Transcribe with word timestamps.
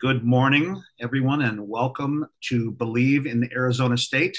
Good 0.00 0.24
morning, 0.24 0.82
everyone, 0.98 1.42
and 1.42 1.68
welcome 1.68 2.26
to 2.44 2.70
Believe 2.72 3.26
in 3.26 3.50
Arizona 3.52 3.98
State, 3.98 4.38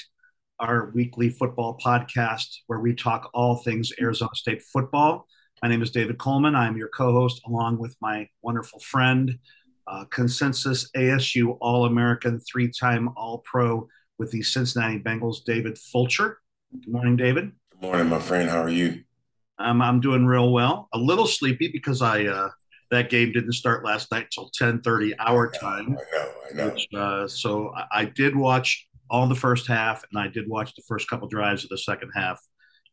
our 0.59 0.91
weekly 0.95 1.29
football 1.29 1.77
podcast 1.77 2.47
where 2.67 2.79
we 2.79 2.95
talk 2.95 3.29
all 3.33 3.57
things 3.57 3.91
Arizona 4.01 4.31
State 4.33 4.63
football. 4.63 5.27
My 5.61 5.69
name 5.69 5.83
is 5.83 5.91
David 5.91 6.17
Coleman. 6.17 6.55
I'm 6.55 6.77
your 6.77 6.87
co 6.87 7.11
host, 7.11 7.41
along 7.45 7.77
with 7.77 7.95
my 8.01 8.27
wonderful 8.41 8.79
friend, 8.79 9.37
uh, 9.85 10.05
consensus 10.05 10.89
ASU 10.97 11.57
All 11.61 11.85
American, 11.85 12.39
three 12.39 12.71
time 12.71 13.09
All 13.15 13.43
Pro 13.45 13.87
with 14.17 14.31
the 14.31 14.41
Cincinnati 14.41 14.97
Bengals, 14.97 15.43
David 15.45 15.77
Fulcher. 15.77 16.39
Good 16.71 16.91
morning, 16.91 17.17
David. 17.17 17.51
Good 17.71 17.81
morning, 17.81 18.09
my 18.09 18.19
friend. 18.19 18.49
How 18.49 18.63
are 18.63 18.69
you? 18.69 19.03
Um, 19.59 19.81
I'm 19.81 19.99
doing 19.99 20.25
real 20.25 20.51
well. 20.51 20.89
A 20.91 20.97
little 20.97 21.27
sleepy 21.27 21.67
because 21.67 22.01
I 22.01 22.25
uh, 22.25 22.49
that 22.91 23.09
game 23.09 23.31
didn't 23.31 23.53
start 23.53 23.85
last 23.85 24.11
night 24.11 24.25
until 24.25 24.51
10:30 24.51 25.13
our 25.19 25.49
time. 25.49 25.97
I 25.97 26.15
know, 26.15 26.31
I 26.49 26.53
know. 26.53 26.69
Which, 26.69 26.87
uh, 26.93 27.27
so 27.27 27.73
I, 27.75 28.01
I, 28.01 28.05
did 28.05 28.35
watch 28.35 28.87
all 29.09 29.27
the 29.27 29.35
first 29.35 29.65
half, 29.67 30.03
and 30.11 30.21
I 30.21 30.27
did 30.27 30.47
watch 30.47 30.75
the 30.75 30.83
first 30.87 31.09
couple 31.09 31.27
drives 31.27 31.63
of 31.63 31.69
the 31.69 31.77
second 31.77 32.11
half, 32.13 32.41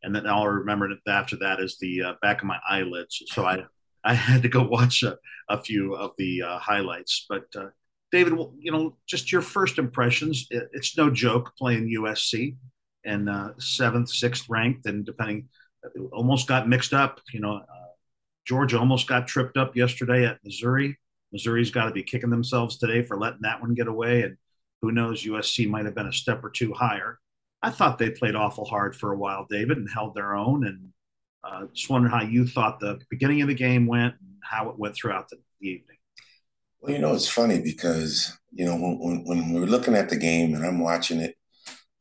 and 0.01 0.15
then 0.15 0.25
all 0.25 0.43
I'll 0.43 0.47
remember 0.47 0.89
after 1.07 1.35
that 1.37 1.59
is 1.59 1.77
the 1.79 2.03
uh, 2.03 2.13
back 2.21 2.41
of 2.41 2.47
my 2.47 2.59
eyelids. 2.67 3.21
So 3.27 3.45
I 3.45 3.65
I 4.03 4.13
had 4.13 4.41
to 4.43 4.49
go 4.49 4.63
watch 4.63 5.03
a, 5.03 5.17
a 5.49 5.61
few 5.61 5.95
of 5.95 6.11
the 6.17 6.43
uh, 6.43 6.59
highlights. 6.59 7.25
But 7.27 7.45
uh, 7.55 7.67
David, 8.11 8.33
you 8.57 8.71
know, 8.71 8.97
just 9.05 9.31
your 9.31 9.41
first 9.41 9.77
impressions. 9.77 10.47
It, 10.49 10.69
it's 10.71 10.97
no 10.97 11.09
joke 11.09 11.53
playing 11.57 11.93
USC 11.97 12.55
and 13.05 13.29
uh, 13.29 13.49
seventh, 13.59 14.09
sixth 14.09 14.47
ranked, 14.49 14.85
and 14.85 15.05
depending, 15.05 15.49
almost 16.13 16.47
got 16.47 16.69
mixed 16.69 16.93
up. 16.93 17.19
You 17.33 17.41
know 17.41 17.57
uh, 17.57 17.78
Georgia 18.49 18.79
almost 18.79 19.05
got 19.05 19.27
tripped 19.27 19.57
up 19.57 19.75
yesterday 19.75 20.25
at 20.25 20.39
Missouri. 20.43 20.97
Missouri's 21.31 21.69
got 21.69 21.85
to 21.85 21.91
be 21.91 22.01
kicking 22.01 22.31
themselves 22.31 22.79
today 22.79 23.03
for 23.03 23.15
letting 23.15 23.41
that 23.43 23.61
one 23.61 23.75
get 23.75 23.87
away. 23.87 24.23
And 24.23 24.37
who 24.81 24.91
knows, 24.91 25.23
USC 25.23 25.69
might 25.69 25.85
have 25.85 25.93
been 25.93 26.07
a 26.07 26.11
step 26.11 26.43
or 26.43 26.49
two 26.49 26.73
higher. 26.73 27.19
I 27.61 27.69
thought 27.69 27.99
they 27.99 28.09
played 28.09 28.33
awful 28.33 28.65
hard 28.65 28.95
for 28.95 29.11
a 29.11 29.17
while, 29.17 29.45
David, 29.47 29.77
and 29.77 29.87
held 29.87 30.15
their 30.15 30.33
own. 30.33 30.65
And 30.65 30.89
uh, 31.43 31.67
just 31.71 31.91
wondering 31.91 32.11
how 32.11 32.23
you 32.23 32.47
thought 32.47 32.79
the 32.79 32.99
beginning 33.11 33.43
of 33.43 33.49
the 33.49 33.53
game 33.53 33.85
went 33.85 34.15
and 34.19 34.31
how 34.43 34.69
it 34.69 34.79
went 34.79 34.95
throughout 34.95 35.29
the, 35.29 35.37
evening. 35.61 35.97
Well, 36.79 36.93
you 36.93 36.99
know, 36.99 37.13
it's 37.13 37.27
funny 37.27 37.61
because, 37.61 38.35
you 38.49 38.65
know, 38.65 38.77
when, 38.77 39.25
when, 39.25 39.53
we 39.53 39.61
are 39.61 39.67
looking 39.67 39.93
at 39.93 40.09
the 40.09 40.15
game 40.15 40.55
and 40.55 40.65
I'm 40.65 40.79
watching 40.79 41.19
it, 41.19 41.35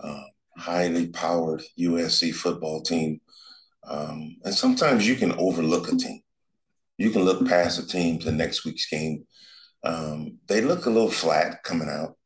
uh, 0.01 0.23
highly 0.57 1.09
powered 1.09 1.63
USC 1.79 2.33
football 2.33 2.81
team. 2.81 3.21
Um, 3.87 4.37
and 4.45 4.55
sometimes 4.55 5.07
you 5.07 5.17
can 5.17 5.33
overlook 5.33 5.93
a 5.93 5.97
team 5.97 6.23
you 6.99 7.11
can 7.11 7.25
look 7.25 7.47
past 7.47 7.81
the 7.81 7.87
team 7.87 8.19
to 8.19 8.33
next 8.33 8.65
week's 8.65 8.89
game. 8.89 9.25
Um, 9.85 10.39
they 10.49 10.61
look 10.61 10.87
a 10.87 10.91
little 10.91 11.11
flat 11.11 11.63
coming 11.63 11.89
out, 11.89 12.17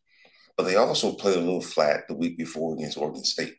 but 0.56 0.64
they 0.64 0.76
also 0.76 1.12
played 1.12 1.36
a 1.36 1.40
little 1.40 1.60
flat 1.60 2.08
the 2.08 2.14
week 2.14 2.38
before 2.38 2.74
against 2.74 2.96
Oregon 2.96 3.24
State. 3.24 3.54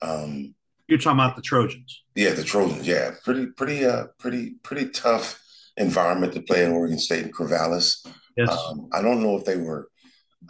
Um, 0.00 0.54
You're 0.86 0.98
talking 0.98 1.18
about 1.18 1.34
the 1.36 1.42
Trojans. 1.42 2.04
Yeah, 2.14 2.30
the 2.30 2.44
Trojans. 2.44 2.86
Yeah, 2.86 3.10
pretty, 3.24 3.46
pretty, 3.46 3.84
uh, 3.84 4.06
pretty, 4.18 4.54
pretty 4.62 4.90
tough 4.90 5.42
environment 5.76 6.32
to 6.34 6.40
play 6.42 6.64
in 6.64 6.72
Oregon 6.72 6.98
State 6.98 7.24
and 7.24 7.34
Corvallis. 7.34 8.06
Yes. 8.36 8.50
Um, 8.50 8.88
I 8.92 9.02
don't 9.02 9.22
know 9.22 9.36
if 9.36 9.44
they 9.44 9.56
were 9.56 9.88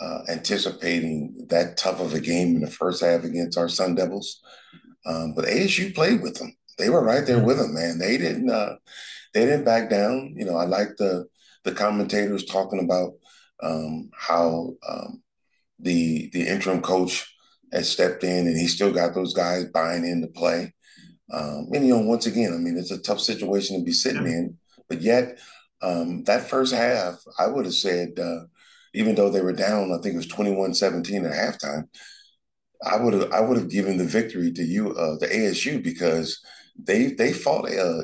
uh, 0.00 0.20
anticipating 0.28 1.46
that 1.48 1.78
tough 1.78 2.00
of 2.00 2.12
a 2.12 2.20
game 2.20 2.56
in 2.56 2.60
the 2.60 2.70
first 2.70 3.02
half 3.02 3.24
against 3.24 3.56
our 3.56 3.68
Sun 3.70 3.94
Devils, 3.94 4.42
um, 5.06 5.32
but 5.34 5.46
ASU 5.46 5.94
played 5.94 6.22
with 6.22 6.34
them. 6.34 6.54
They 6.76 6.90
were 6.90 7.02
right 7.02 7.26
there 7.26 7.42
with 7.42 7.56
them, 7.56 7.74
man. 7.74 7.98
They 7.98 8.18
didn't. 8.18 8.50
Uh, 8.50 8.76
they 9.38 9.46
didn't 9.46 9.64
back 9.64 9.88
down. 9.88 10.34
You 10.36 10.44
know, 10.44 10.56
I 10.56 10.64
like 10.64 10.96
the 10.96 11.26
the 11.64 11.72
commentators 11.72 12.44
talking 12.44 12.80
about 12.80 13.12
um, 13.62 14.10
how 14.16 14.74
um, 14.88 15.22
the 15.78 16.30
the 16.32 16.46
interim 16.46 16.82
coach 16.82 17.32
has 17.72 17.88
stepped 17.88 18.24
in 18.24 18.46
and 18.46 18.56
he 18.56 18.66
still 18.66 18.92
got 18.92 19.14
those 19.14 19.34
guys 19.34 19.66
buying 19.66 20.04
into 20.04 20.28
play. 20.28 20.72
Um, 21.32 21.68
and 21.72 21.86
you 21.86 21.94
know, 21.94 22.00
once 22.00 22.26
again, 22.26 22.52
I 22.52 22.56
mean, 22.56 22.76
it's 22.76 22.90
a 22.90 23.00
tough 23.00 23.20
situation 23.20 23.78
to 23.78 23.84
be 23.84 23.92
sitting 23.92 24.26
in, 24.26 24.56
but 24.88 25.02
yet 25.02 25.38
um, 25.82 26.24
that 26.24 26.48
first 26.48 26.74
half, 26.74 27.22
I 27.38 27.46
would 27.46 27.66
have 27.66 27.74
said, 27.74 28.18
uh, 28.18 28.40
even 28.94 29.14
though 29.14 29.30
they 29.30 29.42
were 29.42 29.52
down, 29.52 29.92
I 29.92 30.00
think 30.00 30.14
it 30.14 30.16
was 30.16 30.26
21-17 30.26 31.26
at 31.26 31.60
halftime, 31.60 31.84
I 32.84 32.96
would 32.96 33.12
have 33.12 33.32
I 33.32 33.40
would 33.40 33.58
have 33.58 33.70
given 33.70 33.98
the 33.98 34.04
victory 34.04 34.52
to 34.52 34.62
you, 34.62 34.94
uh, 34.94 35.18
the 35.18 35.26
ASU, 35.26 35.82
because 35.82 36.40
they 36.78 37.12
they 37.12 37.32
fought 37.32 37.68
uh, 37.70 38.02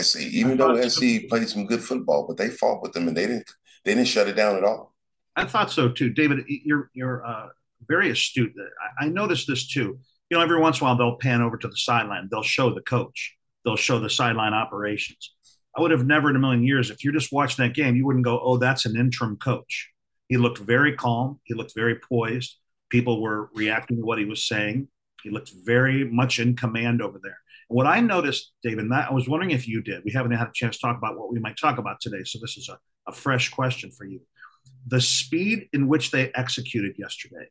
SC, 0.00 0.20
even 0.20 0.56
though 0.56 0.80
SC 0.88 1.28
played 1.28 1.48
some 1.48 1.66
good 1.66 1.82
football, 1.82 2.26
but 2.26 2.36
they 2.36 2.48
fought 2.48 2.82
with 2.82 2.92
them 2.92 3.08
and 3.08 3.16
they 3.16 3.26
didn't 3.26 3.50
they 3.84 3.94
didn't 3.94 4.08
shut 4.08 4.28
it 4.28 4.36
down 4.36 4.56
at 4.56 4.64
all. 4.64 4.94
I 5.36 5.44
thought 5.44 5.70
so 5.70 5.88
too, 5.88 6.10
David. 6.10 6.44
You're 6.46 6.90
you're 6.94 7.26
uh, 7.26 7.48
very 7.88 8.10
astute. 8.10 8.52
I, 9.00 9.06
I 9.06 9.08
noticed 9.08 9.46
this 9.46 9.66
too. 9.66 9.98
You 10.30 10.38
know, 10.38 10.42
every 10.42 10.58
once 10.58 10.80
in 10.80 10.84
a 10.84 10.88
while 10.88 10.96
they'll 10.96 11.16
pan 11.16 11.42
over 11.42 11.56
to 11.56 11.68
the 11.68 11.76
sideline. 11.76 12.28
They'll 12.30 12.42
show 12.42 12.72
the 12.72 12.80
coach. 12.80 13.36
They'll 13.64 13.76
show 13.76 13.98
the 13.98 14.10
sideline 14.10 14.54
operations. 14.54 15.34
I 15.76 15.80
would 15.80 15.90
have 15.90 16.06
never 16.06 16.30
in 16.30 16.36
a 16.36 16.38
million 16.38 16.62
years, 16.62 16.90
if 16.90 17.02
you're 17.02 17.12
just 17.12 17.32
watching 17.32 17.64
that 17.64 17.74
game, 17.74 17.96
you 17.96 18.06
wouldn't 18.06 18.24
go, 18.24 18.38
"Oh, 18.40 18.58
that's 18.58 18.86
an 18.86 18.96
interim 18.96 19.36
coach." 19.36 19.90
He 20.28 20.36
looked 20.36 20.58
very 20.58 20.94
calm. 20.94 21.40
He 21.44 21.54
looked 21.54 21.74
very 21.74 21.96
poised. 21.96 22.58
People 22.90 23.20
were 23.20 23.50
reacting 23.54 23.96
to 23.96 24.04
what 24.04 24.18
he 24.18 24.24
was 24.24 24.46
saying. 24.46 24.88
He 25.22 25.30
looked 25.30 25.50
very 25.64 26.04
much 26.04 26.38
in 26.38 26.54
command 26.54 27.02
over 27.02 27.18
there. 27.22 27.38
What 27.68 27.86
I 27.86 28.00
noticed, 28.00 28.52
David, 28.62 28.90
I 28.92 29.12
was 29.12 29.28
wondering 29.28 29.52
if 29.52 29.66
you 29.66 29.82
did. 29.82 30.02
We 30.04 30.12
haven't 30.12 30.32
had 30.32 30.48
a 30.48 30.52
chance 30.54 30.76
to 30.76 30.86
talk 30.86 30.98
about 30.98 31.18
what 31.18 31.32
we 31.32 31.38
might 31.38 31.56
talk 31.56 31.78
about 31.78 32.00
today, 32.00 32.24
so 32.24 32.38
this 32.40 32.56
is 32.56 32.68
a, 32.68 32.78
a 33.08 33.12
fresh 33.12 33.48
question 33.48 33.90
for 33.90 34.04
you. 34.04 34.20
The 34.86 35.00
speed 35.00 35.68
in 35.72 35.88
which 35.88 36.10
they 36.10 36.30
executed 36.34 36.96
yesterday. 36.98 37.48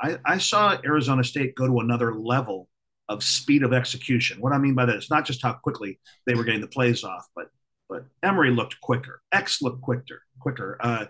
I, 0.00 0.18
I 0.24 0.38
saw 0.38 0.76
Arizona 0.84 1.24
State 1.24 1.54
go 1.54 1.66
to 1.66 1.80
another 1.80 2.14
level 2.14 2.68
of 3.08 3.22
speed 3.22 3.62
of 3.62 3.72
execution. 3.72 4.40
What 4.40 4.52
I 4.52 4.58
mean 4.58 4.74
by 4.74 4.86
that 4.86 4.96
is 4.96 5.10
not 5.10 5.24
just 5.24 5.42
how 5.42 5.54
quickly 5.54 6.00
they 6.26 6.34
were 6.34 6.44
getting 6.44 6.60
the 6.60 6.68
plays 6.68 7.04
off, 7.04 7.26
but 7.34 7.48
but 7.88 8.06
Emory 8.22 8.50
looked 8.50 8.80
quicker. 8.80 9.20
X 9.30 9.60
looked 9.60 9.82
quicker. 9.82 10.22
Quicker. 10.40 10.78
Uh, 10.80 11.06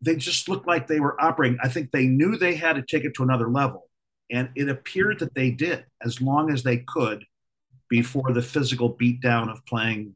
they 0.00 0.14
just 0.14 0.48
looked 0.48 0.66
like 0.66 0.86
they 0.86 1.00
were 1.00 1.20
operating. 1.20 1.58
I 1.60 1.68
think 1.68 1.90
they 1.90 2.06
knew 2.06 2.36
they 2.36 2.54
had 2.54 2.76
to 2.76 2.82
take 2.82 3.04
it 3.04 3.14
to 3.14 3.24
another 3.24 3.48
level, 3.50 3.90
and 4.30 4.50
it 4.54 4.68
appeared 4.68 5.18
that 5.18 5.34
they 5.34 5.50
did 5.50 5.84
as 6.00 6.20
long 6.20 6.52
as 6.52 6.62
they 6.62 6.78
could 6.78 7.24
before 7.88 8.32
the 8.32 8.42
physical 8.42 8.96
beatdown 8.96 9.50
of 9.50 9.64
playing 9.66 10.14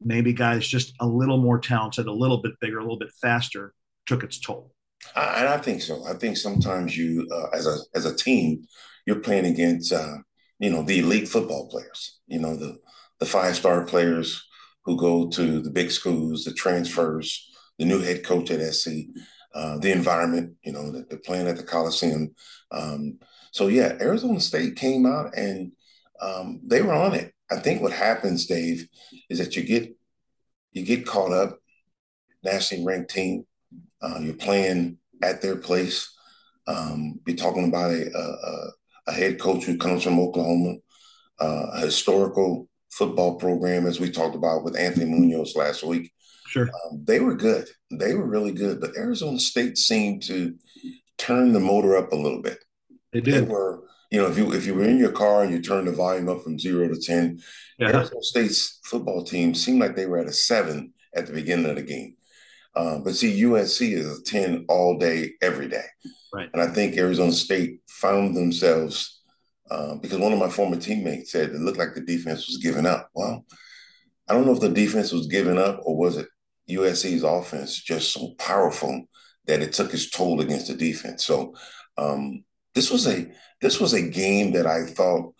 maybe 0.00 0.32
guys 0.32 0.66
just 0.66 0.94
a 1.00 1.06
little 1.06 1.38
more 1.38 1.58
talented, 1.58 2.06
a 2.06 2.12
little 2.12 2.38
bit 2.38 2.52
bigger, 2.60 2.78
a 2.78 2.82
little 2.82 2.98
bit 2.98 3.12
faster 3.20 3.74
took 4.06 4.22
its 4.22 4.38
toll. 4.38 4.72
And 5.14 5.48
I 5.48 5.58
think 5.58 5.82
so. 5.82 6.04
I 6.06 6.14
think 6.14 6.36
sometimes 6.36 6.96
you, 6.96 7.28
uh, 7.32 7.48
as 7.56 7.66
a 7.66 7.76
as 7.94 8.06
a 8.06 8.16
team, 8.16 8.66
you're 9.06 9.20
playing 9.20 9.46
against 9.46 9.92
uh, 9.92 10.16
you 10.58 10.70
know 10.70 10.82
the 10.82 10.98
elite 11.00 11.28
football 11.28 11.68
players. 11.68 12.18
You 12.26 12.40
know 12.40 12.56
the 12.56 12.78
the 13.20 13.26
five 13.26 13.56
star 13.56 13.84
players 13.84 14.42
who 14.84 14.96
go 14.96 15.28
to 15.28 15.60
the 15.60 15.70
big 15.70 15.90
schools, 15.90 16.44
the 16.44 16.52
transfers, 16.52 17.50
the 17.78 17.84
new 17.84 18.00
head 18.00 18.24
coach 18.24 18.50
at 18.50 18.60
SC, 18.74 18.88
uh, 19.54 19.78
the 19.78 19.92
environment. 19.92 20.54
You 20.64 20.72
know 20.72 20.90
they're 20.90 21.18
playing 21.18 21.46
at 21.46 21.56
the 21.56 21.62
Coliseum. 21.62 22.34
Um, 22.72 23.18
so 23.52 23.68
yeah, 23.68 23.96
Arizona 24.00 24.40
State 24.40 24.76
came 24.76 25.06
out 25.06 25.36
and 25.36 25.72
um, 26.20 26.60
they 26.64 26.82
were 26.82 26.94
on 26.94 27.14
it. 27.14 27.32
I 27.50 27.56
think 27.56 27.82
what 27.82 27.92
happens, 27.92 28.46
Dave, 28.46 28.88
is 29.30 29.38
that 29.38 29.56
you 29.56 29.62
get 29.62 29.94
you 30.72 30.84
get 30.84 31.06
caught 31.06 31.32
up, 31.32 31.58
nationally 32.42 32.84
ranked 32.84 33.10
team. 33.10 33.46
Uh, 34.02 34.18
you're 34.20 34.34
playing 34.34 34.98
at 35.22 35.40
their 35.40 35.56
place. 35.56 36.12
Um, 36.66 37.20
you're 37.26 37.36
talking 37.36 37.68
about 37.68 37.92
a, 37.92 38.10
a, 38.14 39.10
a, 39.10 39.12
head 39.12 39.40
coach 39.40 39.64
who 39.64 39.78
comes 39.78 40.02
from 40.02 40.18
Oklahoma, 40.18 40.74
uh, 41.40 41.66
a 41.74 41.80
historical 41.80 42.68
football 42.90 43.36
program, 43.36 43.86
as 43.86 44.00
we 44.00 44.10
talked 44.10 44.34
about 44.34 44.64
with 44.64 44.76
Anthony 44.76 45.06
Munoz 45.06 45.54
last 45.54 45.84
week. 45.84 46.12
Sure, 46.48 46.68
um, 46.68 47.04
they 47.04 47.20
were 47.20 47.36
good. 47.36 47.68
They 47.90 48.14
were 48.14 48.26
really 48.26 48.52
good, 48.52 48.80
but 48.80 48.96
Arizona 48.96 49.38
State 49.38 49.78
seemed 49.78 50.24
to 50.24 50.56
turn 51.18 51.52
the 51.52 51.60
motor 51.60 51.96
up 51.96 52.12
a 52.12 52.16
little 52.16 52.42
bit. 52.42 52.58
They 53.12 53.20
did. 53.20 53.34
They 53.34 53.40
were 53.42 53.85
you 54.16 54.22
know, 54.22 54.28
if 54.28 54.38
you 54.38 54.50
if 54.54 54.64
you 54.64 54.74
were 54.74 54.84
in 54.84 54.96
your 54.96 55.12
car 55.12 55.42
and 55.42 55.52
you 55.52 55.60
turned 55.60 55.86
the 55.86 55.92
volume 55.92 56.30
up 56.30 56.42
from 56.42 56.58
zero 56.58 56.88
to 56.88 56.98
ten, 56.98 57.38
yeah. 57.78 57.88
Arizona 57.88 58.22
State's 58.22 58.80
football 58.82 59.22
team 59.22 59.54
seemed 59.54 59.78
like 59.78 59.94
they 59.94 60.06
were 60.06 60.16
at 60.16 60.26
a 60.26 60.32
seven 60.32 60.94
at 61.14 61.26
the 61.26 61.34
beginning 61.34 61.68
of 61.68 61.76
the 61.76 61.82
game. 61.82 62.16
Uh, 62.74 62.98
but 62.98 63.14
see, 63.14 63.42
USC 63.42 63.92
is 63.92 64.18
a 64.18 64.22
ten 64.22 64.64
all 64.70 64.96
day, 64.96 65.32
every 65.42 65.68
day, 65.68 65.84
right? 66.32 66.48
And 66.54 66.62
I 66.62 66.68
think 66.68 66.96
Arizona 66.96 67.30
State 67.30 67.80
found 67.88 68.34
themselves 68.34 69.20
uh, 69.70 69.96
because 69.96 70.18
one 70.18 70.32
of 70.32 70.38
my 70.38 70.48
former 70.48 70.76
teammates 70.76 71.32
said 71.32 71.50
it 71.50 71.60
looked 71.60 71.78
like 71.78 71.92
the 71.94 72.00
defense 72.00 72.46
was 72.46 72.56
giving 72.56 72.86
up. 72.86 73.10
Well, 73.12 73.44
I 74.30 74.32
don't 74.32 74.46
know 74.46 74.54
if 74.54 74.60
the 74.60 74.70
defense 74.70 75.12
was 75.12 75.26
giving 75.26 75.58
up 75.58 75.80
or 75.84 75.94
was 75.94 76.16
it 76.16 76.26
USC's 76.70 77.22
offense 77.22 77.82
just 77.82 78.14
so 78.14 78.30
powerful 78.38 79.10
that 79.44 79.60
it 79.60 79.74
took 79.74 79.92
its 79.92 80.08
toll 80.08 80.40
against 80.40 80.68
the 80.68 80.74
defense. 80.74 81.22
So 81.22 81.54
um, 81.98 82.45
this 82.76 82.90
was 82.90 83.08
a 83.08 83.26
this 83.60 83.80
was 83.80 83.94
a 83.94 84.02
game 84.02 84.52
that 84.52 84.66
I 84.66 84.84
thought 84.84 85.34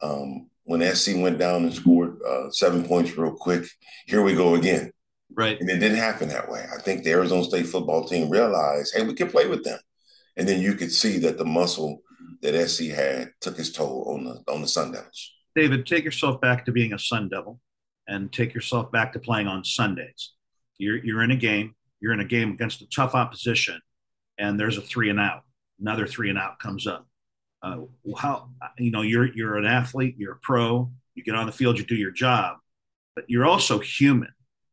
um, 0.00 0.48
when 0.62 0.94
SC 0.94 1.16
went 1.16 1.36
down 1.36 1.64
and 1.64 1.74
scored 1.74 2.18
uh, 2.22 2.50
seven 2.50 2.84
points 2.84 3.18
real 3.18 3.34
quick. 3.34 3.66
Here 4.06 4.22
we 4.22 4.34
go 4.34 4.54
again. 4.54 4.92
Right. 5.34 5.60
And 5.60 5.68
it 5.68 5.78
didn't 5.78 5.98
happen 5.98 6.28
that 6.28 6.48
way. 6.48 6.64
I 6.72 6.80
think 6.80 7.02
the 7.02 7.10
Arizona 7.10 7.42
State 7.44 7.66
football 7.66 8.06
team 8.06 8.30
realized, 8.30 8.94
hey, 8.96 9.04
we 9.04 9.14
can 9.14 9.28
play 9.28 9.48
with 9.48 9.64
them. 9.64 9.80
And 10.36 10.48
then 10.48 10.62
you 10.62 10.74
could 10.74 10.92
see 10.92 11.18
that 11.18 11.38
the 11.38 11.44
muscle 11.44 12.02
that 12.42 12.68
SC 12.68 12.84
had 12.84 13.32
took 13.40 13.58
its 13.58 13.72
toll 13.72 14.14
on 14.14 14.24
the 14.24 14.52
on 14.52 14.62
the 14.62 14.68
Sun 14.68 14.92
Devils. 14.92 15.32
David, 15.56 15.86
take 15.86 16.04
yourself 16.04 16.40
back 16.40 16.64
to 16.66 16.72
being 16.72 16.92
a 16.92 16.98
Sun 16.98 17.30
Devil 17.30 17.60
and 18.06 18.32
take 18.32 18.54
yourself 18.54 18.92
back 18.92 19.12
to 19.14 19.18
playing 19.18 19.48
on 19.48 19.64
Sundays. 19.64 20.34
You're 20.78 20.98
you're 20.98 21.22
in 21.22 21.32
a 21.32 21.36
game, 21.36 21.74
you're 22.00 22.12
in 22.12 22.20
a 22.20 22.24
game 22.24 22.52
against 22.52 22.80
a 22.80 22.88
tough 22.88 23.16
opposition, 23.16 23.80
and 24.38 24.60
there's 24.60 24.78
a 24.78 24.82
three 24.82 25.10
and 25.10 25.18
out. 25.18 25.42
Another 25.80 26.06
three 26.06 26.30
and 26.30 26.38
out 26.38 26.58
comes 26.58 26.86
up. 26.86 27.06
Uh, 27.62 27.82
how 28.16 28.48
you 28.78 28.90
know 28.90 29.02
you're 29.02 29.26
you're 29.34 29.56
an 29.56 29.64
athlete, 29.64 30.14
you're 30.18 30.34
a 30.34 30.38
pro, 30.42 30.90
you 31.14 31.24
get 31.24 31.34
on 31.34 31.46
the 31.46 31.52
field, 31.52 31.78
you 31.78 31.84
do 31.84 31.94
your 31.94 32.10
job, 32.10 32.58
but 33.14 33.24
you're 33.28 33.46
also 33.46 33.78
human. 33.78 34.32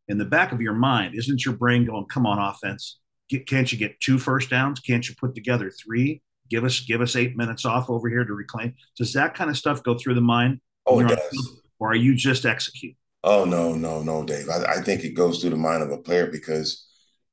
In 0.10 0.18
the 0.18 0.26
back 0.26 0.52
of 0.52 0.62
your 0.62 0.74
mind, 0.74 1.16
isn't 1.16 1.46
your 1.46 1.56
brain 1.56 1.86
going, 1.86 2.06
"Come 2.06 2.26
on, 2.26 2.38
offense, 2.38 3.00
get, 3.30 3.48
can't 3.48 3.72
you 3.72 3.78
get 3.78 4.00
two 4.00 4.20
first 4.20 4.50
downs? 4.50 4.80
Can't 4.80 5.08
you 5.08 5.16
put 5.16 5.34
together 5.34 5.72
three? 5.72 6.22
Give 6.50 6.64
us 6.66 6.82
give 6.82 7.02
us 7.02 7.16
eight 7.16 7.38
minutes 7.38 7.66
off 7.66 7.90
over 7.90 8.10
here 8.10 8.26
to 8.26 8.34
reclaim." 8.34 8.76
Does 8.98 9.14
that 9.14 9.34
kind 9.34 9.50
of 9.50 9.58
stuff 9.58 9.82
go 9.82 9.98
through 9.98 10.16
the 10.16 10.22
mind? 10.22 10.60
Oh, 10.86 11.00
it 11.00 11.08
does. 11.08 11.62
Or 11.80 11.92
are 11.92 11.96
you 11.96 12.16
just 12.16 12.46
execute? 12.46 12.96
Oh 13.24 13.46
no, 13.46 13.74
no, 13.74 14.04
no, 14.04 14.24
Dave. 14.24 14.50
I, 14.50 14.74
I 14.78 14.82
think 14.82 15.04
it 15.04 15.12
goes 15.12 15.40
through 15.40 15.52
the 15.52 15.56
mind 15.56 15.84
of 15.84 15.92
a 15.92 15.98
player 15.98 16.28
because 16.28 16.86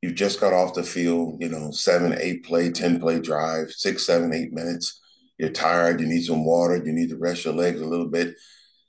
you 0.03 0.13
just 0.13 0.41
got 0.41 0.53
off 0.53 0.75
the 0.75 0.83
field, 0.83 1.37
you 1.41 1.49
know, 1.49 1.71
seven, 1.71 2.17
eight 2.19 2.45
play, 2.45 2.71
10 2.71 3.01
play 3.01 3.21
drive, 3.21 3.71
six, 3.71 4.07
seven, 4.07 4.33
eight 4.33 4.53
minutes. 4.53 5.01
You're 5.39 5.51
tired, 5.51 6.01
you 6.01 6.07
need 6.07 6.25
some 6.25 6.45
water, 6.45 6.77
you 6.77 6.93
need 6.93 7.11
to 7.11 7.19
rest 7.19 7.45
your 7.45 7.55
legs 7.55 7.81
a 7.81 7.87
little 7.87 8.09
bit. 8.09 8.35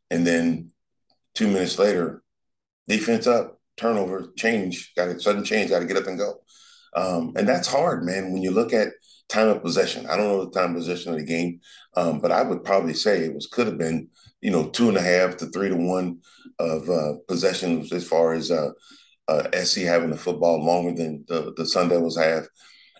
And 0.10 0.25
then 0.25 0.72
two 1.36 1.48
minutes 1.48 1.80
later, 1.80 2.24
defense 2.88 3.28
up, 3.28 3.60
turnover, 3.78 4.31
change, 4.38 4.94
got 4.96 5.10
a 5.10 5.19
sudden 5.19 5.44
change, 5.44 5.69
got 5.69 5.80
to 5.80 5.86
get 5.86 5.98
up 5.98 6.08
and 6.08 6.18
go. 6.18 6.42
Um, 6.96 7.34
and 7.36 7.48
that's 7.48 7.68
hard, 7.68 8.04
man. 8.04 8.34
When 8.34 8.42
you 8.42 8.52
look 8.52 8.74
at 8.74 8.90
time 9.30 9.48
of 9.48 9.62
possession, 9.62 10.06
I 10.08 10.18
don't 10.18 10.28
know 10.28 10.46
the 10.46 10.52
time 10.52 10.72
of 10.72 10.78
possession 10.78 11.13
of 11.13 11.19
the 11.19 11.25
game, 11.25 11.62
um, 11.96 12.19
but 12.19 12.31
I 12.31 12.42
would 12.42 12.63
probably 12.63 12.94
say 12.94 13.24
it 13.24 13.34
was 13.34 13.48
could 13.48 13.68
have 13.68 13.78
been, 13.78 14.10
you 14.42 14.52
know, 14.52 14.69
two 14.69 14.90
and 14.90 14.98
a 14.98 15.02
half 15.02 15.38
to 15.38 15.46
three 15.48 15.69
to 15.69 15.75
one 15.75 16.19
of 16.60 16.90
uh, 16.90 17.13
possessions 17.28 17.94
as 17.94 18.06
far 18.06 18.34
as 18.34 18.52
uh, 18.52 18.72
uh, 19.31 19.63
SC 19.63 19.80
having 19.80 20.10
the 20.10 20.18
football 20.18 20.63
longer 20.63 20.94
than 20.94 21.24
the, 21.28 21.54
the 21.56 21.66
Sun 21.66 21.89
Devils 21.89 22.18
have. 22.18 22.48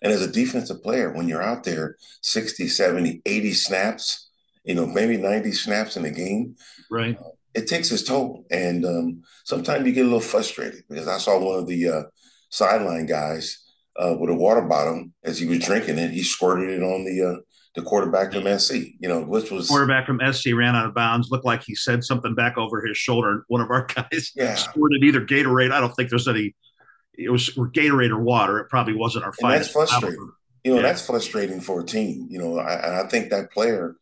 And 0.02 0.12
as 0.12 0.22
a 0.22 0.32
defensive 0.32 0.82
player, 0.82 1.14
when 1.14 1.28
you're 1.28 1.44
out 1.44 1.64
there 1.64 1.98
60, 2.22 2.68
70, 2.68 3.22
80 3.26 3.54
snaps, 3.54 4.30
you 4.64 4.76
know, 4.76 4.86
maybe 4.86 5.18
90 5.18 5.52
snaps 5.52 5.98
in 5.98 6.06
a 6.06 6.12
game, 6.12 6.56
right? 6.90 7.18
Uh, 7.18 7.30
it 7.54 7.68
takes 7.68 7.92
its 7.92 8.04
toll. 8.04 8.46
And 8.50 8.86
um, 8.86 9.22
sometimes 9.44 9.86
you 9.86 9.92
get 9.92 10.02
a 10.02 10.06
little 10.06 10.22
frustrated 10.22 10.84
because 10.90 11.08
I 11.08 11.18
saw 11.18 11.38
one 11.38 11.60
of 11.60 11.68
the 11.68 11.90
uh, 11.90 12.04
sideline 12.50 13.06
guys 13.06 13.62
uh, 13.98 14.16
with 14.18 14.30
a 14.30 14.36
water 14.36 14.62
bottle 14.62 15.06
as 15.24 15.38
he 15.38 15.46
was 15.46 15.60
drinking 15.60 16.00
it. 16.00 16.12
He 16.12 16.24
squirted 16.24 16.70
it 16.70 16.84
on 16.84 17.04
the 17.04 17.22
uh, 17.22 17.40
the 17.76 17.82
quarterback 17.82 18.34
from 18.34 18.60
SC, 18.60 18.74
you 19.00 19.08
know, 19.08 19.22
which 19.22 19.50
was 19.50 19.68
quarterback 19.68 20.06
from 20.06 20.20
SC 20.34 20.48
ran 20.54 20.76
out 20.76 20.88
of 20.88 20.94
bounds. 20.94 21.30
Looked 21.32 21.46
like 21.46 21.64
he 21.64 21.76
said 21.76 22.04
something 22.04 22.36
back 22.36 22.58
over 22.58 22.86
his 22.86 22.98
shoulder. 22.98 23.46
One 23.48 23.62
of 23.62 23.70
our 23.70 23.86
guys 23.96 24.32
yeah. 24.36 24.56
squirted 24.56 25.04
either 25.04 25.22
Gatorade. 25.22 25.72
I 25.72 25.80
don't 25.80 25.94
think 25.96 26.10
there's 26.10 26.28
any. 26.28 26.56
It 27.14 27.30
was 27.30 27.50
Gatorade 27.50 28.10
or 28.10 28.20
water. 28.20 28.60
It 28.60 28.70
probably 28.70 28.96
wasn't 28.96 29.26
our 29.26 29.34
fight. 29.34 29.58
That's 29.58 29.72
frustrating. 29.72 30.32
You 30.64 30.72
know, 30.72 30.78
yeah. 30.78 30.84
that's 30.84 31.06
frustrating 31.06 31.62
for 31.62 31.82
a 31.82 31.86
team. 31.86 32.28
You 32.30 32.40
know, 32.40 32.60
I, 32.60 33.02
I 33.02 33.08
think 33.08 33.30
that 33.30 33.52
player 33.52 33.96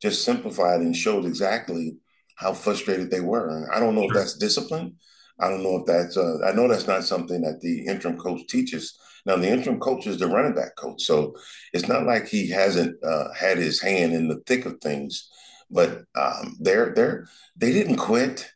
just 0.00 0.24
simplified 0.24 0.80
and 0.80 0.94
showed 0.94 1.24
exactly 1.24 1.96
how 2.36 2.52
frustrated 2.52 3.10
they 3.10 3.20
were. 3.20 3.48
And 3.48 3.70
I 3.72 3.80
don't 3.80 3.94
know 3.94 4.02
sure. 4.02 4.10
if 4.10 4.16
that's 4.16 4.36
discipline. 4.36 4.96
I 5.40 5.48
don't 5.48 5.62
know 5.62 5.78
if 5.78 5.86
that's. 5.86 6.16
Uh, 6.16 6.38
I 6.46 6.52
know 6.52 6.68
that's 6.68 6.86
not 6.86 7.04
something 7.04 7.40
that 7.42 7.60
the 7.60 7.86
interim 7.86 8.18
coach 8.18 8.46
teaches 8.48 8.98
now, 9.26 9.36
the 9.36 9.48
interim 9.48 9.80
coach 9.80 10.06
is 10.06 10.18
the 10.18 10.26
running 10.26 10.54
back 10.54 10.76
coach, 10.76 11.02
so 11.02 11.34
it's 11.72 11.88
not 11.88 12.04
like 12.04 12.28
he 12.28 12.50
hasn't 12.50 13.02
uh, 13.02 13.32
had 13.32 13.56
his 13.56 13.80
hand 13.80 14.12
in 14.12 14.28
the 14.28 14.42
thick 14.46 14.66
of 14.66 14.80
things. 14.80 15.30
But 15.70 16.04
um, 16.14 16.56
they're 16.60 16.92
they're 16.94 17.26
they 17.56 17.72
didn't 17.72 17.96
quit. 17.96 18.50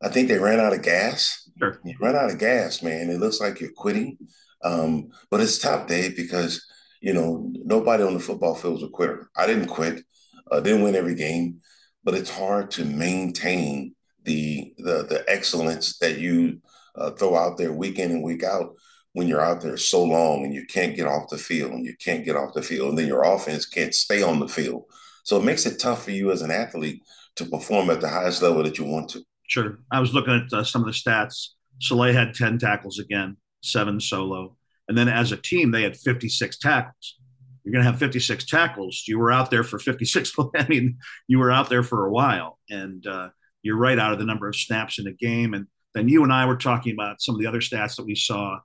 I 0.00 0.08
think 0.08 0.28
they 0.28 0.38
ran 0.38 0.60
out 0.60 0.72
of 0.72 0.82
gas. 0.82 1.50
Sure. 1.58 1.80
You 1.84 1.96
run 2.00 2.14
out 2.14 2.30
of 2.30 2.38
gas, 2.38 2.82
man. 2.82 3.10
It 3.10 3.18
looks 3.18 3.40
like 3.40 3.60
you're 3.60 3.72
quitting. 3.72 4.18
Um, 4.62 5.10
but 5.30 5.40
it's 5.40 5.58
tough, 5.58 5.88
Dave, 5.88 6.16
because 6.16 6.64
you 7.00 7.12
know 7.12 7.50
nobody 7.64 8.04
on 8.04 8.14
the 8.14 8.20
football 8.20 8.54
field 8.54 8.78
is 8.78 8.84
a 8.84 8.88
quitter. 8.88 9.30
I 9.36 9.46
didn't 9.46 9.66
quit. 9.66 10.04
Uh, 10.50 10.60
didn't 10.60 10.82
win 10.82 10.94
every 10.94 11.16
game, 11.16 11.60
but 12.04 12.14
it's 12.14 12.30
hard 12.30 12.70
to 12.72 12.84
maintain 12.84 13.94
the 14.22 14.72
the 14.78 15.02
the 15.08 15.24
excellence 15.26 15.98
that 15.98 16.18
you 16.18 16.60
uh, 16.94 17.10
throw 17.10 17.36
out 17.36 17.58
there 17.58 17.72
week 17.72 17.98
in 17.98 18.12
and 18.12 18.22
week 18.22 18.44
out 18.44 18.76
when 19.14 19.28
you're 19.28 19.40
out 19.40 19.60
there 19.60 19.76
so 19.76 20.04
long 20.04 20.44
and 20.44 20.52
you 20.52 20.66
can't 20.66 20.96
get 20.96 21.06
off 21.06 21.30
the 21.30 21.38
field 21.38 21.72
and 21.72 21.86
you 21.86 21.94
can't 21.96 22.24
get 22.24 22.36
off 22.36 22.52
the 22.52 22.62
field 22.62 22.90
and 22.90 22.98
then 22.98 23.06
your 23.06 23.22
offense 23.22 23.64
can't 23.64 23.94
stay 23.94 24.22
on 24.22 24.40
the 24.40 24.48
field. 24.48 24.84
So 25.22 25.38
it 25.38 25.44
makes 25.44 25.64
it 25.66 25.78
tough 25.78 26.04
for 26.04 26.10
you 26.10 26.32
as 26.32 26.42
an 26.42 26.50
athlete 26.50 27.00
to 27.36 27.46
perform 27.46 27.90
at 27.90 28.00
the 28.00 28.08
highest 28.08 28.42
level 28.42 28.62
that 28.64 28.76
you 28.76 28.84
want 28.84 29.08
to. 29.10 29.22
Sure. 29.46 29.78
I 29.90 30.00
was 30.00 30.12
looking 30.12 30.34
at 30.34 30.52
uh, 30.52 30.64
some 30.64 30.82
of 30.82 30.86
the 30.86 30.92
stats. 30.92 31.50
Soelle 31.80 32.12
had 32.12 32.34
10 32.34 32.58
tackles 32.58 32.98
again, 32.98 33.36
seven 33.62 34.00
solo. 34.00 34.56
And 34.88 34.98
then 34.98 35.08
as 35.08 35.30
a 35.30 35.36
team, 35.36 35.70
they 35.70 35.82
had 35.82 35.96
56 35.96 36.58
tackles. 36.58 37.18
You're 37.62 37.72
going 37.72 37.84
to 37.84 37.90
have 37.90 38.00
56 38.00 38.44
tackles. 38.46 39.04
You 39.06 39.18
were 39.18 39.32
out 39.32 39.50
there 39.50 39.64
for 39.64 39.78
56. 39.78 40.34
I 40.56 40.66
mean, 40.66 40.98
you 41.28 41.38
were 41.38 41.52
out 41.52 41.68
there 41.70 41.84
for 41.84 42.04
a 42.04 42.10
while. 42.10 42.58
And 42.68 43.06
uh, 43.06 43.28
you're 43.62 43.78
right 43.78 43.98
out 43.98 44.12
of 44.12 44.18
the 44.18 44.26
number 44.26 44.48
of 44.48 44.56
snaps 44.56 44.98
in 44.98 45.06
a 45.06 45.12
game. 45.12 45.54
And 45.54 45.68
then 45.94 46.08
you 46.08 46.24
and 46.24 46.32
I 46.32 46.46
were 46.46 46.56
talking 46.56 46.92
about 46.92 47.22
some 47.22 47.36
of 47.36 47.40
the 47.40 47.46
other 47.46 47.60
stats 47.60 47.96
that 47.96 48.06
we 48.06 48.16
saw 48.16 48.58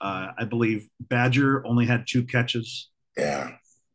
uh, 0.00 0.28
I 0.38 0.44
believe 0.44 0.88
Badger 0.98 1.66
only 1.66 1.86
had 1.86 2.06
two 2.06 2.24
catches. 2.24 2.88
Yeah. 3.16 3.52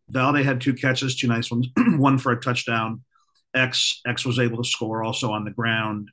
Valde 0.10 0.44
had 0.44 0.62
two 0.62 0.74
catches, 0.74 1.16
two 1.16 1.28
nice 1.28 1.50
ones, 1.50 1.68
one 1.78 2.18
for 2.18 2.32
a 2.32 2.40
touchdown. 2.40 3.04
X 3.56 4.02
X 4.06 4.26
was 4.26 4.38
able 4.38 4.58
to 4.58 4.70
score 4.70 5.04
also 5.04 5.32
on 5.32 5.46
the 5.46 5.52
ground. 5.52 6.10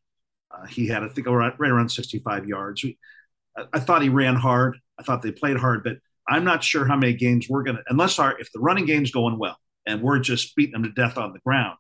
Uh, 0.50 0.66
he 0.66 0.88
had, 0.88 1.02
I 1.02 1.08
think, 1.08 1.26
right 1.26 1.54
around 1.60 1.90
65 1.90 2.46
yards. 2.46 2.84
We, 2.84 2.98
I, 3.56 3.64
I, 3.74 3.80
thought 3.80 4.02
he 4.02 4.08
ran 4.08 4.36
hard. 4.36 4.78
I 4.98 5.02
thought 5.02 5.22
they 5.22 5.32
played 5.32 5.56
hard, 5.56 5.82
but 5.82 5.96
I'm 6.28 6.44
not 6.44 6.62
sure 6.62 6.86
how 6.86 6.96
many 6.96 7.14
games 7.14 7.48
we're 7.48 7.64
going 7.64 7.78
to, 7.78 7.82
unless 7.88 8.18
our, 8.18 8.38
if 8.38 8.50
the 8.52 8.60
running 8.60 8.86
game's 8.86 9.10
going 9.10 9.38
well 9.38 9.56
and 9.86 10.02
we're 10.02 10.20
just 10.20 10.54
beating 10.54 10.72
them 10.72 10.84
to 10.84 10.90
death 10.90 11.18
on 11.18 11.32
the 11.32 11.40
ground, 11.40 11.76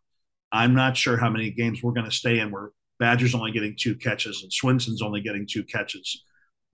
I'm 0.50 0.74
not 0.74 0.96
sure 0.96 1.16
how 1.16 1.30
many 1.30 1.50
games 1.50 1.82
we're 1.82 1.92
going 1.92 2.10
to 2.10 2.16
stay 2.16 2.40
in 2.40 2.50
where 2.50 2.70
Badger's 2.98 3.34
only 3.34 3.52
getting 3.52 3.76
two 3.78 3.94
catches 3.94 4.42
and 4.42 4.52
Swinson's 4.52 5.02
only 5.02 5.20
getting 5.20 5.46
two 5.48 5.64
catches 5.64 6.24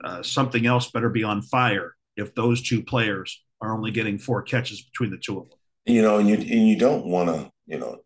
uh, 0.04 0.22
something 0.22 0.66
else 0.66 0.90
better 0.90 1.10
be 1.10 1.24
on 1.24 1.42
fire 1.42 1.94
if 2.16 2.34
those 2.34 2.62
two 2.62 2.82
players 2.82 3.42
are 3.60 3.72
only 3.72 3.90
getting 3.90 4.18
four 4.18 4.42
catches 4.42 4.82
between 4.82 5.10
the 5.10 5.18
two 5.18 5.38
of 5.38 5.48
them. 5.48 5.58
You 5.86 6.02
know, 6.02 6.18
and 6.18 6.28
you 6.28 6.36
and 6.36 6.68
you 6.68 6.76
don't 6.76 7.06
want 7.06 7.28
to. 7.28 7.50
You 7.66 7.78
know, 7.78 7.98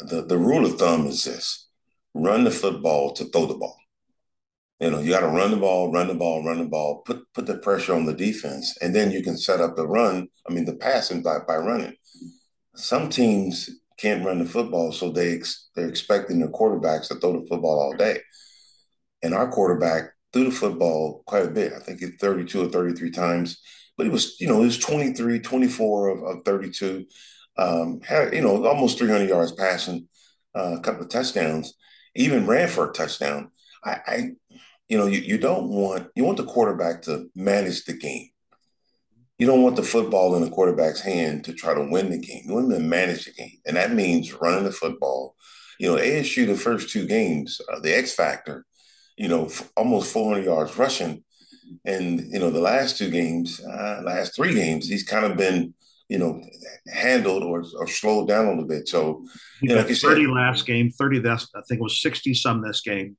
the 0.00 0.22
the 0.22 0.38
rule 0.38 0.64
of 0.64 0.78
thumb 0.78 1.06
is 1.06 1.24
this: 1.24 1.68
run 2.14 2.44
the 2.44 2.50
football 2.50 3.12
to 3.14 3.24
throw 3.24 3.46
the 3.46 3.54
ball. 3.54 3.76
You 4.80 4.90
know, 4.90 5.00
you 5.00 5.10
got 5.10 5.20
to 5.20 5.28
run 5.28 5.50
the 5.50 5.56
ball, 5.56 5.90
run 5.92 6.06
the 6.06 6.14
ball, 6.14 6.44
run 6.44 6.58
the 6.58 6.64
ball, 6.64 7.02
put 7.04 7.22
put 7.34 7.46
the 7.46 7.58
pressure 7.58 7.94
on 7.94 8.04
the 8.06 8.14
defense, 8.14 8.76
and 8.80 8.94
then 8.94 9.10
you 9.10 9.22
can 9.22 9.36
set 9.36 9.60
up 9.60 9.76
the 9.76 9.86
run. 9.86 10.28
I 10.48 10.52
mean, 10.52 10.64
the 10.64 10.76
passing 10.76 11.22
by 11.22 11.38
by 11.46 11.56
running. 11.56 11.94
Some 12.76 13.08
teams 13.08 13.70
can't 13.98 14.24
run 14.24 14.38
the 14.38 14.44
football, 14.44 14.92
so 14.92 15.10
they 15.10 15.34
ex- 15.34 15.68
they're 15.74 15.88
expecting 15.88 16.38
the 16.38 16.46
quarterbacks 16.46 17.08
to 17.08 17.16
throw 17.16 17.40
the 17.40 17.46
football 17.48 17.80
all 17.80 17.94
day. 17.94 18.20
And 19.22 19.34
our 19.34 19.50
quarterback 19.50 20.12
threw 20.32 20.44
the 20.44 20.50
football 20.50 21.22
quite 21.26 21.46
a 21.46 21.50
bit. 21.50 21.72
I 21.72 21.80
think 21.80 22.02
it 22.02 22.20
32 22.20 22.66
or 22.66 22.68
33 22.68 23.10
times, 23.10 23.60
but 23.96 24.06
it 24.06 24.12
was, 24.12 24.40
you 24.40 24.48
know, 24.48 24.62
it 24.62 24.66
was 24.66 24.78
23, 24.78 25.40
24 25.40 26.08
of, 26.08 26.22
of 26.22 26.44
32. 26.44 27.06
Um, 27.56 28.00
had, 28.02 28.34
you 28.34 28.40
know, 28.40 28.66
almost 28.66 28.98
300 28.98 29.28
yards 29.28 29.52
passing, 29.52 30.08
uh, 30.56 30.76
a 30.78 30.80
couple 30.80 31.02
of 31.02 31.08
touchdowns, 31.08 31.74
even 32.14 32.46
ran 32.46 32.68
for 32.68 32.88
a 32.88 32.92
touchdown. 32.92 33.50
I, 33.84 33.98
I 34.06 34.30
you 34.88 34.96
know, 34.96 35.06
you, 35.06 35.20
you 35.20 35.38
don't 35.38 35.68
want, 35.68 36.08
you 36.14 36.24
want 36.24 36.38
the 36.38 36.44
quarterback 36.44 37.02
to 37.02 37.28
manage 37.34 37.84
the 37.84 37.94
game. 37.94 38.28
You 39.38 39.46
don't 39.46 39.62
want 39.62 39.76
the 39.76 39.82
football 39.82 40.34
in 40.34 40.42
the 40.42 40.50
quarterback's 40.50 41.00
hand 41.00 41.44
to 41.44 41.52
try 41.52 41.74
to 41.74 41.88
win 41.88 42.10
the 42.10 42.18
game. 42.18 42.42
You 42.46 42.54
want 42.54 42.72
him 42.72 42.78
to 42.78 42.80
manage 42.80 43.26
the 43.26 43.32
game. 43.32 43.58
And 43.66 43.76
that 43.76 43.92
means 43.92 44.32
running 44.32 44.64
the 44.64 44.72
football. 44.72 45.36
You 45.78 45.94
know, 45.94 46.02
ASU, 46.02 46.46
the 46.46 46.56
first 46.56 46.90
two 46.90 47.06
games, 47.06 47.60
uh, 47.72 47.78
the 47.80 47.96
X 47.96 48.14
factor 48.14 48.66
you 49.18 49.28
know, 49.28 49.46
f- 49.46 49.70
almost 49.76 50.12
400 50.12 50.44
yards 50.44 50.76
rushing. 50.76 51.24
And, 51.84 52.20
you 52.32 52.38
know, 52.38 52.50
the 52.50 52.60
last 52.60 52.96
two 52.96 53.10
games, 53.10 53.60
uh, 53.60 54.00
last 54.04 54.34
three 54.34 54.54
games, 54.54 54.88
he's 54.88 55.02
kind 55.02 55.26
of 55.26 55.36
been, 55.36 55.74
you 56.08 56.18
know, 56.18 56.40
handled 56.90 57.42
or, 57.42 57.62
or 57.78 57.86
slowed 57.86 58.28
down 58.28 58.46
a 58.46 58.50
little 58.50 58.66
bit. 58.66 58.88
So, 58.88 59.26
you 59.60 59.70
know, 59.70 59.76
like 59.76 59.88
30 59.88 59.94
said, 59.94 60.30
last 60.30 60.66
game, 60.66 60.90
30 60.90 61.18
this, 61.18 61.48
I 61.54 61.60
think 61.68 61.80
it 61.80 61.82
was 61.82 62.00
60 62.00 62.32
some 62.34 62.62
this 62.62 62.80
game 62.80 63.16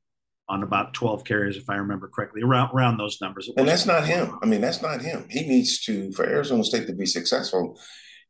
on 0.47 0.63
about 0.63 0.95
12 0.95 1.25
carries, 1.25 1.57
if 1.57 1.69
I 1.69 1.75
remember 1.75 2.07
correctly, 2.07 2.41
around, 2.41 2.71
around 2.73 2.97
those 2.97 3.19
numbers. 3.21 3.51
And 3.55 3.67
that's 3.67 3.85
not 3.85 4.05
him. 4.05 4.39
I 4.41 4.47
mean, 4.47 4.61
that's 4.61 4.81
not 4.81 5.01
him. 5.01 5.27
He 5.29 5.47
needs 5.47 5.79
to, 5.81 6.11
for 6.13 6.25
Arizona 6.25 6.63
State 6.63 6.87
to 6.87 6.93
be 6.93 7.05
successful, 7.05 7.79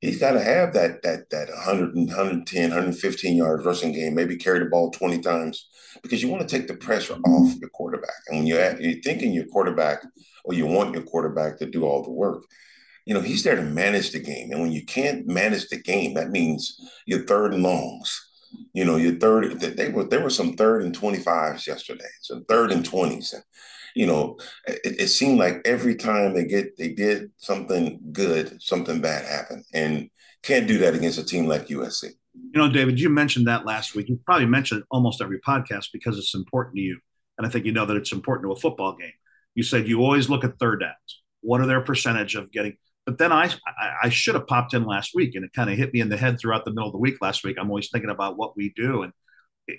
he's 0.01 0.19
got 0.19 0.31
to 0.31 0.41
have 0.41 0.73
that 0.73 1.01
that 1.03 1.29
that 1.29 1.49
100 1.49 1.95
110, 1.95 2.61
115 2.69 3.37
yards 3.37 3.65
rushing 3.65 3.93
game, 3.93 4.15
maybe 4.15 4.35
carry 4.35 4.59
the 4.59 4.65
ball 4.65 4.91
20 4.91 5.19
times 5.19 5.68
because 6.01 6.21
you 6.21 6.29
want 6.29 6.47
to 6.47 6.57
take 6.57 6.67
the 6.67 6.75
pressure 6.75 7.15
off 7.25 7.55
your 7.59 7.69
quarterback. 7.69 8.21
And 8.27 8.39
when 8.39 8.47
you're, 8.47 8.59
at, 8.59 8.81
you're 8.81 9.01
thinking 9.01 9.33
your 9.33 9.45
quarterback 9.45 10.03
or 10.45 10.53
you 10.53 10.65
want 10.65 10.93
your 10.93 11.03
quarterback 11.03 11.57
to 11.59 11.65
do 11.65 11.85
all 11.85 12.03
the 12.03 12.11
work, 12.11 12.43
you 13.05 13.13
know, 13.13 13.21
he's 13.21 13.43
there 13.43 13.55
to 13.55 13.61
manage 13.61 14.11
the 14.11 14.19
game. 14.19 14.51
And 14.51 14.61
when 14.61 14.71
you 14.71 14.85
can't 14.85 15.25
manage 15.27 15.67
the 15.69 15.81
game, 15.81 16.13
that 16.13 16.29
means 16.29 16.77
your 17.05 17.25
third 17.25 17.53
and 17.53 17.63
longs. 17.63 18.27
You 18.73 18.85
know, 18.85 18.97
your 18.97 19.15
third, 19.15 19.59
they 19.59 19.89
were 19.89 20.03
there 20.03 20.23
were 20.23 20.29
some 20.29 20.53
third 20.53 20.83
and 20.83 20.97
25s 20.97 21.67
yesterday, 21.67 22.09
some 22.21 22.45
third 22.45 22.71
and 22.71 22.83
20s. 22.87 23.33
And 23.33 23.43
you 23.95 24.05
know, 24.05 24.37
it, 24.67 25.01
it, 25.01 25.07
seemed 25.07 25.39
like 25.39 25.61
every 25.65 25.95
time 25.95 26.33
they 26.33 26.45
get 26.45 26.77
they 26.77 26.89
did 26.89 27.31
something 27.37 27.99
good, 28.11 28.61
something 28.61 29.01
bad 29.01 29.25
happened, 29.25 29.65
and 29.73 30.09
can't 30.43 30.67
do 30.67 30.77
that 30.79 30.93
against 30.95 31.19
a 31.19 31.23
team 31.23 31.47
like 31.47 31.67
USC. 31.67 32.11
You 32.33 32.59
know, 32.59 32.69
David, 32.69 32.99
you 32.99 33.09
mentioned 33.09 33.47
that 33.47 33.65
last 33.65 33.95
week. 33.95 34.09
You 34.09 34.19
probably 34.25 34.45
mentioned 34.45 34.83
almost 34.91 35.21
every 35.21 35.39
podcast 35.39 35.87
because 35.91 36.17
it's 36.17 36.35
important 36.35 36.75
to 36.75 36.81
you, 36.81 36.99
and 37.37 37.45
I 37.45 37.49
think 37.49 37.65
you 37.65 37.71
know 37.71 37.85
that 37.85 37.97
it's 37.97 38.11
important 38.11 38.47
to 38.47 38.51
a 38.51 38.59
football 38.59 38.95
game. 38.95 39.11
You 39.55 39.63
said 39.63 39.87
you 39.87 40.01
always 40.01 40.29
look 40.29 40.43
at 40.43 40.59
third 40.59 40.81
downs. 40.81 41.21
What 41.41 41.61
are 41.61 41.65
their 41.65 41.81
percentage 41.81 42.35
of 42.35 42.51
getting? 42.51 42.77
But 43.05 43.17
then 43.17 43.31
I, 43.31 43.51
I, 44.03 44.09
should 44.09 44.35
have 44.35 44.45
popped 44.45 44.75
in 44.75 44.85
last 44.85 45.15
week, 45.15 45.33
and 45.33 45.43
it 45.43 45.51
kind 45.53 45.69
of 45.69 45.77
hit 45.77 45.91
me 45.93 45.99
in 45.99 46.09
the 46.09 46.17
head 46.17 46.39
throughout 46.39 46.63
the 46.65 46.71
middle 46.71 46.87
of 46.87 46.91
the 46.91 46.99
week 46.99 47.15
last 47.21 47.43
week. 47.43 47.57
I'm 47.59 47.69
always 47.69 47.89
thinking 47.89 48.11
about 48.11 48.37
what 48.37 48.55
we 48.55 48.71
do, 48.75 49.01
and 49.01 49.13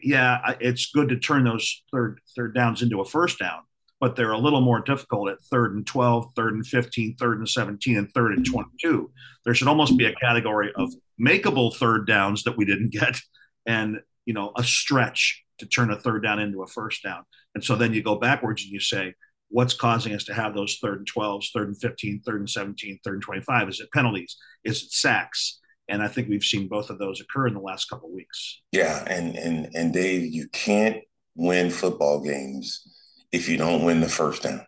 yeah, 0.03 0.55
it's 0.61 0.91
good 0.91 1.11
to 1.11 1.19
turn 1.19 1.45
those 1.45 1.83
third 1.93 2.21
third 2.37 2.55
downs 2.55 2.83
into 2.83 3.01
a 3.01 3.05
first 3.05 3.39
down 3.39 3.61
but 4.01 4.17
they're 4.17 4.33
a 4.33 4.39
little 4.39 4.63
more 4.63 4.81
difficult 4.81 5.31
at 5.31 5.43
third 5.45 5.75
and 5.75 5.87
12, 5.87 6.33
third 6.35 6.55
and 6.55 6.67
15, 6.67 7.17
third 7.17 7.39
and 7.39 7.49
17, 7.49 7.99
and 7.99 8.11
third 8.13 8.33
and 8.33 8.47
22. 8.47 9.11
There 9.45 9.55
should 9.55 9.69
almost 9.69 9.97
be 9.97 10.07
a 10.07 10.15
category 10.15 10.73
of 10.75 10.93
makeable 11.21 11.75
third 11.75 12.07
downs 12.07 12.43
that 12.45 12.57
we 12.57 12.65
didn't 12.65 12.93
get 12.93 13.21
and, 13.67 14.01
you 14.25 14.33
know, 14.33 14.53
a 14.57 14.65
stretch 14.65 15.45
to 15.59 15.67
turn 15.67 15.91
a 15.91 15.97
third 15.97 16.23
down 16.23 16.39
into 16.39 16.63
a 16.63 16.67
first 16.67 17.03
down. 17.03 17.23
And 17.55 17.63
so 17.63 17.77
then 17.77 17.93
you 17.93 18.03
go 18.03 18.17
backwards 18.17 18.63
and 18.63 18.73
you 18.73 18.81
say, 18.81 19.15
what's 19.51 19.75
causing 19.75 20.15
us 20.15 20.25
to 20.25 20.35
have 20.35 20.55
those 20.55 20.79
third 20.81 20.99
and 20.99 21.13
12s, 21.13 21.49
third 21.53 21.69
and 21.69 21.81
15, 21.81 22.23
third 22.25 22.41
and 22.41 22.49
17, 22.49 23.01
third 23.05 23.15
and 23.15 23.23
25? 23.23 23.69
Is 23.69 23.81
it 23.81 23.93
penalties? 23.93 24.37
Is 24.65 24.83
it 24.83 24.93
sacks? 24.93 25.61
And 25.89 26.03
I 26.03 26.09
think 26.09 26.29
we've 26.29 26.45
seen 26.45 26.69
both 26.69 26.89
of 26.89 26.99
those 26.99 27.21
occur 27.21 27.49
in 27.49 27.55
the 27.55 27.61
last 27.61 27.87
couple 27.87 28.09
of 28.09 28.15
weeks. 28.15 28.63
Yeah, 28.71 29.05
and 29.09 29.37
and 29.37 29.75
and 29.75 29.93
Dave, 29.93 30.33
you 30.33 30.47
can't 30.53 30.99
win 31.35 31.69
football 31.69 32.21
games 32.21 32.87
if 33.33 33.49
you 33.49 33.57
don't 33.57 33.85
win 33.85 34.01
the 34.01 34.09
first 34.09 34.43
down. 34.43 34.65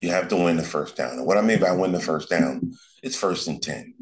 You 0.00 0.10
have 0.10 0.28
to 0.28 0.36
win 0.36 0.56
the 0.56 0.62
first 0.62 0.96
down. 0.96 1.12
And 1.12 1.26
what 1.26 1.38
I 1.38 1.40
mean 1.40 1.60
by 1.60 1.72
win 1.72 1.92
the 1.92 2.00
first 2.00 2.28
down, 2.28 2.72
it's 3.02 3.16
first 3.16 3.48
and 3.48 3.62
10. 3.62 3.94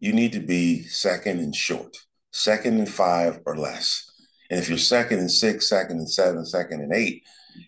You 0.00 0.12
need 0.12 0.32
to 0.32 0.40
be 0.40 0.84
second 0.84 1.40
and 1.40 1.54
short, 1.54 1.96
second 2.32 2.78
and 2.78 2.88
five 2.88 3.40
or 3.44 3.56
less. 3.56 4.08
And 4.50 4.60
if 4.60 4.68
you're 4.68 4.78
second 4.78 5.18
and 5.18 5.30
six, 5.30 5.68
second 5.68 5.98
and 5.98 6.10
seven, 6.10 6.44
second 6.46 6.80
and 6.80 6.92
eight, 6.92 7.24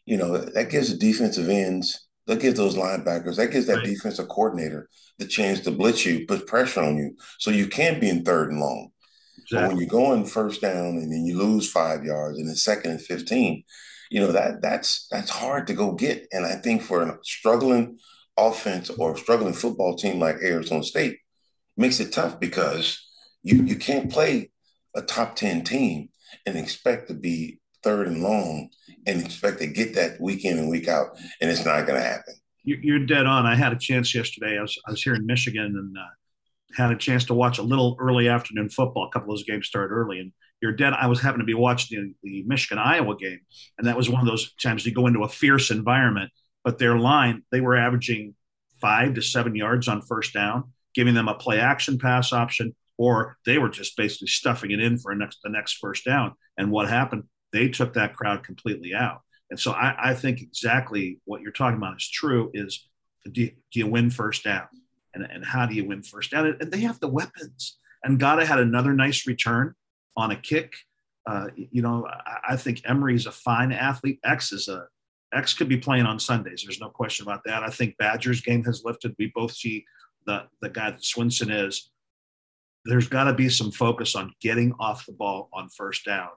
you 0.06 0.16
know, 0.16 0.38
that 0.38 0.70
gives 0.70 0.90
the 0.90 0.98
defensive 0.98 1.48
ends, 1.48 2.08
that 2.26 2.40
gives 2.40 2.56
those 2.56 2.76
linebackers, 2.76 3.36
that 3.36 3.50
gives 3.50 3.66
that 3.66 3.78
right. 3.78 3.86
defensive 3.86 4.28
coordinator 4.28 4.88
the 5.18 5.26
chance 5.26 5.60
to 5.60 5.70
blitz 5.70 6.06
you, 6.06 6.26
put 6.26 6.46
pressure 6.46 6.80
on 6.80 6.96
you. 6.96 7.16
So 7.38 7.50
you 7.50 7.66
can't 7.66 8.00
be 8.00 8.08
in 8.08 8.24
third 8.24 8.50
and 8.50 8.60
long. 8.60 8.90
Exactly. 9.38 9.58
But 9.58 9.68
when 9.68 9.76
you're 9.78 9.88
going 9.88 10.24
first 10.24 10.60
down 10.60 10.96
and 10.96 11.12
then 11.12 11.24
you 11.24 11.36
lose 11.36 11.70
five 11.70 12.04
yards 12.04 12.38
and 12.38 12.48
then 12.48 12.56
second 12.56 12.92
and 12.92 13.00
15, 13.00 13.64
you 14.10 14.20
know 14.20 14.32
that 14.32 14.60
that's 14.60 15.06
that's 15.10 15.30
hard 15.30 15.66
to 15.68 15.74
go 15.74 15.92
get. 15.92 16.26
And 16.32 16.44
I 16.44 16.56
think 16.56 16.82
for 16.82 17.02
a 17.02 17.18
struggling 17.22 17.98
offense 18.36 18.90
or 18.90 19.16
struggling 19.16 19.54
football 19.54 19.96
team 19.96 20.18
like 20.18 20.36
Arizona 20.42 20.82
State 20.82 21.18
makes 21.76 22.00
it 22.00 22.12
tough 22.12 22.38
because 22.38 23.02
you 23.42 23.62
you 23.62 23.76
can't 23.76 24.12
play 24.12 24.50
a 24.94 25.02
top 25.02 25.36
10 25.36 25.64
team 25.64 26.08
and 26.44 26.56
expect 26.56 27.08
to 27.08 27.14
be 27.14 27.60
third 27.82 28.08
and 28.08 28.22
long 28.22 28.68
and 29.06 29.24
expect 29.24 29.58
to 29.60 29.66
get 29.66 29.94
that 29.94 30.20
week 30.20 30.44
in 30.44 30.58
and 30.58 30.68
week 30.68 30.88
out 30.88 31.16
and 31.40 31.50
it's 31.50 31.64
not 31.64 31.86
going 31.86 31.98
to 31.98 32.06
happen 32.06 32.34
you're 32.62 33.06
dead 33.06 33.26
on. 33.26 33.46
I 33.46 33.54
had 33.54 33.72
a 33.72 33.78
chance 33.78 34.14
yesterday. 34.14 34.58
I 34.58 34.62
was, 34.62 34.78
I 34.86 34.90
was 34.90 35.02
here 35.02 35.14
in 35.14 35.26
michigan 35.26 35.64
and 35.76 35.96
uh, 35.96 36.82
had 36.82 36.90
a 36.90 36.96
chance 36.96 37.24
to 37.26 37.34
watch 37.34 37.58
a 37.58 37.62
little 37.62 37.96
early 37.98 38.28
afternoon 38.28 38.68
football. 38.68 39.06
A 39.06 39.10
couple 39.10 39.32
of 39.32 39.38
those 39.38 39.44
games 39.44 39.66
started 39.66 39.94
early 39.94 40.20
and 40.20 40.32
you're 40.60 40.72
dead. 40.72 40.92
I 40.92 41.06
was 41.06 41.20
having 41.20 41.40
to 41.40 41.44
be 41.44 41.54
watching 41.54 42.14
the, 42.22 42.28
the 42.28 42.44
Michigan 42.46 42.78
Iowa 42.78 43.16
game, 43.16 43.40
and 43.78 43.86
that 43.86 43.96
was 43.96 44.10
one 44.10 44.20
of 44.20 44.26
those 44.26 44.54
times 44.54 44.84
you 44.84 44.92
go 44.92 45.06
into 45.06 45.22
a 45.24 45.28
fierce 45.28 45.70
environment. 45.70 46.30
But 46.64 46.78
their 46.78 46.98
line, 46.98 47.42
they 47.50 47.60
were 47.60 47.76
averaging 47.76 48.34
five 48.80 49.14
to 49.14 49.22
seven 49.22 49.54
yards 49.54 49.88
on 49.88 50.02
first 50.02 50.34
down, 50.34 50.72
giving 50.94 51.14
them 51.14 51.28
a 51.28 51.34
play 51.34 51.58
action 51.58 51.98
pass 51.98 52.32
option, 52.32 52.74
or 52.98 53.38
they 53.46 53.56
were 53.56 53.70
just 53.70 53.96
basically 53.96 54.28
stuffing 54.28 54.70
it 54.70 54.80
in 54.80 54.98
for 54.98 55.14
next 55.14 55.38
the 55.42 55.50
next 55.50 55.78
first 55.78 56.04
down. 56.04 56.34
And 56.58 56.70
what 56.70 56.88
happened? 56.88 57.24
They 57.52 57.68
took 57.68 57.94
that 57.94 58.14
crowd 58.14 58.44
completely 58.44 58.94
out. 58.94 59.22
And 59.50 59.58
so 59.58 59.72
I, 59.72 60.10
I 60.10 60.14
think 60.14 60.42
exactly 60.42 61.18
what 61.24 61.40
you're 61.40 61.52
talking 61.52 61.78
about 61.78 61.96
is 61.96 62.08
true. 62.08 62.50
Is 62.52 62.88
do 63.30 63.40
you, 63.40 63.50
do 63.72 63.78
you 63.80 63.86
win 63.86 64.10
first 64.10 64.44
down, 64.44 64.68
and, 65.14 65.24
and 65.24 65.44
how 65.44 65.66
do 65.66 65.74
you 65.74 65.86
win 65.86 66.02
first 66.02 66.30
down? 66.30 66.56
And 66.60 66.70
they 66.70 66.80
have 66.80 67.00
the 67.00 67.08
weapons. 67.08 67.78
And 68.04 68.18
Ngata 68.18 68.44
had 68.44 68.60
another 68.60 68.94
nice 68.94 69.26
return 69.26 69.74
on 70.16 70.30
a 70.30 70.36
kick. 70.36 70.74
Uh, 71.26 71.48
you 71.54 71.82
know, 71.82 72.06
I, 72.08 72.52
I 72.54 72.56
think 72.56 72.82
Emory 72.84 73.14
is 73.14 73.26
a 73.26 73.32
fine 73.32 73.72
athlete. 73.72 74.20
X 74.24 74.52
is 74.52 74.68
a 74.68 74.86
X 75.32 75.54
could 75.54 75.68
be 75.68 75.76
playing 75.76 76.06
on 76.06 76.18
Sundays. 76.18 76.62
There's 76.64 76.80
no 76.80 76.88
question 76.88 77.24
about 77.24 77.42
that. 77.44 77.62
I 77.62 77.68
think 77.68 77.96
Badgers 77.98 78.40
game 78.40 78.64
has 78.64 78.82
lifted. 78.84 79.14
We 79.18 79.32
both 79.34 79.52
see 79.52 79.84
the 80.26 80.44
the 80.60 80.70
guy 80.70 80.90
that 80.90 81.02
Swinson 81.02 81.66
is. 81.66 81.90
There's 82.84 83.08
got 83.08 83.24
to 83.24 83.34
be 83.34 83.48
some 83.48 83.70
focus 83.70 84.16
on 84.16 84.32
getting 84.40 84.72
off 84.80 85.06
the 85.06 85.12
ball 85.12 85.50
on 85.52 85.68
first 85.68 86.04
down, 86.04 86.30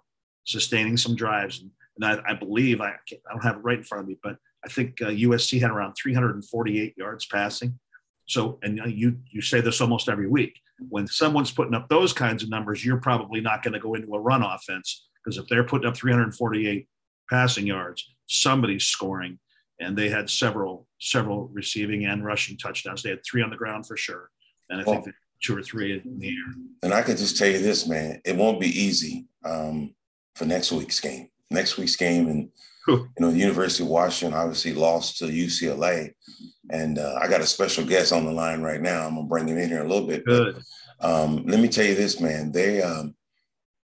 sustaining 0.44 0.98
some 0.98 1.16
drives, 1.16 1.62
and, 1.62 1.72
and 1.96 2.06
I, 2.06 2.32
I, 2.32 2.34
believe 2.34 2.82
I, 2.82 2.90
I 2.90 3.32
don't 3.32 3.44
have 3.44 3.56
it 3.56 3.64
right 3.64 3.78
in 3.78 3.84
front 3.86 4.04
of 4.04 4.08
me, 4.10 4.18
but 4.22 4.36
I 4.66 4.68
think 4.68 5.02
uh, 5.02 5.06
USC 5.06 5.62
had 5.62 5.72
around 5.72 5.94
348 5.94 6.98
yards 6.98 7.26
passing. 7.26 7.80
So, 8.26 8.60
and 8.62 8.78
you 8.86 9.20
you 9.30 9.42
say 9.42 9.62
this 9.62 9.82
almost 9.82 10.10
every 10.10 10.28
week 10.28 10.60
when 10.90 11.08
someone's 11.08 11.52
putting 11.52 11.74
up 11.74 11.90
those 11.90 12.14
kinds 12.14 12.44
of 12.44 12.50
numbers, 12.50 12.86
you're 12.86 12.98
probably 12.98 13.42
not 13.42 13.64
going 13.64 13.74
to 13.74 13.80
go 13.80 13.94
into 13.94 14.14
a 14.14 14.20
run 14.20 14.44
offense 14.44 15.08
because 15.24 15.38
if 15.38 15.48
they're 15.48 15.64
putting 15.64 15.88
up 15.88 15.96
348 15.96 16.88
passing 17.30 17.68
yards, 17.68 18.14
somebody's 18.28 18.86
scoring. 18.86 19.40
And 19.80 19.98
they 19.98 20.10
had 20.10 20.30
several, 20.30 20.88
several 21.00 21.50
receiving 21.52 22.06
and 22.06 22.24
rushing 22.24 22.58
touchdowns. 22.58 23.04
They 23.04 23.10
had 23.10 23.26
three 23.26 23.42
on 23.42 23.50
the 23.50 23.58
ground 23.58 23.88
for 23.88 23.98
sure, 23.98 24.30
and 24.70 24.80
I 24.80 24.84
well, 24.84 25.02
think 25.02 25.16
two 25.42 25.58
or 25.58 25.62
three 25.62 25.94
in 25.94 26.20
the 26.20 26.30
air. 26.30 26.54
And 26.84 26.94
I 26.94 27.02
can 27.02 27.18
just 27.18 27.38
tell 27.38 27.50
you 27.50 27.60
this, 27.60 27.88
man, 27.88 28.22
it 28.24 28.36
won't 28.36 28.62
be 28.62 28.68
easy 28.68 29.26
um, 29.44 29.94
for 30.36 30.46
next 30.46 30.72
week's 30.72 31.00
game. 31.00 31.30
Next 31.54 31.78
week's 31.78 31.96
game, 31.96 32.28
and 32.28 32.50
you 32.88 33.10
know, 33.20 33.32
the 33.32 33.38
University 33.38 33.84
of 33.84 33.90
Washington 33.90 34.38
obviously 34.38 34.74
lost 34.74 35.20
to 35.20 35.26
UCLA, 35.26 36.14
and 36.70 37.00
uh, 37.00 37.20
I 37.22 37.28
got 37.28 37.42
a 37.42 37.46
special 37.46 37.86
guest 37.86 38.12
on 38.12 38.26
the 38.26 38.32
line 38.32 38.62
right 38.62 38.82
now. 38.82 39.06
I'm 39.06 39.16
gonna 39.16 39.28
bring 39.28 39.48
him 39.48 39.58
in 39.58 39.70
here 39.70 39.84
a 39.84 39.88
little 39.88 40.08
bit. 40.08 40.26
Good. 40.26 40.56
But, 41.00 41.08
um, 41.08 41.46
let 41.46 41.60
me 41.60 41.68
tell 41.68 41.86
you 41.86 41.96
this, 41.96 42.20
man. 42.20 42.52
They 42.52 42.82
um, 42.82 43.16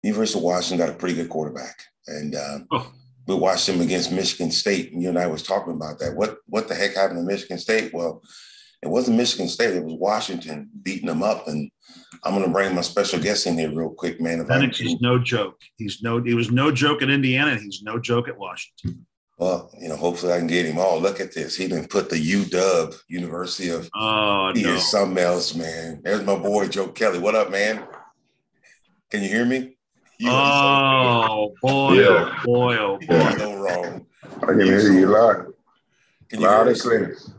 University 0.04 0.40
of 0.40 0.44
Washington 0.44 0.86
got 0.86 0.96
a 0.96 0.98
pretty 0.98 1.16
good 1.16 1.30
quarterback, 1.30 1.82
and 2.08 2.36
uh, 2.36 2.60
oh. 2.72 2.94
we 3.28 3.36
watched 3.36 3.68
him 3.68 3.82
against 3.82 4.12
Michigan 4.12 4.52
State. 4.52 4.94
And 4.94 5.02
you 5.02 5.10
and 5.10 5.20
I 5.20 5.28
was 5.28 5.44
talking 5.44 5.74
about 5.74 6.00
that. 6.00 6.16
What 6.16 6.38
what 6.48 6.68
the 6.68 6.76
heck 6.76 6.96
happened 6.96 7.20
to 7.20 7.24
Michigan 7.24 7.58
State? 7.58 7.94
Well, 7.94 8.22
it 8.86 8.90
wasn't 8.90 9.18
Michigan 9.18 9.48
State. 9.48 9.76
It 9.76 9.84
was 9.84 9.96
Washington 9.96 10.70
beating 10.84 11.08
them 11.08 11.24
up. 11.24 11.48
And 11.48 11.72
I'm 12.24 12.34
going 12.34 12.46
to 12.46 12.52
bring 12.52 12.76
my 12.76 12.82
special 12.82 13.20
guest 13.20 13.48
in 13.48 13.58
here 13.58 13.74
real 13.74 13.90
quick, 13.90 14.22
man. 14.22 14.40
If 14.42 14.48
Penix 14.48 14.80
is 14.80 15.02
no 15.02 15.18
joke. 15.18 15.60
He's 15.78 16.04
no. 16.04 16.22
He 16.22 16.36
was 16.36 16.52
no 16.52 16.72
joke 16.72 17.02
at 17.02 17.10
Indiana. 17.10 17.58
He's 17.58 17.82
no 17.82 17.98
joke 17.98 18.28
at 18.28 18.38
Washington. 18.38 19.08
Well, 19.38 19.72
you 19.82 19.90
know, 19.90 19.96
hopefully 19.96 20.34
I 20.34 20.38
can 20.38 20.48
get 20.48 20.68
him. 20.68 20.78
Oh, 20.78 21.00
look 21.00 21.20
at 21.20 21.34
this. 21.34 21.58
He 21.58 21.68
didn't 21.68 21.90
put 21.90 22.10
the 22.10 22.16
UW, 22.16 22.96
University 23.10 23.70
of. 23.70 23.90
Oh, 23.96 24.54
he 24.54 24.64
no. 24.64 24.76
is 24.76 24.90
something 24.90 25.18
else, 25.18 25.56
man. 25.56 26.02
There's 26.04 26.24
my 26.24 26.36
boy 26.36 26.68
Joe 26.68 26.88
Kelly. 26.88 27.20
What 27.20 27.36
up, 27.36 27.52
man? 27.52 27.84
Can 29.10 29.24
you 29.24 29.30
hear 29.30 29.46
me? 29.46 29.78
You 30.20 30.30
oh 30.32 31.54
boy, 31.62 31.94
yeah. 31.94 32.38
oh 32.40 32.46
boy, 32.46 32.78
oh 32.78 32.98
boy. 33.00 33.36
No 33.38 33.58
wrong. 33.58 34.06
I 34.24 34.46
can 34.46 34.62
hear 34.62 34.94
you 34.94 35.08
loud. 35.08 35.54
Can 36.30 36.40
you 36.40 36.48
loud 36.48 36.68
hear 36.68 37.12
us? 37.12 37.32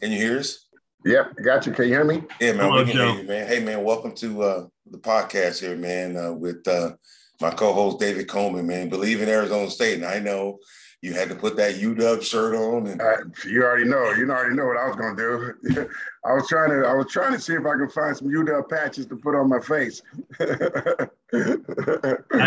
Can 0.00 0.12
you 0.12 0.18
hear 0.18 0.38
us? 0.38 0.61
Yep, 1.04 1.36
got 1.42 1.66
you. 1.66 1.72
Can 1.72 1.86
you 1.86 1.90
hear 1.90 2.04
me? 2.04 2.22
Yeah, 2.40 2.52
man. 2.52 2.70
Hello, 2.70 2.78
we 2.78 2.84
can 2.84 2.96
Joe. 2.96 3.12
hear 3.12 3.22
you, 3.22 3.28
man. 3.28 3.46
Hey, 3.48 3.60
man. 3.60 3.82
Welcome 3.82 4.14
to 4.16 4.42
uh, 4.42 4.66
the 4.90 4.98
podcast 4.98 5.60
here, 5.60 5.76
man. 5.76 6.16
Uh, 6.16 6.32
with 6.32 6.66
uh, 6.68 6.92
my 7.40 7.50
co-host 7.50 7.98
David 7.98 8.28
Coleman, 8.28 8.66
man. 8.66 8.88
Believe 8.88 9.20
in 9.20 9.28
Arizona 9.28 9.68
State, 9.68 9.96
and 9.96 10.04
I 10.04 10.20
know 10.20 10.58
you 11.00 11.12
had 11.12 11.28
to 11.30 11.34
put 11.34 11.56
that 11.56 11.74
UW 11.74 12.22
shirt 12.22 12.54
on. 12.54 12.86
And 12.86 13.00
uh, 13.00 13.16
you 13.44 13.64
already 13.64 13.84
know. 13.84 14.12
You 14.12 14.30
already 14.30 14.54
know 14.54 14.66
what 14.66 14.76
I 14.76 14.86
was 14.86 14.94
going 14.94 15.16
to 15.16 15.54
do. 15.74 15.90
I 16.24 16.34
was 16.34 16.46
trying 16.48 16.70
to. 16.70 16.86
I 16.86 16.94
was 16.94 17.10
trying 17.10 17.32
to 17.32 17.40
see 17.40 17.54
if 17.54 17.66
I 17.66 17.74
could 17.76 17.90
find 17.90 18.16
some 18.16 18.28
UW 18.28 18.68
patches 18.68 19.06
to 19.06 19.16
put 19.16 19.34
on 19.34 19.48
my 19.48 19.58
face. 19.58 20.02
I 20.38 21.08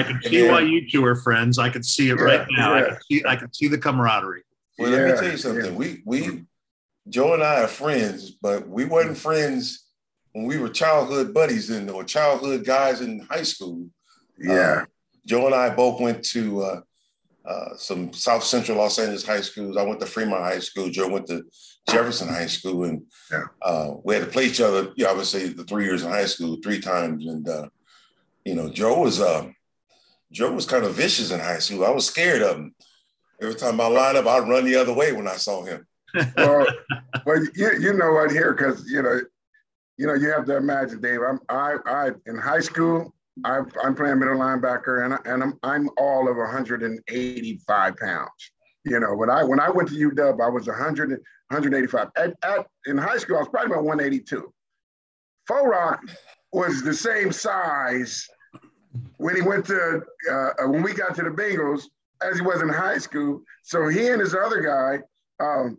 can 0.04 0.22
see 0.24 0.46
yeah. 0.46 0.52
why 0.52 0.62
you 0.62 0.90
two 0.90 1.04
are 1.04 1.16
friends. 1.16 1.60
I 1.60 1.70
can 1.70 1.84
see 1.84 2.10
it 2.10 2.20
yeah, 2.20 2.24
right 2.24 2.48
now. 2.52 2.76
Yeah. 2.76 2.82
I 2.82 2.88
can 2.88 2.98
see. 3.02 3.24
I 3.28 3.36
can 3.36 3.54
see 3.54 3.68
the 3.68 3.78
camaraderie. 3.78 4.44
Well, 4.80 4.92
let 4.92 5.10
me 5.10 5.20
tell 5.20 5.32
you 5.32 5.38
something. 5.38 5.76
We 5.76 6.02
we 6.06 6.46
Joe 7.08 7.34
and 7.34 7.44
I 7.44 7.62
are 7.62 7.68
friends, 7.68 8.32
but 8.32 8.68
we 8.68 8.86
weren't 8.86 9.18
friends 9.18 9.86
when 10.34 10.46
we 10.46 10.58
were 10.58 10.70
childhood 10.70 11.34
buddies 11.34 11.70
and 11.70 11.90
or 11.90 12.04
childhood 12.04 12.66
guys 12.66 13.02
in 13.02 13.20
high 13.30 13.44
school. 13.44 13.88
Yeah. 14.38 14.54
Uh, 14.54 14.86
Joe 15.26 15.46
and 15.46 15.56
I 15.56 15.74
both 15.74 16.02
went 16.02 16.24
to 16.26 16.62
uh, 16.62 16.82
uh, 17.46 17.78
some 17.78 18.12
South 18.12 18.44
Central 18.44 18.78
Los 18.78 19.00
Angeles 19.00 19.26
high 19.26 19.42
schools. 19.42 19.78
I 19.78 19.84
went 19.84 20.00
to 20.00 20.06
Fremont 20.06 20.44
High 20.44 20.60
School. 20.60 20.90
Joe 20.90 21.08
went 21.08 21.28
to 21.28 21.44
Jefferson 21.90 22.28
High 22.28 22.48
School, 22.48 22.84
and 22.86 23.04
yeah. 23.32 23.46
Uh, 23.62 23.94
we 24.04 24.16
had 24.16 24.26
to 24.26 24.30
play 24.30 24.46
each 24.46 24.62
other. 24.62 24.92
You 24.96 25.06
know, 25.06 25.12
obviously 25.12 25.48
the 25.50 25.64
three 25.64 25.86
years 25.86 26.04
in 26.04 26.10
high 26.10 26.26
school, 26.26 26.58
three 26.62 26.80
times, 26.80 27.26
and 27.26 27.48
uh, 27.48 27.70
you 28.44 28.56
know, 28.56 28.70
Joe 28.70 29.00
was 29.02 29.22
Joe 30.32 30.52
was 30.52 30.66
kind 30.66 30.84
of 30.84 30.96
vicious 30.96 31.32
in 31.32 31.40
high 31.40 31.60
school. 31.60 31.86
I 31.86 31.92
was 31.92 32.08
scared 32.08 32.42
of 32.42 32.58
him. 32.58 32.76
Every 33.42 33.56
time 33.56 33.80
I 33.80 33.88
lined 33.88 34.18
up, 34.18 34.28
I'd 34.28 34.50
run 34.50 34.66
the 34.66 34.76
other 34.76 34.94
way 34.94 35.12
when 35.14 35.28
I 35.28 35.36
saw 35.36 35.64
him. 35.64 35.86
Well, 36.38 36.68
well, 37.26 37.46
you, 37.56 37.72
you 37.80 37.94
know 37.94 38.12
what 38.14 38.32
here, 38.32 38.54
because 38.54 38.90
you 38.90 39.02
know, 39.02 39.20
you 39.98 40.08
know, 40.08 40.14
you 40.14 40.30
have 40.32 40.46
to 40.46 40.58
imagine, 40.58 41.02
Dave. 41.02 41.20
I'm 41.22 41.40
I 41.50 41.76
I 41.86 42.12
in 42.26 42.38
high 42.38 42.60
school, 42.60 43.14
I, 43.44 43.60
am 43.84 43.96
playing 43.96 44.20
middle 44.20 44.38
linebacker, 44.38 45.06
and 45.06 45.14
I, 45.14 45.18
and 45.26 45.44
I'm 45.44 45.60
I'm 45.64 45.90
all 45.98 46.30
of 46.30 46.38
185 46.38 47.98
pounds. 47.98 48.30
You 48.84 49.00
know, 49.00 49.16
when 49.16 49.30
I 49.30 49.44
when 49.44 49.60
I 49.60 49.70
went 49.70 49.90
to 49.90 49.96
UW, 49.96 50.42
I 50.42 50.50
was 50.50 50.68
100 50.68 51.10
185. 51.10 52.08
At, 52.18 52.34
at 52.44 52.68
in 52.86 52.98
high 52.98 53.18
school, 53.18 53.38
I 53.38 53.40
was 53.40 53.50
probably 53.50 53.74
about 53.74 53.84
182. 53.84 54.52
Rock 55.50 56.02
was 56.52 56.82
the 56.82 56.94
same 56.94 57.32
size 57.32 58.28
when 59.18 59.36
he 59.36 59.42
went 59.42 59.66
to 59.66 60.02
uh, 60.32 60.50
when 60.68 60.82
we 60.82 60.94
got 60.94 61.16
to 61.16 61.24
the 61.24 61.30
Bengals 61.30 61.84
as 62.22 62.38
he 62.38 62.42
was 62.42 62.62
in 62.62 62.70
high 62.70 62.98
school. 62.98 63.42
So 63.64 63.88
he 63.88 64.08
and 64.08 64.22
his 64.22 64.36
other 64.36 64.62
guy, 64.62 65.00
um, 65.46 65.78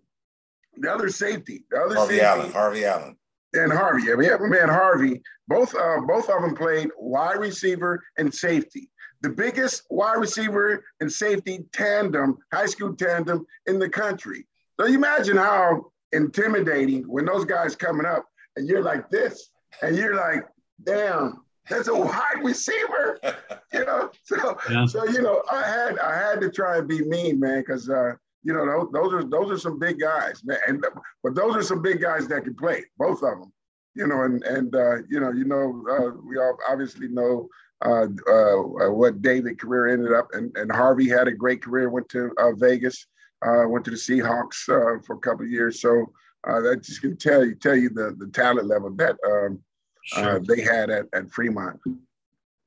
the 0.78 0.92
other 0.92 1.08
safety, 1.08 1.64
the 1.70 1.78
other 1.78 1.94
Harvey 1.96 2.14
safety, 2.14 2.26
Allen, 2.26 2.52
Harvey 2.52 2.84
Allen, 2.84 3.16
and 3.54 3.72
Harvey. 3.72 4.04
Yeah, 4.04 4.14
we 4.14 4.26
have 4.26 4.40
a 4.40 4.48
man 4.48 4.68
Harvey. 4.68 5.22
Both 5.48 5.74
uh, 5.74 6.00
both 6.06 6.28
of 6.28 6.42
them 6.42 6.54
played 6.54 6.90
wide 6.98 7.38
receiver 7.38 8.02
and 8.18 8.34
safety. 8.34 8.90
The 9.22 9.30
biggest 9.30 9.84
wide 9.90 10.18
receiver 10.18 10.84
and 11.00 11.10
safety 11.10 11.64
tandem, 11.72 12.38
high 12.52 12.66
school 12.66 12.94
tandem 12.94 13.46
in 13.66 13.78
the 13.78 13.88
country. 13.88 14.46
So 14.78 14.86
you 14.86 14.96
imagine 14.96 15.36
how 15.36 15.86
intimidating 16.12 17.04
when 17.04 17.24
those 17.24 17.44
guys 17.44 17.74
coming 17.74 18.06
up 18.06 18.26
and 18.56 18.68
you're 18.68 18.82
like 18.82 19.10
this, 19.10 19.50
and 19.82 19.96
you're 19.96 20.14
like, 20.14 20.46
damn, 20.84 21.42
that's 21.68 21.88
a 21.88 21.94
wide 21.94 22.42
receiver. 22.42 23.18
you 23.72 23.84
know, 23.84 24.10
so 24.24 24.58
yeah. 24.70 24.86
so 24.86 25.04
you 25.06 25.22
know, 25.22 25.42
I 25.50 25.62
had 25.62 25.98
I 25.98 26.16
had 26.16 26.40
to 26.40 26.50
try 26.50 26.78
and 26.78 26.88
be 26.88 27.02
mean, 27.02 27.40
man, 27.40 27.60
because 27.60 27.88
uh, 27.88 28.14
you 28.46 28.52
know 28.52 28.64
those, 28.64 28.92
those 28.92 29.12
are 29.12 29.24
those 29.24 29.50
are 29.50 29.58
some 29.58 29.76
big 29.76 29.98
guys, 29.98 30.42
man. 30.44 30.58
And 30.68 30.86
but 31.24 31.34
those 31.34 31.56
are 31.56 31.62
some 31.62 31.82
big 31.82 32.00
guys 32.00 32.28
that 32.28 32.44
can 32.44 32.54
play, 32.54 32.84
both 32.96 33.24
of 33.24 33.40
them. 33.40 33.52
You 33.96 34.06
know, 34.06 34.22
and 34.22 34.40
and 34.44 34.72
uh, 34.72 34.98
you 35.08 35.18
know, 35.18 35.32
you 35.32 35.44
know, 35.44 35.84
uh, 35.90 36.20
we 36.24 36.38
all 36.38 36.56
obviously 36.68 37.08
know 37.08 37.48
uh, 37.84 38.06
uh, 38.30 38.92
what 38.92 39.20
David 39.20 39.58
career 39.58 39.88
ended 39.88 40.12
up, 40.12 40.28
and, 40.32 40.56
and 40.56 40.70
Harvey 40.70 41.08
had 41.08 41.26
a 41.26 41.32
great 41.32 41.60
career. 41.60 41.90
Went 41.90 42.08
to 42.10 42.30
uh, 42.38 42.52
Vegas, 42.52 43.08
uh, 43.44 43.64
went 43.66 43.84
to 43.86 43.90
the 43.90 43.96
Seahawks 43.96 44.68
uh, 44.68 45.02
for 45.04 45.16
a 45.16 45.20
couple 45.20 45.44
of 45.44 45.50
years. 45.50 45.80
So 45.80 46.12
uh, 46.46 46.60
that 46.60 46.84
just 46.84 47.00
can 47.00 47.16
tell 47.16 47.44
you 47.44 47.56
tell 47.56 47.74
you 47.74 47.88
the 47.88 48.14
the 48.16 48.28
talent 48.28 48.68
level 48.68 48.94
that 48.94 49.16
um, 49.26 49.58
sure. 50.04 50.36
uh, 50.36 50.38
they 50.46 50.60
had 50.60 50.88
at, 50.88 51.06
at 51.12 51.32
Fremont. 51.32 51.80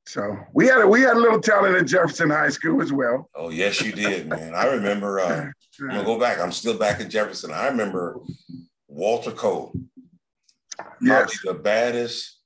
So 0.05 0.37
we 0.53 0.67
had 0.67 0.81
a, 0.81 0.87
we 0.87 1.01
had 1.01 1.15
a 1.15 1.19
little 1.19 1.39
talent 1.39 1.77
at 1.77 1.85
Jefferson 1.85 2.31
High 2.31 2.49
School 2.49 2.81
as 2.81 2.91
well. 2.91 3.29
Oh 3.33 3.49
yes, 3.49 3.79
you 3.79 3.93
did, 3.93 4.27
man. 4.27 4.53
I 4.55 4.65
remember. 4.65 5.21
Uh, 5.21 5.51
I'm 5.81 5.87
gonna 5.87 6.03
go 6.03 6.19
back. 6.19 6.39
I'm 6.39 6.51
still 6.51 6.77
back 6.77 6.99
at 6.99 7.09
Jefferson. 7.09 7.51
I 7.51 7.67
remember 7.67 8.19
Walter 8.87 9.31
Cole. 9.31 9.73
Yes, 11.01 11.37
the 11.43 11.53
baddest. 11.53 12.37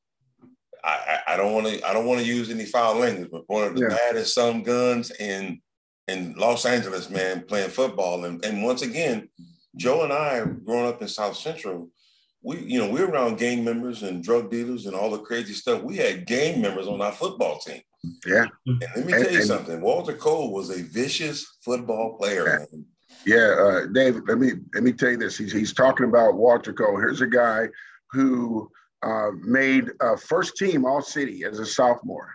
I, 0.84 1.20
I, 1.28 1.34
I 1.34 1.38
don't 1.38 1.54
want 1.54 1.68
to 1.68 1.88
I 1.88 1.94
don't 1.94 2.06
want 2.06 2.20
to 2.20 2.26
use 2.26 2.50
any 2.50 2.66
foul 2.66 2.98
language, 2.98 3.30
but 3.32 3.44
one 3.48 3.64
of 3.64 3.76
the 3.76 3.82
yeah. 3.82 3.96
baddest 3.96 4.36
some 4.36 4.64
guns 4.64 5.12
in 5.12 5.62
in 6.08 6.34
Los 6.38 6.66
Angeles, 6.66 7.10
man, 7.10 7.46
playing 7.46 7.70
football. 7.70 8.26
And 8.26 8.44
and 8.46 8.64
once 8.64 8.82
again, 8.82 9.30
Joe 9.76 10.04
and 10.04 10.14
I, 10.14 10.44
growing 10.46 10.88
up 10.88 11.02
in 11.02 11.08
South 11.08 11.38
Central, 11.38 11.90
we, 12.44 12.60
you 12.60 12.80
know, 12.80 12.90
we 12.90 13.02
were 13.02 13.08
around 13.08 13.38
gang 13.38 13.64
members 13.64 14.04
and 14.04 14.24
drug 14.24 14.52
dealers 14.52 14.86
and 14.86 14.96
all 14.96 15.10
the 15.10 15.20
crazy 15.20 15.54
stuff. 15.54 15.82
We 15.82 15.96
had 15.98 16.28
gang 16.28 16.62
members 16.62 16.88
on 16.88 17.02
our 17.02 17.14
football 17.14 17.60
team. 17.60 17.82
Yeah. 18.26 18.48
And 18.66 18.82
let 18.96 19.06
me 19.06 19.14
and, 19.14 19.24
tell 19.24 19.34
you 19.34 19.44
something. 19.44 19.80
Walter 19.80 20.14
Cole 20.14 20.52
was 20.52 20.70
a 20.70 20.84
vicious 20.84 21.58
football 21.64 22.18
player. 22.18 22.68
Yeah, 22.72 22.80
yeah 23.26 23.56
uh. 23.58 23.82
Let 23.92 24.40
me 24.40 24.52
let 24.74 24.84
me 24.84 24.94
tell 24.94 25.12
you 25.12 25.18
this. 25.18 25.38
He's 25.38 25.52
he's 25.52 25.74
talking 25.74 26.06
about 26.06 26.36
Walter 26.36 26.74
Cole. 26.74 26.98
Here's 26.98 27.22
a 27.22 27.28
guy 27.28 27.68
who 28.12 28.70
uh, 29.02 29.32
made 29.42 29.92
uh, 30.00 30.16
first 30.16 30.56
team 30.56 30.86
All 30.86 31.02
City 31.02 31.44
as 31.44 31.60
a 31.60 31.66
sophomore, 31.66 32.34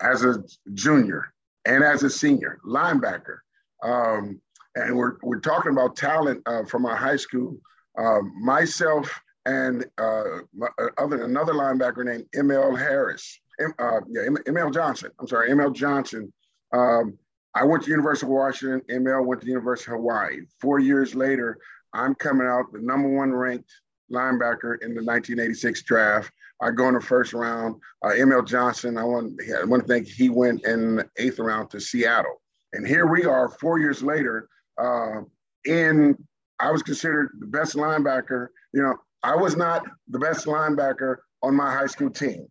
as 0.00 0.24
a 0.24 0.42
junior, 0.74 1.32
and 1.66 1.84
as 1.84 2.02
a 2.02 2.10
senior 2.10 2.58
linebacker. 2.66 3.38
Um, 3.82 4.40
and 4.74 4.96
we're 4.96 5.16
we're 5.22 5.40
talking 5.40 5.72
about 5.72 5.96
talent 5.96 6.42
uh, 6.46 6.64
from 6.64 6.86
our 6.86 6.96
high 6.96 7.16
school. 7.16 7.58
Um, 7.98 8.32
myself 8.40 9.20
and 9.46 9.84
uh, 9.98 10.38
uh, 10.62 10.86
other 10.98 11.24
another 11.24 11.52
linebacker 11.52 12.04
named 12.04 12.26
ML 12.34 12.78
Harris, 12.78 13.40
uh, 13.60 14.00
yeah, 14.08 14.22
ML 14.46 14.72
Johnson. 14.72 15.10
I'm 15.18 15.26
sorry, 15.26 15.50
ML 15.50 15.74
Johnson. 15.74 16.32
Um, 16.72 17.18
I 17.54 17.64
went 17.64 17.84
to 17.84 17.90
University 17.90 18.26
of 18.26 18.30
Washington. 18.30 18.82
ML 18.90 19.24
went 19.24 19.40
to 19.42 19.46
University 19.48 19.90
of 19.92 19.98
Hawaii. 19.98 20.40
Four 20.60 20.78
years 20.78 21.14
later, 21.14 21.58
I'm 21.92 22.14
coming 22.14 22.46
out 22.46 22.72
the 22.72 22.80
number 22.80 23.08
one 23.08 23.32
ranked 23.32 23.70
linebacker 24.12 24.82
in 24.82 24.94
the 24.94 25.02
1986 25.02 25.82
draft. 25.82 26.32
I 26.62 26.70
go 26.70 26.88
in 26.88 26.94
the 26.94 27.00
first 27.00 27.32
round. 27.32 27.76
Uh, 28.04 28.10
ML 28.10 28.46
Johnson, 28.46 28.98
I 28.98 29.04
want, 29.04 29.40
I 29.58 29.64
want 29.64 29.82
to 29.82 29.88
think 29.88 30.06
he 30.06 30.28
went 30.28 30.64
in 30.64 30.96
the 30.96 31.08
eighth 31.16 31.38
round 31.38 31.70
to 31.70 31.80
Seattle. 31.80 32.40
And 32.72 32.86
here 32.86 33.06
we 33.06 33.24
are 33.24 33.48
four 33.48 33.78
years 33.78 34.02
later. 34.02 34.48
Uh, 34.78 35.22
in 35.64 36.16
I 36.60 36.70
was 36.70 36.82
considered 36.82 37.30
the 37.40 37.46
best 37.46 37.74
linebacker. 37.74 38.48
You 38.72 38.82
know, 38.82 38.96
I 39.22 39.34
was 39.34 39.56
not 39.56 39.84
the 40.08 40.18
best 40.18 40.46
linebacker 40.46 41.16
on 41.42 41.56
my 41.56 41.72
high 41.72 41.86
school 41.86 42.10
team. 42.10 42.46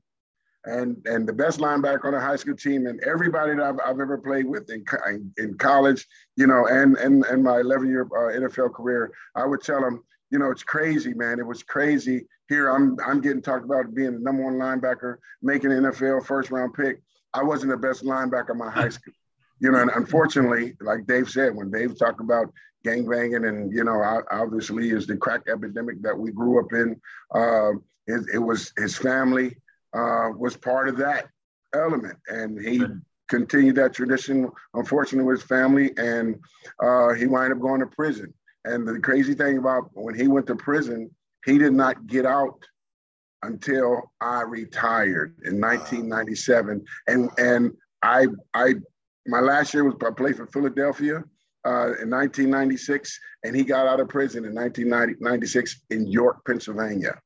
And, 0.66 0.98
and 1.06 1.28
the 1.28 1.34
best 1.34 1.60
linebacker 1.60 2.06
on 2.06 2.14
a 2.14 2.20
high 2.20 2.36
school 2.36 2.56
team 2.56 2.86
and 2.86 3.02
everybody 3.04 3.56
that 3.56 3.64
I've, 3.64 3.80
I've 3.84 4.00
ever 4.00 4.18
played 4.18 4.46
with 4.46 4.70
in, 4.70 4.84
in 5.38 5.58
college, 5.58 6.06
you 6.36 6.48
know, 6.48 6.68
and, 6.68 6.98
and, 6.98 7.24
and 7.26 7.44
my 7.44 7.60
11 7.62 7.88
year 7.88 8.04
uh, 8.04 8.38
NFL 8.38 8.74
career, 8.74 9.12
I 9.36 9.46
would 9.46 9.62
tell 9.62 9.82
them, 9.82 10.04
you 10.32 10.38
know, 10.38 10.52
it's 10.52 10.64
crazy, 10.64 11.14
man. 11.14 11.40
It 11.40 11.48
was 11.48 11.64
crazy. 11.64 12.28
Here 12.50 12.70
I'm, 12.70 12.98
I'm 13.06 13.22
getting 13.22 13.42
talked 13.42 13.64
about 13.64 13.96
being 13.96 14.14
the 14.14 14.20
number 14.20 14.44
one 14.44 14.56
linebacker, 14.56 15.18
making 15.42 15.72
an 15.72 15.84
NFL 15.84 16.26
first 16.26 16.52
round 16.52 16.74
pick. 16.74 17.02
I 17.34 17.44
wasn't 17.44 17.72
the 17.72 17.78
best 17.78 18.04
linebacker 18.04 18.52
in 18.52 18.58
my 18.58 18.70
high 18.70 18.90
school. 18.90 19.14
You 19.62 19.72
know, 19.72 19.80
and 19.80 19.92
unfortunately, 19.92 20.76
like 20.82 21.06
Dave 21.06 21.30
said, 21.30 21.56
when 21.56 21.72
Dave 21.72 21.98
talked 21.98 22.22
about 22.22 22.52
gang 22.84 23.08
banging 23.08 23.46
and 23.46 23.74
you 23.74 23.84
know 23.84 24.24
obviously 24.32 24.92
is 24.92 25.06
the 25.06 25.18
crack 25.18 25.42
epidemic 25.52 26.02
that 26.02 26.18
we 26.18 26.32
grew 26.32 26.60
up 26.60 26.72
in 26.74 27.00
uh, 27.36 27.72
it, 28.08 28.26
it, 28.34 28.38
was 28.38 28.72
his 28.78 28.98
family 28.98 29.56
uh, 29.94 30.30
was 30.38 30.56
part 30.58 30.90
of 30.90 30.98
that 30.98 31.28
element. 31.74 32.18
And 32.28 32.60
he 32.60 32.84
continued 33.28 33.76
that 33.76 33.94
tradition 33.94 34.50
unfortunately 34.74 35.26
with 35.26 35.42
his 35.42 35.48
family. 35.48 35.92
And 35.98 36.40
uh, 36.82 37.14
he 37.14 37.28
wound 37.28 37.54
up 37.54 37.60
going 37.60 37.82
to 37.82 37.88
prison. 37.88 38.34
And 38.66 38.88
the 38.88 39.00
crazy 39.00 39.34
thing 39.34 39.58
about 39.58 39.90
when 39.94 40.16
he 40.16 40.28
went 40.28 40.48
to 40.48 40.56
prison 40.56 41.10
he 41.46 41.58
did 41.58 41.74
not 41.74 42.06
get 42.08 42.26
out 42.26 42.64
until 43.44 44.12
i 44.20 44.42
retired 44.42 45.34
in 45.46 45.62
1997 45.62 46.84
and 47.08 47.30
and 47.38 47.72
i 48.04 48.28
i 48.54 48.74
my 49.26 49.40
last 49.40 49.74
year 49.74 49.86
was 49.86 49.96
i 50.06 50.12
played 50.12 50.36
for 50.36 50.46
philadelphia 50.48 51.24
uh, 51.66 51.94
in 52.02 52.10
1996, 52.10 53.20
and 53.44 53.56
he 53.56 53.64
got 53.64 53.86
out 53.86 54.00
of 54.00 54.08
prison 54.08 54.46
in 54.46 54.56
1996 54.56 55.82
in 55.90 56.08
York, 56.08 56.38
Pennsylvania. 56.46 57.20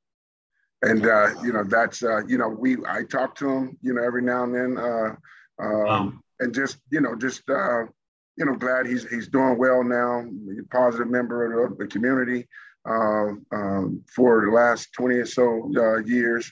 And 0.84 1.06
uh, 1.06 1.30
you 1.42 1.54
know 1.54 1.64
that's 1.64 2.04
uh, 2.04 2.26
you 2.28 2.38
know 2.38 2.50
we 2.50 2.78
I 2.88 3.04
talk 3.04 3.36
to 3.36 3.50
him 3.50 3.78
you 3.82 3.94
know 3.94 4.04
every 4.04 4.22
now 4.22 4.44
and 4.44 4.54
then, 4.54 4.78
uh, 4.78 5.16
um, 5.60 5.86
wow. 5.86 6.14
and 6.42 6.54
just 6.54 6.78
you 6.92 7.00
know 7.00 7.16
just 7.16 7.50
uh, 7.50 7.84
you 8.36 8.46
know 8.46 8.56
glad 8.56 8.86
he's 8.86 9.08
he's 9.10 9.30
doing 9.30 9.58
well 9.58 9.84
now, 9.84 10.26
positive 10.72 11.10
member 11.10 11.64
of 11.64 11.78
the 11.78 11.88
community 11.88 12.48
uh, 12.88 13.30
um, 13.52 14.04
for 14.14 14.46
the 14.46 14.52
last 14.52 14.92
20 14.94 15.16
or 15.16 15.26
so 15.26 15.72
uh, 15.78 15.98
years. 16.00 16.52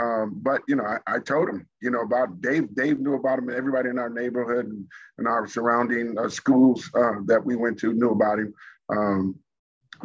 Um, 0.00 0.38
but 0.42 0.62
you 0.68 0.76
know, 0.76 0.84
I, 0.84 0.98
I, 1.06 1.18
told 1.18 1.50
him, 1.50 1.66
you 1.82 1.90
know, 1.90 2.00
about 2.00 2.40
Dave. 2.40 2.74
Dave 2.74 2.98
knew 2.98 3.14
about 3.14 3.38
him. 3.38 3.50
Everybody 3.50 3.90
in 3.90 3.98
our 3.98 4.08
neighborhood 4.08 4.66
and, 4.66 4.86
and 5.18 5.28
our 5.28 5.46
surrounding 5.46 6.16
uh, 6.18 6.30
schools 6.30 6.88
uh, 6.94 7.16
that 7.26 7.44
we 7.44 7.56
went 7.56 7.78
to 7.80 7.92
knew 7.92 8.10
about 8.10 8.38
him. 8.38 8.54
Um, 8.88 9.36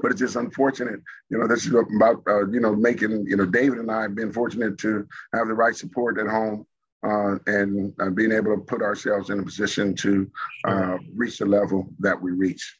but 0.02 0.12
it's 0.12 0.20
just 0.20 0.36
unfortunate, 0.36 1.00
you 1.30 1.38
know. 1.38 1.48
This 1.48 1.66
is 1.66 1.74
about 1.74 2.24
uh, 2.28 2.48
you 2.48 2.60
know 2.60 2.76
making 2.76 3.26
you 3.28 3.38
know 3.38 3.46
David 3.46 3.80
and 3.80 3.92
I 3.92 4.04
have 4.04 4.16
been 4.16 4.32
fortunate 4.32 4.78
to 4.80 5.08
have 5.34 5.48
the 5.48 5.54
right 5.54 5.76
support 5.76 6.20
at 6.20 6.28
home 6.28 6.66
uh, 7.04 7.38
and 7.48 7.94
uh, 8.02 8.10
being 8.10 8.32
able 8.32 8.56
to 8.56 8.62
put 8.62 8.82
ourselves 8.82 9.30
in 9.30 9.40
a 9.40 9.44
position 9.44 9.96
to 9.96 10.30
uh, 10.66 10.98
reach 11.16 11.40
the 11.40 11.46
level 11.46 11.88
that 12.00 12.22
we 12.22 12.32
reach. 12.32 12.80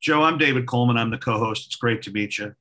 Joe, 0.00 0.22
I'm 0.22 0.38
David 0.38 0.66
Coleman. 0.66 0.96
I'm 0.96 1.10
the 1.10 1.18
co-host. 1.18 1.66
It's 1.66 1.76
great 1.76 2.02
to 2.02 2.10
meet 2.10 2.38
you 2.38 2.54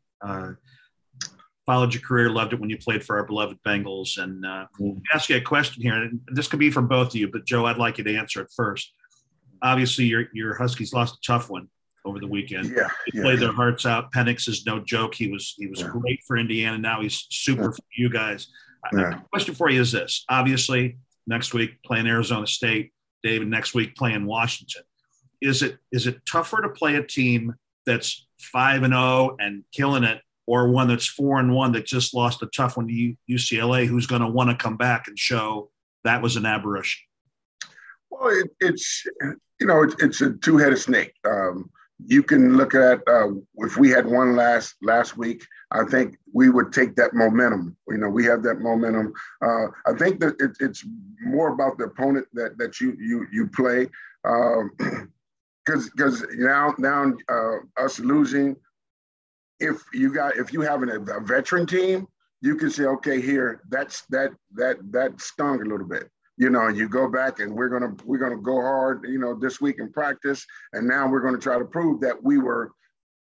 followed 1.69 1.93
your 1.93 2.01
career, 2.01 2.31
loved 2.31 2.51
it 2.51 2.59
when 2.59 2.71
you 2.71 2.79
played 2.79 3.03
for 3.03 3.19
our 3.19 3.23
beloved 3.23 3.55
Bengals. 3.63 4.17
And 4.17 4.43
uh, 4.43 4.65
mm. 4.79 4.99
ask 5.13 5.29
you 5.29 5.37
a 5.37 5.41
question 5.41 5.83
here, 5.83 5.93
and 5.93 6.19
this 6.25 6.47
could 6.47 6.57
be 6.57 6.71
for 6.71 6.81
both 6.81 7.09
of 7.09 7.15
you, 7.15 7.27
but 7.27 7.45
Joe, 7.45 7.67
I'd 7.67 7.77
like 7.77 7.99
you 7.99 8.03
to 8.05 8.17
answer 8.17 8.41
it 8.41 8.47
first. 8.55 8.91
Obviously, 9.61 10.05
your 10.05 10.29
your 10.33 10.55
Huskies 10.55 10.93
lost 10.93 11.13
a 11.13 11.19
tough 11.23 11.47
one 11.47 11.69
over 12.09 12.19
the 12.19 12.27
weekend. 12.27 12.73
Yeah, 12.75 12.89
they 13.11 13.19
yeah, 13.19 13.23
played 13.23 13.39
their 13.39 13.53
hearts 13.53 13.85
out. 13.85 14.11
Penix 14.11 14.47
is 14.47 14.65
no 14.65 14.79
joke. 14.79 15.15
He 15.15 15.29
was 15.31 15.55
he 15.57 15.67
was 15.67 15.81
yeah. 15.81 15.89
great 15.89 16.21
for 16.27 16.37
Indiana. 16.37 16.77
Now 16.77 17.01
he's 17.01 17.25
super 17.29 17.71
for 17.71 17.83
you 17.95 18.09
guys. 18.09 18.47
Yeah. 18.93 19.19
question 19.31 19.55
for 19.55 19.69
you 19.69 19.81
is 19.81 19.91
this: 19.91 20.25
Obviously, 20.29 20.97
next 21.27 21.53
week 21.53 21.81
playing 21.83 22.07
Arizona 22.07 22.47
State. 22.47 22.91
David 23.23 23.47
next 23.47 23.73
week 23.73 23.95
playing 23.95 24.25
Washington. 24.25 24.83
Is 25.41 25.61
it 25.61 25.77
is 25.91 26.07
it 26.07 26.25
tougher 26.25 26.61
to 26.61 26.69
play 26.69 26.95
a 26.95 27.03
team 27.03 27.55
that's 27.85 28.27
five 28.39 28.83
and 28.83 28.93
zero 28.93 29.03
oh 29.03 29.37
and 29.39 29.63
killing 29.71 30.03
it, 30.03 30.21
or 30.47 30.69
one 30.69 30.87
that's 30.87 31.07
four 31.07 31.39
and 31.39 31.53
one 31.53 31.71
that 31.73 31.85
just 31.85 32.13
lost 32.13 32.41
a 32.41 32.47
tough 32.47 32.77
one 32.77 32.87
to 32.87 33.15
UCLA, 33.29 33.85
who's 33.85 34.07
going 34.07 34.21
to 34.21 34.27
want 34.27 34.49
to 34.49 34.55
come 34.55 34.77
back 34.77 35.07
and 35.07 35.17
show 35.17 35.69
that 36.03 36.21
was 36.21 36.35
an 36.35 36.45
aberration? 36.45 37.01
Well, 38.09 38.29
it, 38.29 38.49
it's 38.59 39.05
you 39.59 39.67
know 39.67 39.83
it's, 39.83 39.95
it's 39.99 40.21
a 40.21 40.31
two 40.33 40.57
headed 40.57 40.79
snake. 40.79 41.13
Um, 41.25 41.69
you 42.05 42.23
can 42.23 42.55
look 42.55 42.75
at 42.75 43.01
uh, 43.07 43.29
if 43.57 43.77
we 43.77 43.89
had 43.89 44.05
one 44.05 44.35
last 44.35 44.75
last 44.81 45.17
week, 45.17 45.45
I 45.71 45.83
think 45.83 46.17
we 46.33 46.49
would 46.49 46.71
take 46.71 46.95
that 46.95 47.13
momentum. 47.13 47.75
You 47.87 47.97
know, 47.97 48.09
we 48.09 48.23
have 48.25 48.41
that 48.43 48.59
momentum. 48.59 49.13
Uh, 49.41 49.67
I 49.85 49.93
think 49.97 50.19
that 50.21 50.35
it, 50.39 50.51
it's 50.59 50.85
more 51.21 51.49
about 51.49 51.77
the 51.77 51.85
opponent 51.85 52.27
that 52.33 52.57
that 52.57 52.79
you 52.79 52.95
you 52.99 53.27
you 53.31 53.47
play, 53.47 53.87
because 54.23 54.63
um, 54.79 55.89
because 55.95 56.25
now 56.35 56.73
now 56.77 57.11
uh, 57.29 57.57
us 57.77 57.99
losing, 57.99 58.55
if 59.59 59.83
you 59.93 60.13
got 60.13 60.37
if 60.37 60.53
you 60.53 60.61
have 60.61 60.83
an, 60.83 60.89
a 60.89 61.19
veteran 61.19 61.65
team, 61.65 62.07
you 62.41 62.55
can 62.55 62.69
say 62.69 62.85
okay 62.85 63.19
here 63.19 63.61
that's 63.69 64.03
that 64.09 64.31
that 64.53 64.77
that 64.91 65.19
stung 65.19 65.61
a 65.61 65.65
little 65.65 65.87
bit 65.87 66.09
you 66.39 66.49
know, 66.49 66.69
you 66.69 66.87
go 66.87 67.09
back 67.09 67.39
and 67.39 67.53
we're 67.53 67.67
gonna 67.67 67.93
we're 68.05 68.17
gonna 68.17 68.41
go 68.41 68.61
hard, 68.61 69.05
you 69.07 69.19
know, 69.19 69.35
this 69.35 69.59
week 69.59 69.75
in 69.79 69.91
practice, 69.91 70.45
and 70.71 70.87
now 70.87 71.07
we're 71.07 71.19
gonna 71.19 71.37
try 71.37 71.59
to 71.59 71.65
prove 71.65 71.99
that 71.99 72.23
we 72.23 72.37
were 72.37 72.71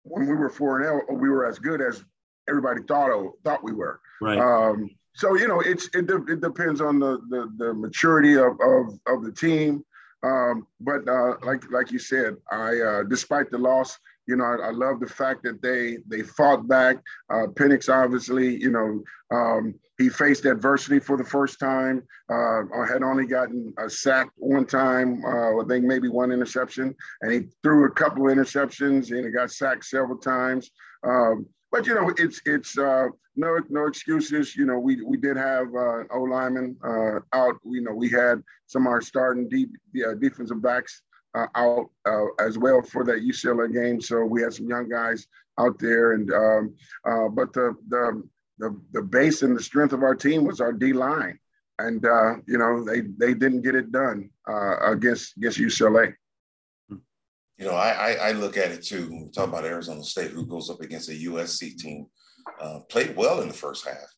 when 0.04 0.26
we 0.26 0.34
were 0.34 0.48
four 0.48 0.78
and 0.78 0.86
L, 0.86 1.16
we 1.16 1.28
were 1.28 1.44
as 1.44 1.58
good 1.58 1.82
as 1.82 2.04
everybody 2.48 2.82
thought 2.86 3.10
thought 3.44 3.64
we 3.64 3.72
were. 3.72 4.00
Right. 4.22 4.38
Um, 4.38 4.88
so 5.14 5.34
you 5.36 5.48
know, 5.48 5.60
it's 5.60 5.88
it, 5.92 6.08
it 6.28 6.40
depends 6.40 6.80
on 6.80 7.00
the, 7.00 7.20
the 7.28 7.52
the 7.58 7.74
maturity 7.74 8.34
of 8.34 8.58
of, 8.60 8.98
of 9.08 9.24
the 9.24 9.32
team. 9.32 9.84
Um, 10.22 10.68
but 10.78 11.06
uh, 11.08 11.34
like 11.42 11.68
like 11.72 11.90
you 11.90 11.98
said, 11.98 12.36
I 12.52 12.78
uh, 12.78 13.02
despite 13.02 13.50
the 13.50 13.58
loss, 13.58 13.98
you 14.26 14.36
know, 14.36 14.44
I, 14.44 14.68
I, 14.68 14.70
love 14.70 15.00
the 15.00 15.08
fact 15.08 15.42
that 15.44 15.60
they 15.62 15.98
they 16.06 16.22
fought 16.22 16.68
back. 16.68 16.96
Uh, 17.32 17.46
Penix, 17.48 17.92
obviously, 17.92 18.56
you 18.56 18.70
know, 18.70 19.02
um, 19.36 19.74
he 19.98 20.08
faced 20.08 20.44
adversity 20.44 20.98
for 20.98 21.16
the 21.16 21.24
first 21.24 21.58
time. 21.58 22.02
Uh, 22.28 22.62
had 22.86 23.02
only 23.02 23.26
gotten 23.26 23.72
a 23.78 23.88
sack 23.90 24.28
one 24.36 24.66
time, 24.66 25.24
uh, 25.24 25.60
I 25.60 25.64
think 25.68 25.84
maybe 25.84 26.08
one 26.08 26.32
interception, 26.32 26.94
and 27.22 27.32
he 27.32 27.40
threw 27.62 27.86
a 27.86 27.90
couple 27.90 28.28
of 28.28 28.36
interceptions 28.36 29.10
and 29.10 29.24
he 29.24 29.30
got 29.30 29.50
sacked 29.50 29.84
several 29.84 30.18
times. 30.18 30.70
Um, 31.02 31.46
but 31.72 31.86
you 31.86 31.94
know, 31.94 32.12
it's 32.16 32.40
it's 32.46 32.76
uh, 32.78 33.06
no 33.36 33.58
no 33.68 33.86
excuses. 33.86 34.56
You 34.56 34.66
know, 34.66 34.78
we 34.78 35.02
we 35.02 35.16
did 35.16 35.36
have 35.36 35.66
uh, 35.74 36.04
O 36.12 36.22
lineman 36.28 36.76
uh, 36.84 37.20
out. 37.32 37.56
You 37.64 37.82
know, 37.82 37.94
we 37.94 38.08
had 38.10 38.42
some 38.66 38.86
of 38.86 38.92
our 38.92 39.00
starting 39.00 39.48
deep 39.48 39.70
uh, 40.06 40.14
defensive 40.14 40.62
backs 40.62 41.02
uh, 41.34 41.46
out 41.54 41.90
uh, 42.06 42.26
as 42.38 42.58
well 42.58 42.82
for 42.82 43.04
that 43.04 43.22
UCLA 43.22 43.72
game. 43.72 44.00
So 44.00 44.24
we 44.24 44.42
had 44.42 44.54
some 44.54 44.68
young 44.68 44.88
guys 44.88 45.26
out 45.58 45.78
there, 45.78 46.12
and 46.12 46.32
um, 46.32 46.74
uh, 47.04 47.28
but 47.28 47.52
the, 47.52 47.74
the 47.88 48.22
the 48.58 48.80
the 48.92 49.02
base 49.02 49.42
and 49.42 49.56
the 49.56 49.62
strength 49.62 49.92
of 49.92 50.02
our 50.02 50.14
team 50.14 50.44
was 50.44 50.60
our 50.60 50.72
D 50.72 50.92
line, 50.92 51.38
and 51.78 52.04
uh, 52.04 52.36
you 52.46 52.58
know 52.58 52.84
they 52.84 53.00
they 53.00 53.34
didn't 53.34 53.62
get 53.62 53.74
it 53.74 53.92
done 53.92 54.30
uh, 54.48 54.92
against 54.92 55.36
against 55.36 55.58
UCLA. 55.58 56.14
You 56.88 57.66
know, 57.66 57.74
I, 57.74 57.90
I, 57.90 58.12
I 58.28 58.32
look 58.32 58.56
at 58.56 58.70
it 58.70 58.82
too. 58.82 59.10
When 59.10 59.24
we 59.26 59.30
talk 59.30 59.48
about 59.48 59.66
Arizona 59.66 60.02
State, 60.02 60.30
who 60.30 60.46
goes 60.46 60.70
up 60.70 60.80
against 60.80 61.10
a 61.10 61.12
USC 61.12 61.76
team, 61.76 62.06
uh, 62.58 62.80
played 62.88 63.14
well 63.14 63.42
in 63.42 63.48
the 63.48 63.54
first 63.54 63.86
half, 63.86 64.08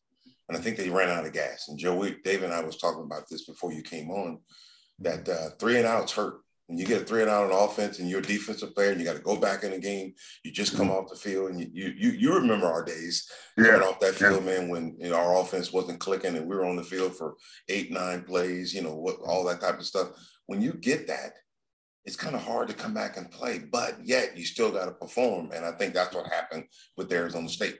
and 0.47 0.57
I 0.57 0.61
think 0.61 0.77
they 0.77 0.89
ran 0.89 1.09
out 1.09 1.25
of 1.25 1.33
gas. 1.33 1.65
And 1.67 1.77
Joe, 1.77 2.09
Dave 2.23 2.43
and 2.43 2.53
I 2.53 2.63
was 2.63 2.77
talking 2.77 3.03
about 3.03 3.27
this 3.29 3.45
before 3.45 3.73
you 3.73 3.81
came 3.81 4.09
on. 4.09 4.39
That 4.99 5.59
three 5.59 5.77
and 5.77 5.85
outs 5.85 6.13
hurt 6.13 6.42
when 6.73 6.79
you 6.79 6.87
get 6.87 7.03
a 7.03 7.05
three 7.05 7.21
and 7.21 7.29
out 7.29 7.51
on 7.51 7.69
offense 7.69 7.99
and 7.99 8.09
you're 8.09 8.19
a 8.19 8.23
defensive 8.23 8.73
player 8.73 8.89
and 8.89 8.99
you 8.99 9.05
got 9.05 9.15
to 9.15 9.21
go 9.21 9.37
back 9.37 9.63
in 9.63 9.69
the 9.69 9.77
game, 9.77 10.11
you 10.43 10.51
just 10.51 10.75
come 10.75 10.87
mm-hmm. 10.87 10.95
off 10.95 11.09
the 11.09 11.15
field 11.15 11.51
and 11.51 11.61
you 11.61 11.93
you 11.95 12.09
you 12.09 12.33
remember 12.33 12.65
our 12.65 12.83
days 12.83 13.29
yeah. 13.59 13.75
off 13.75 13.99
that 13.99 14.15
field, 14.15 14.43
yeah. 14.43 14.57
man, 14.57 14.69
when 14.69 14.97
you 14.99 15.11
know, 15.11 15.15
our 15.15 15.39
offense 15.39 15.71
wasn't 15.71 15.99
clicking 15.99 16.35
and 16.35 16.47
we 16.47 16.55
were 16.55 16.65
on 16.65 16.75
the 16.75 16.83
field 16.83 17.15
for 17.15 17.35
eight, 17.69 17.91
nine 17.91 18.23
plays, 18.23 18.73
you 18.73 18.81
know, 18.81 18.95
what 18.95 19.17
all 19.23 19.43
that 19.43 19.61
type 19.61 19.77
of 19.77 19.85
stuff. 19.85 20.07
When 20.47 20.63
you 20.63 20.73
get 20.73 21.05
that, 21.09 21.33
it's 22.05 22.15
kind 22.15 22.35
of 22.35 22.41
hard 22.41 22.69
to 22.69 22.73
come 22.73 22.95
back 22.95 23.17
and 23.17 23.29
play, 23.29 23.59
but 23.59 23.97
yet 24.03 24.35
you 24.35 24.43
still 24.43 24.71
got 24.71 24.85
to 24.85 24.93
perform. 24.93 25.51
And 25.53 25.63
I 25.63 25.73
think 25.73 25.93
that's 25.93 26.15
what 26.15 26.25
happened 26.25 26.63
with 26.97 27.13
Arizona 27.13 27.49
State. 27.49 27.77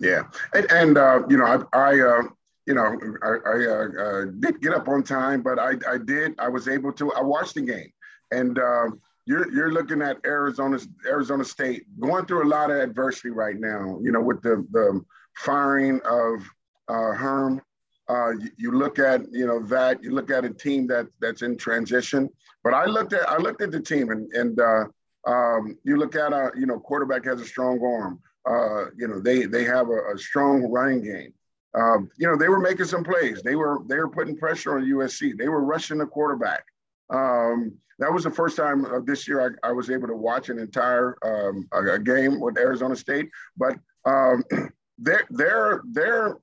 Yeah, 0.00 0.22
and, 0.54 0.72
and 0.72 0.96
uh, 0.96 1.20
you 1.28 1.36
know, 1.36 1.44
I, 1.44 1.78
I 1.78 2.00
uh, 2.00 2.22
you 2.66 2.72
know, 2.74 2.98
I, 3.22 3.28
I 3.28 3.66
uh, 3.66 4.02
uh, 4.02 4.24
did 4.38 4.62
get 4.62 4.72
up 4.72 4.88
on 4.88 5.02
time, 5.02 5.42
but 5.42 5.58
I, 5.58 5.72
I 5.86 5.98
did. 5.98 6.32
I 6.38 6.48
was 6.48 6.68
able 6.68 6.92
to. 6.94 7.12
I 7.12 7.20
watched 7.20 7.56
the 7.56 7.62
game. 7.62 7.90
And 8.30 8.58
uh, 8.58 8.90
you're 9.26 9.52
you're 9.52 9.72
looking 9.72 10.02
at 10.02 10.18
Arizona 10.24 10.78
Arizona 11.06 11.44
State 11.44 11.84
going 12.00 12.26
through 12.26 12.46
a 12.46 12.50
lot 12.50 12.70
of 12.70 12.78
adversity 12.78 13.30
right 13.30 13.58
now. 13.58 13.98
You 14.02 14.12
know, 14.12 14.20
with 14.20 14.42
the 14.42 14.66
the 14.70 15.00
firing 15.36 16.00
of 16.04 16.42
uh, 16.88 17.12
Herm. 17.14 17.62
Uh, 18.08 18.32
you, 18.32 18.50
you, 18.56 18.72
look 18.72 18.98
at 18.98 19.22
you 19.30 19.46
know 19.46 19.62
that 19.62 20.02
you 20.02 20.10
look 20.10 20.32
at 20.32 20.44
a 20.44 20.50
team 20.50 20.84
that 20.88 21.06
that's 21.20 21.42
in 21.42 21.56
transition. 21.56 22.28
But 22.64 22.74
I 22.74 22.86
looked 22.86 23.12
at 23.12 23.28
I 23.28 23.36
looked 23.36 23.62
at 23.62 23.70
the 23.70 23.80
team 23.80 24.10
and 24.10 24.32
and 24.32 24.60
uh, 24.60 24.84
um, 25.26 25.78
you 25.84 25.96
look 25.96 26.16
at 26.16 26.32
a 26.32 26.50
you 26.56 26.66
know 26.66 26.80
quarterback 26.80 27.24
has 27.26 27.40
a 27.40 27.44
strong 27.44 27.80
arm. 27.80 28.20
Uh, 28.48 28.90
you 28.96 29.06
know 29.06 29.20
they 29.20 29.44
they 29.44 29.64
have 29.64 29.88
a, 29.88 30.14
a 30.14 30.18
strong 30.18 30.62
running 30.72 31.04
game. 31.04 31.32
Um, 31.74 32.10
you 32.18 32.26
know 32.26 32.36
they 32.36 32.48
were 32.48 32.58
making 32.58 32.86
some 32.86 33.04
plays. 33.04 33.42
They 33.42 33.54
were 33.54 33.78
they 33.86 33.96
were 33.96 34.08
putting 34.08 34.36
pressure 34.36 34.76
on 34.76 34.84
USC. 34.84 35.36
They 35.38 35.48
were 35.48 35.62
rushing 35.62 35.98
the 35.98 36.06
quarterback. 36.06 36.64
Um, 37.10 37.72
that 37.98 38.12
was 38.12 38.24
the 38.24 38.30
first 38.30 38.56
time 38.56 38.84
uh, 38.86 39.00
this 39.04 39.28
year 39.28 39.58
I, 39.62 39.68
I, 39.68 39.72
was 39.72 39.90
able 39.90 40.08
to 40.08 40.16
watch 40.16 40.48
an 40.48 40.58
entire 40.58 41.16
um, 41.22 41.68
a, 41.72 41.94
a 41.94 41.98
game 41.98 42.40
with 42.40 42.56
Arizona 42.56 42.96
State. 42.96 43.28
But 43.56 43.76
um, 44.04 44.42
they're 44.98 45.26
they're 45.30 45.82
they're 45.92 46.38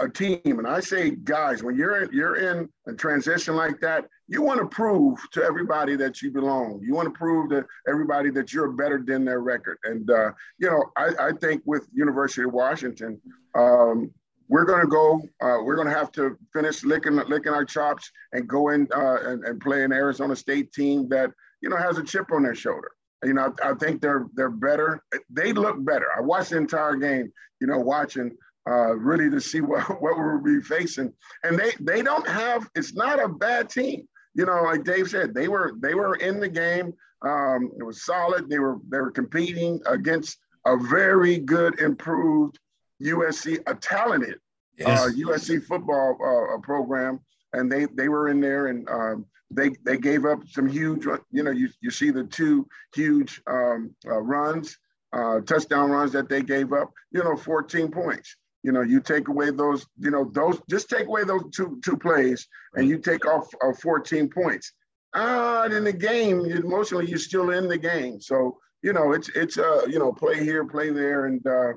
a 0.00 0.08
team, 0.08 0.40
and 0.44 0.66
I 0.66 0.80
say, 0.80 1.10
guys, 1.10 1.62
when 1.62 1.76
you're 1.76 2.02
in, 2.02 2.12
you're 2.12 2.36
in 2.36 2.68
a 2.88 2.94
transition 2.94 3.54
like 3.54 3.80
that, 3.80 4.06
you 4.28 4.42
want 4.42 4.60
to 4.60 4.66
prove 4.66 5.18
to 5.32 5.42
everybody 5.42 5.94
that 5.96 6.22
you 6.22 6.30
belong. 6.30 6.80
You 6.82 6.94
want 6.94 7.12
to 7.12 7.16
prove 7.16 7.50
to 7.50 7.66
everybody 7.86 8.30
that 8.30 8.52
you're 8.52 8.72
better 8.72 9.02
than 9.04 9.24
their 9.24 9.40
record. 9.40 9.78
And 9.84 10.10
uh, 10.10 10.30
you 10.58 10.68
know, 10.68 10.84
I, 10.96 11.28
I, 11.28 11.32
think 11.40 11.62
with 11.66 11.86
University 11.92 12.42
of 12.44 12.52
Washington, 12.52 13.20
um, 13.54 14.10
we're 14.50 14.64
going 14.64 14.80
to 14.80 14.88
go. 14.88 15.22
Uh, 15.40 15.62
we're 15.62 15.76
going 15.76 15.86
to 15.86 15.94
have 15.94 16.10
to 16.12 16.36
finish 16.52 16.82
licking 16.82 17.14
licking 17.28 17.52
our 17.52 17.64
chops 17.64 18.10
and 18.32 18.48
go 18.48 18.70
in 18.70 18.88
uh, 18.94 19.18
and, 19.30 19.44
and, 19.44 19.60
play 19.60 19.84
an 19.84 19.92
Arizona 19.92 20.34
State 20.34 20.72
team 20.72 21.08
that 21.08 21.30
you 21.62 21.70
know 21.70 21.76
has 21.76 21.98
a 21.98 22.02
chip 22.02 22.32
on 22.32 22.42
their 22.42 22.56
shoulder. 22.56 22.90
You 23.24 23.34
know, 23.34 23.54
I, 23.62 23.70
I 23.70 23.74
think 23.74 24.02
they're 24.02 24.26
they're 24.34 24.50
better. 24.50 25.02
They 25.30 25.52
look 25.52 25.82
better. 25.84 26.06
I 26.16 26.20
watched 26.20 26.50
the 26.50 26.56
entire 26.56 26.96
game. 26.96 27.32
You 27.60 27.68
know, 27.68 27.78
watching 27.78 28.36
uh, 28.68 28.96
really 28.96 29.30
to 29.30 29.40
see 29.40 29.60
what 29.60 29.82
what 30.02 30.18
we'll 30.18 30.42
be 30.42 30.60
facing, 30.60 31.12
and 31.44 31.56
they 31.56 31.70
they 31.80 32.02
don't 32.02 32.28
have. 32.28 32.68
It's 32.74 32.94
not 32.94 33.22
a 33.22 33.28
bad 33.28 33.70
team. 33.70 34.06
You 34.34 34.46
know, 34.46 34.62
like 34.64 34.84
Dave 34.84 35.08
said, 35.08 35.32
they 35.32 35.46
were 35.46 35.74
they 35.80 35.94
were 35.94 36.16
in 36.16 36.40
the 36.40 36.48
game. 36.48 36.92
Um, 37.22 37.70
it 37.78 37.84
was 37.84 38.04
solid. 38.04 38.50
They 38.50 38.58
were 38.58 38.78
they 38.88 38.98
were 38.98 39.12
competing 39.12 39.80
against 39.86 40.38
a 40.66 40.76
very 40.76 41.38
good, 41.38 41.80
improved 41.80 42.58
USC, 43.02 43.62
a 43.66 43.74
talented 43.74 44.38
yes. 44.76 45.00
uh, 45.00 45.08
USC 45.08 45.62
football 45.64 46.16
uh, 46.22 46.58
program, 46.58 47.20
and 47.52 47.70
they 47.70 47.86
they 47.86 48.08
were 48.08 48.28
in 48.28 48.40
there 48.40 48.68
and 48.68 48.88
um, 48.88 49.26
they 49.50 49.70
they 49.84 49.96
gave 49.96 50.24
up 50.24 50.40
some 50.48 50.68
huge. 50.68 51.06
You 51.30 51.42
know, 51.42 51.50
you 51.50 51.68
you 51.80 51.90
see 51.90 52.10
the 52.10 52.24
two 52.24 52.68
huge 52.94 53.42
um, 53.46 53.94
uh, 54.06 54.20
runs, 54.20 54.78
uh, 55.12 55.40
touchdown 55.40 55.90
runs 55.90 56.12
that 56.12 56.28
they 56.28 56.42
gave 56.42 56.72
up. 56.72 56.92
You 57.12 57.24
know, 57.24 57.36
14 57.36 57.90
points. 57.90 58.36
You 58.62 58.72
know, 58.72 58.82
you 58.82 59.00
take 59.00 59.28
away 59.28 59.50
those. 59.50 59.86
You 59.98 60.10
know, 60.10 60.30
those 60.32 60.60
just 60.68 60.88
take 60.88 61.06
away 61.06 61.24
those 61.24 61.42
two 61.54 61.80
two 61.84 61.96
plays, 61.96 62.46
and 62.74 62.88
you 62.88 62.98
take 62.98 63.26
off 63.26 63.48
uh, 63.62 63.72
14 63.72 64.28
points. 64.28 64.72
Ah, 65.14 65.64
in 65.64 65.82
the 65.82 65.92
game, 65.92 66.44
emotionally, 66.44 67.06
you're 67.06 67.18
still 67.18 67.50
in 67.50 67.66
the 67.66 67.78
game. 67.78 68.20
So 68.20 68.58
you 68.82 68.92
know, 68.92 69.12
it's 69.12 69.28
it's 69.30 69.58
uh 69.58 69.86
you 69.88 69.98
know 69.98 70.12
play 70.12 70.42
here, 70.44 70.64
play 70.64 70.90
there, 70.90 71.26
and 71.26 71.44
uh, 71.46 71.72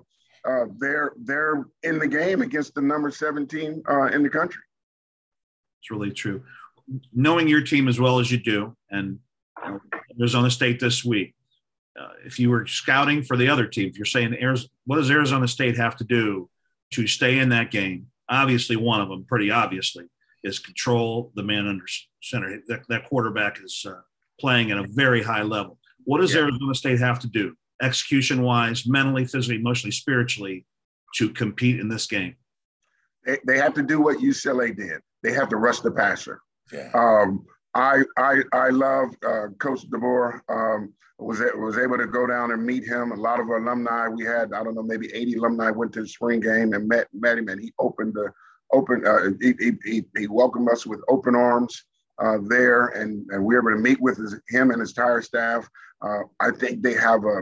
uh, 0.47 0.65
they're 0.77 1.13
they're 1.23 1.65
in 1.83 1.99
the 1.99 2.07
game 2.07 2.41
against 2.41 2.75
the 2.75 2.81
number 2.81 3.11
17 3.11 3.83
uh, 3.89 4.03
in 4.07 4.23
the 4.23 4.29
country. 4.29 4.61
It's 5.81 5.91
really 5.91 6.11
true. 6.11 6.43
Knowing 7.13 7.47
your 7.47 7.61
team 7.61 7.87
as 7.87 7.99
well 7.99 8.19
as 8.19 8.31
you 8.31 8.37
do, 8.37 8.75
and 8.91 9.19
you 9.63 9.71
know, 9.71 9.79
Arizona 10.19 10.49
State 10.49 10.79
this 10.79 11.03
week, 11.03 11.33
uh, 11.99 12.09
if 12.25 12.39
you 12.39 12.49
were 12.49 12.65
scouting 12.67 13.23
for 13.23 13.37
the 13.37 13.47
other 13.47 13.67
team, 13.67 13.87
if 13.87 13.97
you're 13.97 14.05
saying, 14.05 14.35
what 14.85 14.97
does 14.97 15.09
Arizona 15.09 15.47
State 15.47 15.77
have 15.77 15.95
to 15.97 16.03
do 16.03 16.49
to 16.93 17.07
stay 17.07 17.39
in 17.39 17.49
that 17.49 17.71
game. 17.71 18.07
Obviously, 18.29 18.75
one 18.75 19.01
of 19.01 19.09
them, 19.09 19.25
pretty 19.25 19.51
obviously, 19.51 20.05
is 20.43 20.59
control 20.59 21.31
the 21.35 21.43
man 21.43 21.67
under 21.67 21.85
center. 22.21 22.59
That, 22.67 22.81
that 22.87 23.09
quarterback 23.09 23.59
is 23.63 23.85
uh, 23.87 24.01
playing 24.39 24.71
at 24.71 24.77
a 24.77 24.87
very 24.87 25.23
high 25.23 25.43
level. 25.43 25.77
What 26.05 26.21
does 26.21 26.33
yeah. 26.33 26.41
Arizona 26.41 26.75
State 26.75 26.99
have 26.99 27.19
to 27.19 27.27
do, 27.27 27.55
execution 27.83 28.41
wise, 28.41 28.87
mentally, 28.87 29.25
physically, 29.25 29.57
emotionally, 29.57 29.91
spiritually, 29.91 30.65
to 31.15 31.29
compete 31.29 31.79
in 31.79 31.89
this 31.89 32.07
game? 32.07 32.35
They, 33.25 33.37
they 33.45 33.57
have 33.57 33.73
to 33.75 33.83
do 33.83 34.01
what 34.01 34.17
UCLA 34.17 34.75
did. 34.75 35.01
They 35.21 35.33
have 35.33 35.49
to 35.49 35.57
rush 35.57 35.79
the 35.79 35.91
passer. 35.91 36.41
Yeah. 36.71 36.89
Um, 36.93 37.45
I 37.75 38.03
I 38.17 38.41
I 38.51 38.69
love 38.69 39.09
uh, 39.25 39.47
Coach 39.59 39.89
DeBoer. 39.89 40.41
Um, 40.49 40.93
was 41.19 41.39
was 41.55 41.77
able 41.77 41.97
to 41.97 42.07
go 42.07 42.27
down 42.27 42.51
and 42.51 42.65
meet 42.65 42.85
him. 42.85 43.11
A 43.11 43.15
lot 43.15 43.39
of 43.39 43.47
alumni 43.47 44.07
we 44.07 44.25
had. 44.25 44.53
I 44.53 44.63
don't 44.63 44.75
know, 44.75 44.83
maybe 44.83 45.13
80 45.13 45.35
alumni 45.35 45.71
went 45.71 45.93
to 45.93 46.01
the 46.01 46.07
spring 46.07 46.39
game 46.39 46.73
and 46.73 46.87
met 46.87 47.07
met 47.13 47.37
him, 47.37 47.47
and 47.49 47.61
he 47.61 47.73
opened 47.79 48.13
the 48.13 48.31
open. 48.71 49.05
Uh, 49.05 49.29
he, 49.39 49.73
he, 49.83 50.03
he 50.17 50.27
welcomed 50.27 50.69
us 50.69 50.85
with 50.85 50.99
open 51.09 51.35
arms 51.35 51.85
uh, 52.19 52.37
there, 52.47 52.87
and 52.87 53.25
and 53.29 53.43
we 53.43 53.55
were 53.55 53.71
able 53.71 53.77
to 53.77 53.83
meet 53.83 54.01
with 54.01 54.17
his, 54.17 54.35
him 54.49 54.71
and 54.71 54.79
his 54.79 54.91
entire 54.91 55.21
staff. 55.21 55.67
Uh, 56.01 56.19
I 56.39 56.51
think 56.51 56.81
they 56.81 56.93
have 56.93 57.23
a 57.25 57.41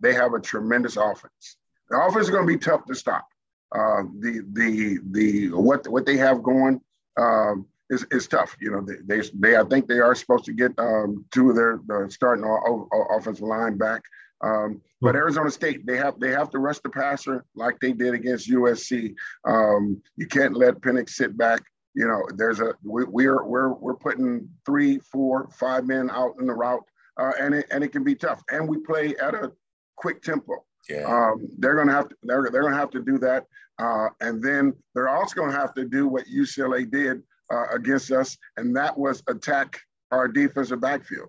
they 0.00 0.14
have 0.14 0.34
a 0.34 0.40
tremendous 0.40 0.96
offense. 0.96 1.56
The 1.90 1.98
offense 1.98 2.26
is 2.26 2.30
going 2.30 2.46
to 2.46 2.52
be 2.52 2.58
tough 2.58 2.84
to 2.86 2.94
stop. 2.94 3.26
Uh, 3.74 4.02
the 4.20 4.44
the 4.52 4.98
the 5.10 5.48
what 5.50 5.86
what 5.88 6.06
they 6.06 6.16
have 6.16 6.42
going. 6.42 6.80
Um, 7.16 7.66
is, 7.90 8.06
is 8.10 8.26
tough. 8.26 8.56
You 8.60 8.70
know, 8.70 8.80
they, 8.80 8.94
they, 9.04 9.28
they, 9.34 9.56
I 9.56 9.64
think 9.64 9.86
they 9.86 9.98
are 9.98 10.14
supposed 10.14 10.46
to 10.46 10.52
get 10.52 10.72
um, 10.78 11.24
two 11.30 11.50
of 11.50 11.56
their 11.56 11.80
the 11.86 12.08
starting 12.10 12.44
o- 12.44 12.88
o- 12.92 13.16
offensive 13.16 13.44
line 13.46 13.76
back. 13.76 14.02
Um, 14.42 14.80
but 15.00 15.16
Arizona 15.16 15.50
State, 15.50 15.86
they 15.86 15.96
have 15.96 16.18
they 16.18 16.30
have 16.30 16.50
to 16.50 16.58
rush 16.58 16.78
the 16.80 16.90
passer 16.90 17.44
like 17.54 17.78
they 17.80 17.92
did 17.92 18.14
against 18.14 18.50
USC. 18.50 19.14
Um, 19.44 20.02
you 20.16 20.26
can't 20.26 20.56
let 20.56 20.80
Penix 20.80 21.10
sit 21.10 21.36
back. 21.36 21.62
You 21.94 22.08
know, 22.08 22.22
there's 22.34 22.60
a 22.60 22.74
we, 22.82 23.04
we're 23.04 23.44
we're 23.44 23.72
we're 23.74 23.94
putting 23.94 24.48
three, 24.66 24.98
four, 24.98 25.48
five 25.52 25.86
men 25.86 26.10
out 26.10 26.34
in 26.40 26.46
the 26.46 26.52
route, 26.52 26.84
uh, 27.20 27.32
and 27.40 27.54
it 27.54 27.66
and 27.70 27.84
it 27.84 27.92
can 27.92 28.02
be 28.02 28.14
tough. 28.14 28.42
And 28.50 28.68
we 28.68 28.78
play 28.78 29.14
at 29.16 29.34
a 29.34 29.52
quick 29.96 30.22
tempo. 30.22 30.64
Yeah. 30.88 31.04
Um, 31.04 31.48
they're 31.58 31.76
gonna 31.76 31.92
have 31.92 32.08
to 32.08 32.16
they're, 32.24 32.48
they're 32.50 32.62
gonna 32.62 32.76
have 32.76 32.90
to 32.90 33.02
do 33.02 33.18
that, 33.18 33.46
uh, 33.78 34.08
and 34.20 34.42
then 34.42 34.74
they're 34.94 35.08
also 35.08 35.34
gonna 35.36 35.58
have 35.58 35.74
to 35.74 35.84
do 35.84 36.08
what 36.08 36.24
UCLA 36.26 36.90
did 36.90 37.22
uh, 37.52 37.66
against 37.72 38.10
us, 38.10 38.36
and 38.56 38.76
that 38.76 38.98
was 38.98 39.22
attack 39.28 39.80
our 40.10 40.28
defensive 40.28 40.80
backfield. 40.80 41.28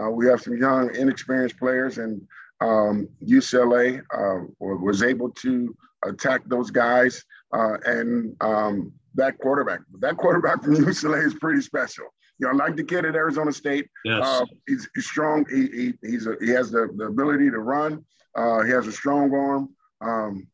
Uh, 0.00 0.10
we 0.10 0.26
have 0.26 0.40
some 0.40 0.56
young, 0.56 0.94
inexperienced 0.94 1.58
players, 1.58 1.98
and 1.98 2.22
um, 2.60 3.08
UCLA 3.26 4.00
uh, 4.14 4.46
was 4.58 5.02
able 5.02 5.30
to 5.30 5.76
attack 6.04 6.42
those 6.46 6.70
guys. 6.70 7.24
Uh, 7.52 7.76
and 7.84 8.34
um, 8.40 8.92
that 9.14 9.38
quarterback, 9.38 9.80
that 10.00 10.16
quarterback 10.16 10.62
from 10.62 10.74
UCLA 10.76 11.24
is 11.24 11.34
pretty 11.34 11.60
special. 11.60 12.06
You 12.38 12.46
know, 12.46 12.54
I 12.54 12.66
like 12.66 12.76
the 12.76 12.84
kid 12.84 13.04
at 13.04 13.14
Arizona 13.14 13.52
State, 13.52 13.88
yes. 14.04 14.22
Uh, 14.22 14.44
he's, 14.66 14.88
he's, 14.94 15.06
strong. 15.06 15.44
He, 15.50 15.66
he, 15.68 15.92
he's 16.02 16.26
a, 16.26 16.36
he 16.40 16.50
has 16.50 16.70
the, 16.70 16.88
the 16.96 17.06
ability 17.06 17.50
to 17.50 17.58
run. 17.58 18.04
Uh, 18.34 18.62
he 18.62 18.70
has 18.70 18.86
a 18.86 18.92
strong 18.92 19.32
arm. 19.34 19.68
Um, 20.00 20.48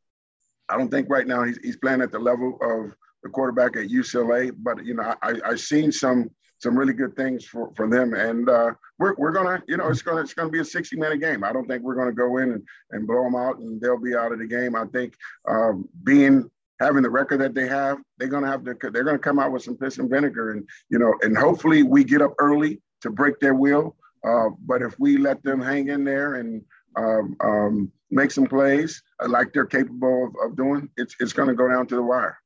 I 0.69 0.77
don't 0.77 0.91
think 0.91 1.09
right 1.09 1.27
now 1.27 1.45
he's, 1.45 1.59
he's 1.63 1.77
playing 1.77 2.03
at 2.03 2.13
the 2.13 2.19
level 2.19 2.59
of 2.61 2.95
the 3.23 3.29
quarterback 3.31 3.77
at 3.77 3.89
UCLA. 3.89 4.53
But 4.57 4.85
you 4.85 4.95
know, 4.95 5.15
I 5.23 5.35
I've 5.45 5.61
seen 5.61 5.91
some 5.93 6.31
some 6.61 6.77
really 6.77 6.93
good 6.93 7.15
things 7.17 7.45
for, 7.45 7.73
for 7.77 7.89
them, 7.89 8.15
and 8.15 8.49
uh, 8.49 8.73
we're 8.99 9.15
we're 9.17 9.33
gonna 9.33 9.63
you 9.69 9.77
know 9.77 9.89
it's 9.89 10.03
gonna 10.03 10.21
it's 10.21 10.35
gonna 10.35 10.51
be 10.51 10.61
a 10.61 10.65
60 10.65 10.97
minute 10.97 11.21
game. 11.21 11.45
I 11.45 11.53
don't 11.53 11.67
think 11.67 11.83
we're 11.83 11.95
gonna 11.95 12.13
go 12.13 12.39
in 12.39 12.53
and, 12.53 12.63
and 12.91 13.07
blow 13.07 13.25
them 13.25 13.37
out 13.37 13.59
and 13.59 13.81
they'll 13.81 14.01
be 14.01 14.15
out 14.15 14.33
of 14.33 14.39
the 14.39 14.47
game. 14.47 14.75
I 14.75 14.85
think 14.87 15.15
um, 15.49 15.89
being 16.05 16.51
having 16.81 17.03
the 17.03 17.11
record 17.11 17.41
that 17.41 17.55
they 17.55 17.67
have, 17.67 17.99
they're 18.19 18.29
gonna 18.29 18.47
have 18.47 18.65
to 18.65 18.77
they're 18.91 19.05
gonna 19.05 19.19
come 19.19 19.39
out 19.39 19.53
with 19.53 19.63
some 19.63 19.77
piss 19.77 19.99
and 19.99 20.11
vinegar, 20.11 20.53
and 20.53 20.69
you 20.91 20.99
know, 20.99 21.15
and 21.23 21.37
hopefully 21.37 21.83
we 21.83 22.05
get 22.05 22.23
up 22.23 22.35
early 22.39 22.81
to 23.03 23.11
break 23.11 23.39
their 23.41 23.55
will. 23.55 23.97
Uh, 24.25 24.51
but 24.67 24.83
if 24.83 24.99
we 24.99 25.17
let 25.17 25.43
them 25.43 25.61
hang 25.61 25.89
in 25.89 26.05
there 26.05 26.37
and 26.37 26.63
um, 26.97 27.37
um, 27.41 27.93
make 28.11 28.31
some 28.31 28.47
plays 28.47 29.03
like 29.27 29.53
they're 29.53 29.67
capable 29.67 30.27
of, 30.27 30.51
of 30.51 30.57
doing, 30.57 30.89
it's 30.97 31.15
it's 31.21 31.33
going 31.33 31.49
to 31.49 31.55
go 31.55 31.69
down 31.69 31.87
to 31.87 31.95
the 31.95 32.03
wire. 32.03 32.39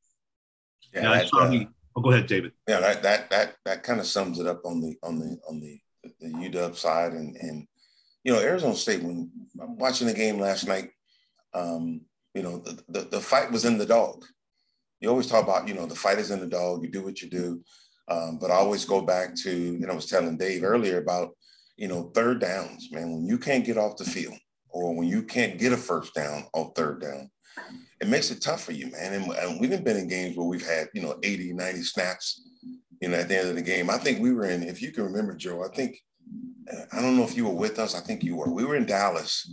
Yeah, 0.92 1.02
that, 1.02 1.30
uh, 1.32 1.64
oh, 1.96 2.00
go 2.02 2.10
ahead, 2.10 2.26
David. 2.26 2.52
Yeah, 2.68 2.80
that 2.80 3.02
that 3.02 3.30
that 3.30 3.56
that 3.64 3.82
kind 3.82 4.00
of 4.00 4.06
sums 4.06 4.38
it 4.38 4.46
up 4.46 4.64
on 4.64 4.80
the 4.80 4.96
on 5.02 5.18
the 5.18 5.38
on 5.48 5.60
the 5.60 5.80
the 6.20 6.28
UW 6.28 6.76
side, 6.76 7.12
and 7.12 7.36
and 7.36 7.66
you 8.24 8.32
know 8.32 8.40
Arizona 8.40 8.74
State. 8.74 9.02
When 9.02 9.30
I'm 9.60 9.78
watching 9.78 10.06
the 10.06 10.14
game 10.14 10.38
last 10.38 10.66
night, 10.66 10.90
um, 11.54 12.02
you 12.34 12.42
know 12.42 12.58
the, 12.58 12.82
the 12.88 13.00
the 13.10 13.20
fight 13.20 13.50
was 13.50 13.64
in 13.64 13.78
the 13.78 13.86
dog. 13.86 14.24
You 15.00 15.10
always 15.10 15.26
talk 15.26 15.44
about 15.44 15.68
you 15.68 15.74
know 15.74 15.86
the 15.86 15.94
fight 15.94 16.18
is 16.18 16.30
in 16.30 16.40
the 16.40 16.46
dog. 16.46 16.82
You 16.82 16.90
do 16.90 17.02
what 17.02 17.20
you 17.22 17.28
do, 17.28 17.62
um, 18.08 18.38
but 18.38 18.50
I 18.50 18.54
always 18.54 18.84
go 18.84 19.00
back 19.02 19.34
to 19.42 19.50
you 19.50 19.86
know 19.86 19.92
I 19.92 19.96
was 19.96 20.06
telling 20.06 20.36
Dave 20.36 20.64
earlier 20.64 20.98
about 20.98 21.30
you 21.76 21.88
know 21.88 22.10
third 22.14 22.40
downs, 22.40 22.88
man. 22.92 23.12
When 23.12 23.26
you 23.26 23.38
can't 23.38 23.64
get 23.64 23.78
off 23.78 23.96
the 23.96 24.04
field, 24.04 24.38
or 24.70 24.94
when 24.94 25.08
you 25.08 25.22
can't 25.22 25.58
get 25.58 25.72
a 25.72 25.76
first 25.76 26.14
down 26.14 26.44
on 26.54 26.72
third 26.72 27.00
down, 27.02 27.30
it 28.00 28.08
makes 28.08 28.30
it 28.30 28.40
tough 28.40 28.64
for 28.64 28.72
you, 28.72 28.90
man. 28.90 29.12
And, 29.12 29.32
and 29.32 29.60
we've 29.60 29.84
been 29.84 29.96
in 29.96 30.08
games 30.08 30.36
where 30.36 30.46
we've 30.46 30.66
had, 30.66 30.88
you 30.94 31.02
know, 31.02 31.18
80, 31.22 31.52
90 31.52 31.82
snaps, 31.82 32.42
you 33.00 33.08
know, 33.08 33.16
at 33.16 33.28
the 33.28 33.38
end 33.38 33.48
of 33.48 33.54
the 33.54 33.62
game. 33.62 33.90
I 33.90 33.98
think 33.98 34.20
we 34.20 34.32
were 34.32 34.46
in, 34.46 34.62
if 34.62 34.82
you 34.82 34.92
can 34.92 35.04
remember, 35.04 35.34
Joe, 35.34 35.62
I 35.64 35.74
think, 35.74 35.98
I 36.92 37.00
don't 37.00 37.16
know 37.16 37.24
if 37.24 37.36
you 37.36 37.44
were 37.44 37.54
with 37.54 37.78
us. 37.78 37.94
I 37.94 38.00
think 38.00 38.22
you 38.22 38.36
were. 38.36 38.52
We 38.52 38.64
were 38.64 38.76
in 38.76 38.86
Dallas 38.86 39.50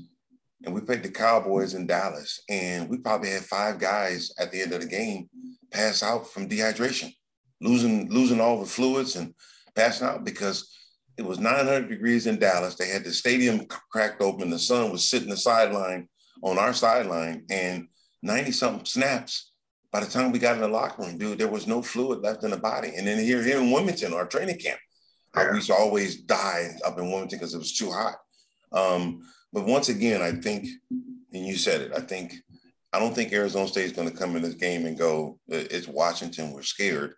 and 0.65 0.73
we 0.73 0.81
played 0.81 1.03
the 1.03 1.09
Cowboys 1.09 1.73
in 1.73 1.87
Dallas. 1.87 2.41
And 2.49 2.89
we 2.89 2.97
probably 2.97 3.29
had 3.29 3.43
five 3.45 3.79
guys 3.79 4.31
at 4.37 4.51
the 4.51 4.61
end 4.61 4.73
of 4.73 4.81
the 4.81 4.87
game 4.87 5.29
pass 5.71 6.03
out 6.03 6.27
from 6.27 6.49
dehydration, 6.49 7.13
losing, 7.61 8.09
losing 8.09 8.41
all 8.41 8.59
the 8.59 8.65
fluids 8.65 9.15
and 9.15 9.33
passing 9.75 10.07
out 10.07 10.25
because 10.25 10.75
it 11.17 11.25
was 11.25 11.39
900 11.39 11.89
degrees 11.89 12.27
in 12.27 12.39
Dallas. 12.39 12.75
They 12.75 12.89
had 12.89 13.03
the 13.03 13.13
stadium 13.13 13.65
cracked 13.91 14.21
open. 14.21 14.49
The 14.49 14.59
sun 14.59 14.91
was 14.91 15.07
sitting 15.07 15.29
the 15.29 15.37
sideline 15.37 16.07
on 16.41 16.57
our 16.57 16.73
sideline. 16.73 17.45
And 17.49 17.87
90 18.21 18.51
something 18.51 18.85
snaps. 18.85 19.51
By 19.91 20.01
the 20.01 20.11
time 20.11 20.31
we 20.31 20.39
got 20.39 20.55
in 20.55 20.61
the 20.61 20.67
locker 20.67 21.01
room, 21.01 21.17
dude, 21.17 21.39
there 21.39 21.47
was 21.47 21.65
no 21.65 21.81
fluid 21.81 22.19
left 22.19 22.43
in 22.43 22.51
the 22.51 22.57
body. 22.57 22.91
And 22.95 23.07
then 23.07 23.23
here, 23.23 23.41
here 23.41 23.59
in 23.59 23.71
Wilmington, 23.71 24.13
our 24.13 24.27
training 24.27 24.59
camp, 24.59 24.79
yeah. 25.35 25.49
we 25.49 25.55
used 25.55 25.67
to 25.67 25.73
always 25.73 26.21
die 26.21 26.69
up 26.85 26.99
in 26.99 27.09
Wilmington 27.09 27.39
because 27.39 27.55
it 27.55 27.59
was 27.59 27.73
too 27.73 27.91
hot. 27.91 28.15
Um, 28.71 29.23
but 29.53 29.65
once 29.65 29.89
again, 29.89 30.21
I 30.21 30.31
think, 30.31 30.67
and 30.89 31.45
you 31.45 31.57
said 31.57 31.81
it, 31.81 31.91
I 31.95 32.01
think, 32.01 32.35
I 32.91 32.99
don't 32.99 33.13
think 33.13 33.33
Arizona 33.33 33.67
State 33.67 33.85
is 33.85 33.91
going 33.91 34.09
to 34.09 34.17
come 34.17 34.35
in 34.35 34.41
this 34.41 34.55
game 34.55 34.85
and 34.85 34.97
go, 34.97 35.39
it's 35.47 35.87
Washington, 35.87 36.51
we're 36.51 36.63
scared. 36.63 37.13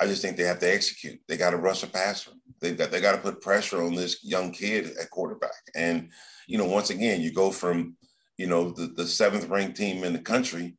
I 0.00 0.06
just 0.06 0.22
think 0.22 0.36
they 0.36 0.44
have 0.44 0.60
to 0.60 0.72
execute. 0.72 1.20
They 1.28 1.36
got 1.36 1.50
to 1.50 1.56
rush 1.56 1.82
a 1.82 1.86
passer. 1.86 2.30
They've 2.60 2.78
got 2.78 2.90
they 2.90 3.00
got 3.00 3.12
to 3.12 3.18
put 3.18 3.42
pressure 3.42 3.82
on 3.82 3.94
this 3.94 4.24
young 4.24 4.52
kid 4.52 4.92
at 4.98 5.10
quarterback. 5.10 5.50
And 5.74 6.10
you 6.46 6.56
know, 6.56 6.64
once 6.64 6.90
again, 6.90 7.20
you 7.20 7.32
go 7.32 7.50
from 7.50 7.96
you 8.42 8.46
know, 8.46 8.70
the, 8.70 8.88
the 8.88 9.06
seventh 9.06 9.48
ranked 9.48 9.76
team 9.76 10.04
in 10.04 10.12
the 10.12 10.18
country 10.18 10.76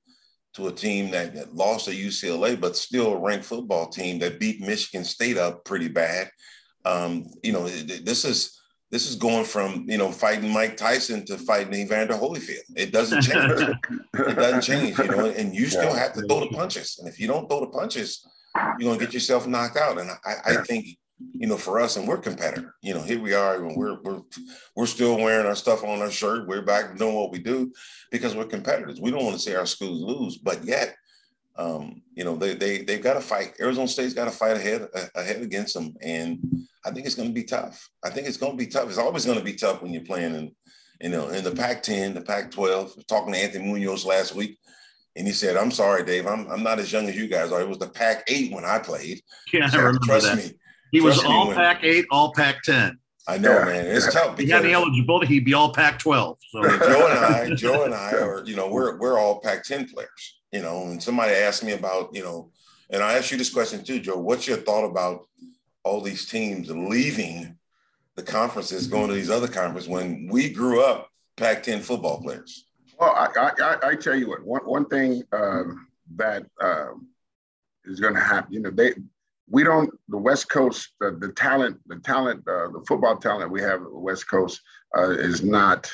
to 0.56 0.67
a 0.67 0.72
team 0.72 1.12
that, 1.12 1.34
that 1.34 1.56
lost 1.56 1.88
at 1.88 1.96
UCLA, 1.96 2.60
but 2.60 2.76
still 2.76 3.13
a 3.13 3.19
ranked 3.19 3.46
football 3.46 3.88
team 3.88 4.19
that 4.19 4.39
beat 4.39 4.62
Michigan 4.62 5.06
State 5.06 5.38
up 5.38 5.63
pretty 5.65 5.88
bad. 5.88 6.30
Um, 6.86 7.26
you 7.41 7.54
know, 7.54 7.67
this 7.67 8.26
is 8.26 8.60
this 8.93 9.10
is 9.10 9.15
going 9.15 9.43
from 9.43 9.86
you 9.88 9.97
know 9.97 10.12
fighting 10.12 10.53
Mike 10.53 10.77
Tyson 10.77 11.25
to 11.25 11.36
fighting 11.36 11.73
Evander 11.73 12.13
Holyfield. 12.13 12.62
It 12.75 12.93
doesn't 12.93 13.23
change. 13.23 13.60
it 14.13 14.36
doesn't 14.36 14.62
change. 14.62 14.99
You 14.99 15.08
know, 15.08 15.25
and 15.25 15.53
you 15.53 15.65
still 15.65 15.93
have 15.93 16.13
to 16.13 16.21
throw 16.21 16.41
the 16.41 16.56
punches. 16.56 16.99
And 16.99 17.08
if 17.10 17.19
you 17.19 17.27
don't 17.27 17.49
throw 17.49 17.62
the 17.62 17.71
punches, 17.79 18.23
you're 18.77 18.93
gonna 18.93 18.99
get 19.03 19.12
yourself 19.12 19.47
knocked 19.47 19.77
out. 19.77 19.97
And 19.97 20.12
I, 20.12 20.36
I 20.45 20.56
think 20.58 20.86
you 21.34 21.47
know, 21.47 21.58
for 21.58 21.79
us, 21.79 21.97
and 21.97 22.08
we're 22.08 22.17
competitor. 22.17 22.75
You 22.84 22.93
know, 22.93 23.01
here 23.01 23.19
we 23.19 23.34
are, 23.34 23.65
and 23.65 23.75
we're 23.75 23.99
we're 24.03 24.21
we're 24.75 24.86
still 24.86 25.17
wearing 25.17 25.47
our 25.47 25.56
stuff 25.56 25.84
on 25.84 25.99
our 25.99 26.12
shirt. 26.12 26.47
We're 26.47 26.62
back 26.62 26.95
doing 26.95 27.15
what 27.15 27.32
we 27.32 27.39
do 27.39 27.73
because 28.12 28.36
we're 28.36 28.45
competitors. 28.45 29.01
We 29.01 29.10
don't 29.10 29.23
want 29.23 29.36
to 29.36 29.41
see 29.41 29.56
our 29.56 29.65
schools 29.65 30.03
lose, 30.03 30.38
but 30.38 30.63
yet, 30.63 30.95
um, 31.56 32.02
you 32.16 32.24
know, 32.24 32.36
they 32.36 32.56
they 32.56 32.82
they've 32.82 33.04
got 33.04 33.13
to 33.13 33.22
fight. 33.22 33.54
Arizona 33.60 33.88
State's 33.88 34.13
got 34.13 34.26
to 34.26 34.32
fight 34.32 34.58
ahead 34.58 34.88
ahead 35.16 35.42
against 35.42 35.74
them, 35.74 35.96
and 36.02 36.39
I 36.86 36.92
think 36.92 37.06
it's 37.06 37.16
going 37.16 37.30
to 37.30 37.34
be 37.34 37.44
tough. 37.44 37.89
I 38.04 38.10
think 38.10 38.28
it's 38.28 38.38
going 38.38 38.54
to 38.54 38.58
be 38.58 38.68
tough. 38.68 38.89
It's 38.89 38.98
always 38.98 39.26
going 39.26 39.38
to 39.38 39.44
be 39.44 39.54
tough 39.54 39.82
when 39.82 39.94
you're 39.94 40.04
playing 40.04 40.36
in, 40.36 40.56
you 41.02 41.10
know, 41.10 41.30
in 41.30 41.44
the 41.44 41.52
Pac-10, 41.52 42.16
the 42.16 42.22
Pac-12. 42.22 43.06
Talking 43.08 43.34
to 43.34 43.39
Anthony 43.39 43.66
Munoz 43.66 44.06
last 44.06 44.36
week. 44.36 44.58
And 45.16 45.28
he 45.28 45.34
said, 45.34 45.58
"I'm 45.58 45.72
sorry, 45.72 46.04
Dave. 46.04 46.26
I'm, 46.26 46.48
I'm 46.50 46.63
not 46.63 46.80
as 46.80 46.92
young 46.92 47.08
as 47.08 47.16
you 47.16 47.28
guys 47.28 47.52
are. 47.52 47.62
It 47.62 47.70
was 47.70 47.78
the 47.78 47.89
Pac-8 47.89 48.52
when 48.52 48.66
I 48.66 48.80
played. 48.80 49.22
Yeah, 49.54 49.70
I 49.72 49.76
remember 49.76 50.00
trust 50.06 50.26
that. 50.26 50.38
me. 50.38 50.54
He 50.94 51.02
was 51.02 51.24
all 51.26 51.52
Pac 51.52 51.84
eight, 51.84 52.06
all 52.12 52.32
Pac 52.34 52.62
ten. 52.62 53.00
I 53.28 53.39
know, 53.39 53.58
yeah. 53.58 53.66
man. 53.66 53.88
It's 53.88 54.13
tough. 54.13 54.38
Because 54.38 54.46
he 54.46 54.52
had 54.52 54.63
the 54.63 54.74
eligibility, 54.74 55.26
he'd 55.26 55.44
be 55.44 55.56
all 55.56 55.74
Pac 55.74 55.98
twelve. 55.98 56.38
So 56.52 56.62
Joe 56.62 57.08
and 57.08 57.20
I, 57.20 57.56
Joe 57.56 57.86
and 57.86 57.96
I 57.96 58.12
are, 58.12 58.44
you 58.46 58.56
know, 58.56 58.70
we're 58.70 59.00
we're 59.00 59.18
all 59.18 59.39
Pac 59.39 59.63
ten 59.63 59.89
players. 59.89 60.39
You 60.54 60.62
know, 60.62 60.84
and 60.84 61.02
somebody 61.02 61.34
asked 61.34 61.63
me 61.63 61.72
about, 61.72 62.13
you 62.13 62.24
know, 62.24 62.52
and 62.92 63.02
I 63.02 63.13
asked 63.18 63.32
you 63.32 63.39
this 63.39 63.50
question 63.52 63.84
too, 63.84 64.00
Joe. 64.00 64.20
What's 64.20 64.48
your 64.48 64.58
thought 64.58 64.86
about 64.86 65.26
all 65.84 66.00
these 66.00 66.28
teams 66.28 66.70
leaving 66.70 67.58
the 68.16 68.22
conferences, 68.22 68.86
going 68.86 69.08
to 69.08 69.16
these 69.16 69.32
other 69.32 69.48
conferences 69.48 69.89
when 69.89 70.30
we 70.32 70.50
grew 70.50 70.84
up 70.84 71.10
Pac 71.38 71.63
ten 71.63 71.82
football 71.82 72.22
players? 72.22 72.68
Well, 73.00 73.16
I, 73.16 73.52
I, 73.60 73.78
I 73.89 73.96
tell 73.96 74.13
you 74.13 74.30
what, 74.30 74.46
one, 74.46 74.62
one 74.62 74.86
thing 74.86 75.24
um, 75.32 75.88
that 76.18 76.46
um, 76.62 77.08
is 77.86 78.00
going 78.00 78.13
to 78.13 78.20
happen, 78.20 78.54
you 78.54 78.60
know, 78.60 78.70
they, 78.70 78.94
we 79.50 79.63
don't, 79.63 79.89
the 80.08 80.18
West 80.18 80.50
Coast, 80.50 80.94
the, 81.00 81.18
the 81.20 81.34
talent, 81.34 81.80
the 81.88 81.98
talent, 81.98 82.48
uh, 82.48 82.68
the 82.68 82.84
football 82.88 83.18
talent 83.18 83.52
we 83.52 83.62
have 83.62 83.82
at 83.82 83.89
the 83.92 84.00
West 84.00 84.30
Coast 84.30 84.62
uh, 84.96 85.10
is 85.10 85.44
not 85.44 85.92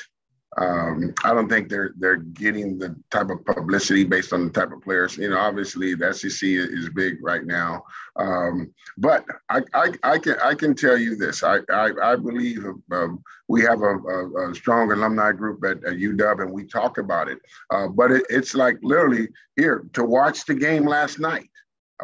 um, 0.56 1.14
I 1.22 1.32
don't 1.32 1.48
think 1.48 1.68
they're 1.68 1.92
they're 1.96 2.16
getting 2.16 2.76
the 2.76 2.96
type 3.10 3.30
of 3.30 3.44
publicity 3.44 4.02
based 4.02 4.32
on 4.32 4.46
the 4.46 4.50
type 4.50 4.72
of 4.72 4.82
players. 4.82 5.16
You 5.16 5.30
know, 5.30 5.38
obviously 5.38 5.94
the 5.94 6.12
SEC 6.12 6.40
is 6.42 6.88
big 6.88 7.18
right 7.22 7.46
now, 7.46 7.84
um, 8.16 8.72
but 8.98 9.24
I, 9.48 9.60
I, 9.74 9.92
I 10.02 10.18
can 10.18 10.36
I 10.42 10.54
can 10.54 10.74
tell 10.74 10.98
you 10.98 11.14
this. 11.14 11.44
I 11.44 11.60
I, 11.70 11.90
I 12.02 12.16
believe 12.16 12.66
um, 12.90 13.22
we 13.46 13.62
have 13.62 13.82
a, 13.82 13.96
a, 13.96 14.50
a, 14.50 14.54
strong 14.54 14.90
alumni 14.90 15.30
group 15.30 15.64
at, 15.64 15.84
at, 15.84 15.98
UW, 15.98 16.42
and 16.42 16.52
we 16.52 16.64
talk 16.64 16.98
about 16.98 17.28
it. 17.28 17.38
Uh, 17.70 17.86
but 17.86 18.10
it, 18.10 18.24
it's 18.28 18.54
like 18.54 18.78
literally 18.82 19.28
here 19.54 19.86
to 19.92 20.04
watch 20.04 20.46
the 20.46 20.54
game 20.54 20.84
last 20.84 21.20
night. 21.20 21.48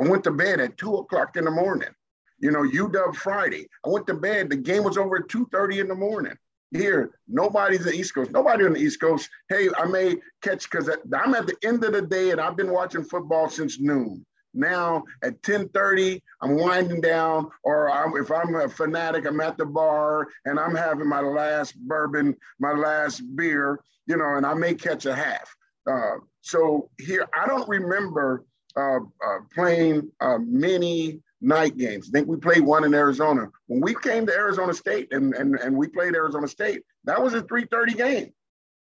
I 0.00 0.08
went 0.08 0.22
to 0.24 0.30
bed 0.30 0.60
at 0.60 0.78
two 0.78 0.96
o'clock 0.96 1.36
in 1.36 1.44
the 1.44 1.50
morning. 1.50 1.90
You 2.38 2.52
know, 2.52 2.62
UW 2.62 3.14
Friday. 3.16 3.66
I 3.84 3.88
went 3.88 4.06
to 4.06 4.14
bed. 4.14 4.50
The 4.50 4.56
game 4.56 4.84
was 4.84 4.96
over 4.96 5.16
at 5.16 5.28
two 5.28 5.48
thirty 5.50 5.80
in 5.80 5.88
the 5.88 5.96
morning. 5.96 6.36
Here, 6.72 7.10
nobody's 7.28 7.84
the 7.84 7.92
East 7.92 8.14
Coast. 8.14 8.32
Nobody 8.32 8.64
on 8.64 8.72
the 8.72 8.80
East 8.80 9.00
Coast. 9.00 9.30
Hey, 9.48 9.68
I 9.78 9.86
may 9.86 10.16
catch 10.42 10.68
because 10.68 10.90
I'm 11.14 11.34
at 11.34 11.46
the 11.46 11.56
end 11.62 11.84
of 11.84 11.92
the 11.92 12.02
day 12.02 12.30
and 12.30 12.40
I've 12.40 12.56
been 12.56 12.72
watching 12.72 13.04
football 13.04 13.48
since 13.48 13.78
noon. 13.80 14.26
Now 14.52 15.04
at 15.22 15.40
10:30, 15.42 16.20
I'm 16.40 16.56
winding 16.56 17.02
down, 17.02 17.50
or 17.62 17.90
I'm, 17.90 18.16
if 18.16 18.32
I'm 18.32 18.54
a 18.56 18.68
fanatic, 18.68 19.26
I'm 19.26 19.40
at 19.40 19.58
the 19.58 19.66
bar 19.66 20.26
and 20.44 20.58
I'm 20.58 20.74
having 20.74 21.08
my 21.08 21.20
last 21.20 21.76
bourbon, 21.78 22.34
my 22.58 22.72
last 22.72 23.22
beer, 23.36 23.78
you 24.06 24.16
know, 24.16 24.34
and 24.36 24.46
I 24.46 24.54
may 24.54 24.74
catch 24.74 25.06
a 25.06 25.14
half. 25.14 25.54
Uh, 25.88 26.16
so 26.40 26.90
here, 26.98 27.28
I 27.38 27.46
don't 27.46 27.68
remember 27.68 28.44
uh, 28.76 28.96
uh, 28.98 29.38
playing 29.54 30.10
uh, 30.20 30.38
many 30.38 31.20
night 31.40 31.76
games. 31.76 32.08
I 32.08 32.10
think 32.12 32.28
we 32.28 32.36
played 32.36 32.62
one 32.62 32.84
in 32.84 32.94
Arizona. 32.94 33.48
When 33.66 33.80
we 33.80 33.94
came 33.94 34.26
to 34.26 34.32
Arizona 34.32 34.72
State 34.72 35.12
and, 35.12 35.34
and, 35.34 35.56
and 35.56 35.76
we 35.76 35.88
played 35.88 36.14
Arizona 36.14 36.48
State, 36.48 36.82
that 37.04 37.22
was 37.22 37.34
a 37.34 37.42
3:30 37.42 37.96
game. 37.96 38.32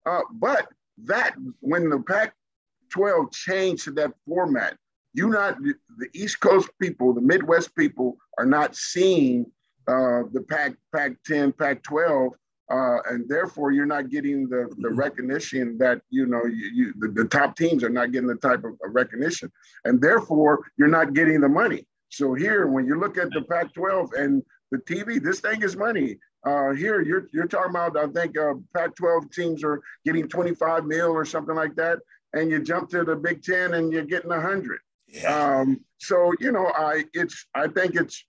Uh, 0.05 0.21
but 0.33 0.67
that 1.03 1.35
when 1.59 1.89
the 1.89 1.99
Pac-12 1.99 3.31
changed 3.33 3.83
to 3.85 3.91
that 3.91 4.13
format, 4.25 4.77
you 5.13 5.29
not 5.29 5.57
the 5.61 6.07
East 6.13 6.39
Coast 6.39 6.69
people, 6.79 7.13
the 7.13 7.21
Midwest 7.21 7.75
people 7.75 8.17
are 8.37 8.45
not 8.45 8.75
seeing 8.75 9.45
uh, 9.87 10.23
the 10.31 10.45
Pac 10.47 10.73
Pac-10, 10.93 11.57
Pac-12. 11.57 12.31
Uh, 12.69 12.97
and 13.09 13.27
therefore, 13.29 13.71
you're 13.71 13.85
not 13.85 14.09
getting 14.09 14.49
the, 14.49 14.69
the 14.79 14.89
recognition 14.89 15.77
that 15.77 16.01
you 16.09 16.25
know 16.25 16.43
you, 16.45 16.71
you 16.73 16.93
the, 16.99 17.07
the, 17.07 17.23
top 17.23 17.55
teams 17.55 17.81
are 17.81 17.89
not 17.89 18.11
getting 18.11 18.27
the 18.27 18.35
type 18.35 18.61
of 18.65 18.73
recognition, 18.87 19.49
and 19.85 20.01
therefore 20.01 20.59
you're 20.77 20.89
not 20.89 21.13
getting 21.13 21.39
the 21.39 21.47
money. 21.47 21.87
So 22.09 22.33
here, 22.33 22.67
when 22.67 22.85
you 22.85 22.99
look 22.99 23.17
at 23.17 23.29
the 23.31 23.41
Pac-12 23.41 24.13
and 24.13 24.43
the 24.71 24.77
TV, 24.79 25.21
this 25.21 25.39
thing 25.39 25.61
is 25.61 25.75
money. 25.75 26.17
Uh, 26.45 26.71
here, 26.71 27.01
you're 27.01 27.27
you're 27.33 27.47
talking 27.47 27.71
about. 27.71 27.97
I 27.97 28.07
think 28.07 28.37
uh, 28.37 28.53
Pac-12 28.73 29.31
teams 29.33 29.63
are 29.63 29.81
getting 30.05 30.27
25 30.27 30.85
mil 30.85 31.07
or 31.07 31.25
something 31.25 31.55
like 31.55 31.75
that, 31.75 31.99
and 32.33 32.49
you 32.49 32.61
jump 32.61 32.89
to 32.91 33.03
the 33.03 33.15
Big 33.15 33.43
Ten 33.43 33.73
and 33.73 33.91
you're 33.91 34.03
getting 34.03 34.29
100. 34.29 34.79
Yeah. 35.07 35.59
Um, 35.59 35.81
so 35.97 36.33
you 36.39 36.51
know, 36.51 36.67
I 36.67 37.05
it's 37.13 37.45
I 37.53 37.67
think 37.67 37.95
it's, 37.95 38.23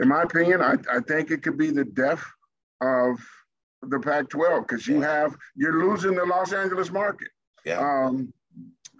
in 0.00 0.08
my 0.08 0.22
opinion, 0.22 0.60
I, 0.60 0.76
I 0.90 1.00
think 1.00 1.30
it 1.30 1.42
could 1.42 1.56
be 1.56 1.70
the 1.70 1.84
death 1.84 2.24
of 2.80 3.18
the 3.82 3.98
Pac-12 3.98 4.68
because 4.68 4.86
you 4.86 5.00
have 5.00 5.34
you're 5.56 5.88
losing 5.88 6.14
the 6.14 6.24
Los 6.24 6.52
Angeles 6.52 6.90
market. 6.90 7.28
Yeah. 7.64 7.78
Um, 7.78 8.32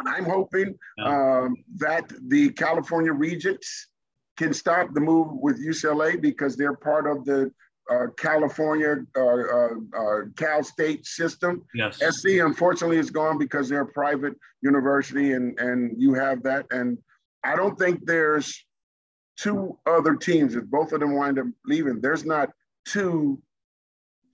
I'm 0.07 0.24
hoping 0.24 0.78
um, 1.05 1.57
that 1.76 2.12
the 2.28 2.50
California 2.50 3.12
Regents 3.12 3.88
can 4.37 4.52
stop 4.55 4.92
the 4.94 5.00
move 5.00 5.28
with 5.33 5.64
UCLA 5.64 6.20
because 6.20 6.57
they're 6.57 6.74
part 6.74 7.07
of 7.07 7.24
the 7.24 7.52
uh, 7.90 8.07
California 8.16 8.96
uh, 9.16 9.20
uh, 9.20 9.68
uh 9.96 10.20
Cal 10.37 10.62
State 10.62 11.05
system. 11.05 11.64
Yes. 11.74 11.98
SC 11.98 12.40
unfortunately 12.40 12.98
is 12.98 13.11
gone 13.11 13.38
because 13.38 13.68
they're 13.68 13.83
a 13.83 13.87
private 13.87 14.35
university, 14.62 15.33
and 15.33 15.59
and 15.59 16.00
you 16.00 16.14
have 16.14 16.42
that. 16.44 16.66
And 16.70 16.98
I 17.44 17.57
don't 17.57 17.78
think 17.78 18.07
there's 18.07 18.64
two 19.37 19.78
other 19.87 20.14
teams. 20.14 20.55
If 20.55 20.64
both 20.66 20.92
of 20.92 21.00
them 21.00 21.14
wind 21.14 21.38
up 21.38 21.46
leaving, 21.66 22.00
there's 22.00 22.24
not 22.24 22.50
two 22.87 23.42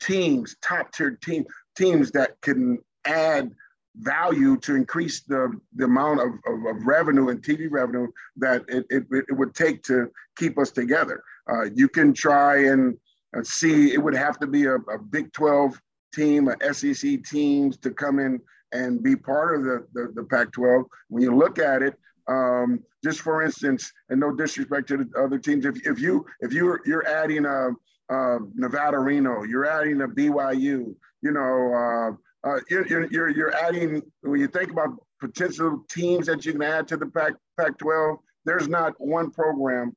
teams, 0.00 0.56
top 0.62 0.92
tier 0.92 1.18
team 1.22 1.44
teams 1.76 2.10
that 2.12 2.40
can 2.42 2.78
add 3.04 3.52
value 3.98 4.56
to 4.58 4.74
increase 4.74 5.22
the, 5.22 5.52
the 5.74 5.84
amount 5.84 6.20
of, 6.20 6.28
of, 6.46 6.76
of 6.76 6.86
revenue 6.86 7.28
and 7.28 7.42
TV 7.42 7.68
revenue 7.70 8.06
that 8.36 8.62
it, 8.68 8.86
it, 8.90 9.04
it, 9.10 9.36
would 9.36 9.54
take 9.54 9.82
to 9.82 10.10
keep 10.36 10.58
us 10.58 10.70
together. 10.70 11.22
Uh, 11.50 11.64
you 11.74 11.88
can 11.88 12.12
try 12.12 12.66
and 12.66 12.96
uh, 13.36 13.42
see, 13.42 13.92
it 13.92 14.02
would 14.02 14.14
have 14.14 14.38
to 14.38 14.46
be 14.46 14.66
a, 14.66 14.76
a 14.76 14.98
Big 14.98 15.32
12 15.32 15.80
team, 16.14 16.48
a 16.48 16.74
SEC 16.74 17.22
teams 17.24 17.76
to 17.78 17.90
come 17.90 18.18
in 18.18 18.40
and 18.72 19.02
be 19.02 19.16
part 19.16 19.56
of 19.56 19.64
the, 19.64 19.86
the, 19.92 20.12
the 20.14 20.24
Pac 20.24 20.52
12. 20.52 20.84
When 21.08 21.22
you 21.22 21.34
look 21.34 21.58
at 21.58 21.82
it, 21.82 21.94
um, 22.28 22.80
just 23.02 23.20
for 23.20 23.42
instance, 23.42 23.90
and 24.10 24.20
no 24.20 24.34
disrespect 24.34 24.88
to 24.88 24.98
the 24.98 25.20
other 25.20 25.38
teams, 25.38 25.64
if, 25.64 25.86
if 25.86 25.98
you 25.98 26.26
if 26.40 26.52
you're 26.52 26.82
you're 26.84 27.06
adding 27.06 27.46
a, 27.46 27.70
a 28.10 28.38
Nevada 28.54 28.98
Reno, 28.98 29.44
you're 29.44 29.64
adding 29.64 30.02
a 30.02 30.08
BYU, 30.08 30.94
you 31.22 31.32
know, 31.32 32.18
uh, 32.44 32.60
you're, 32.70 32.86
you're, 32.86 33.28
you're 33.30 33.54
adding, 33.54 34.02
when 34.22 34.40
you 34.40 34.48
think 34.48 34.70
about 34.70 34.90
potential 35.20 35.84
teams 35.90 36.26
that 36.26 36.44
you 36.46 36.52
can 36.52 36.62
add 36.62 36.88
to 36.88 36.96
the 36.96 37.06
Pac, 37.06 37.34
Pac-12, 37.58 38.18
there's 38.44 38.68
not 38.68 38.94
one 38.98 39.30
program 39.30 39.94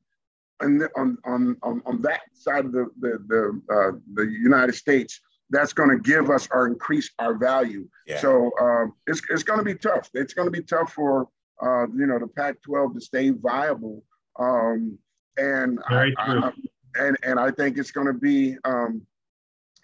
on, 0.62 0.88
on, 0.96 1.18
on, 1.64 1.82
on, 1.86 2.02
that 2.02 2.22
side 2.34 2.66
of 2.66 2.72
the, 2.72 2.88
the, 3.00 3.18
the, 3.28 3.62
uh, 3.74 3.98
the 4.14 4.24
United 4.24 4.76
States 4.76 5.20
that's 5.50 5.74
going 5.74 5.90
to 5.90 5.98
give 5.98 6.30
us 6.30 6.48
or 6.52 6.68
increase 6.68 7.10
our 7.20 7.36
value. 7.36 7.88
Yeah. 8.08 8.20
So 8.20 8.52
um, 8.60 8.94
it's, 9.08 9.22
it's 9.30 9.44
going 9.44 9.60
to 9.60 9.66
be 9.66 9.76
tough. 9.76 10.10
It's 10.14 10.34
going 10.34 10.48
to 10.48 10.52
be 10.52 10.64
tough 10.64 10.94
for, 10.94 11.28
uh, 11.62 11.88
you 11.88 12.08
know, 12.08 12.20
the 12.20 12.28
Pac-12 12.28 12.96
to 12.96 13.02
stay 13.02 13.30
viable. 13.30 14.04
Um, 14.40 14.98
and 15.38 15.80
Very 15.90 16.14
I, 16.18 16.26
true. 16.26 16.44
I, 16.44 16.52
and, 16.96 17.18
and 17.24 17.40
I 17.40 17.52
think 17.52 17.78
it's 17.78 17.92
going 17.92 18.08
to 18.08 18.14
be, 18.14 18.58
um, 18.66 19.06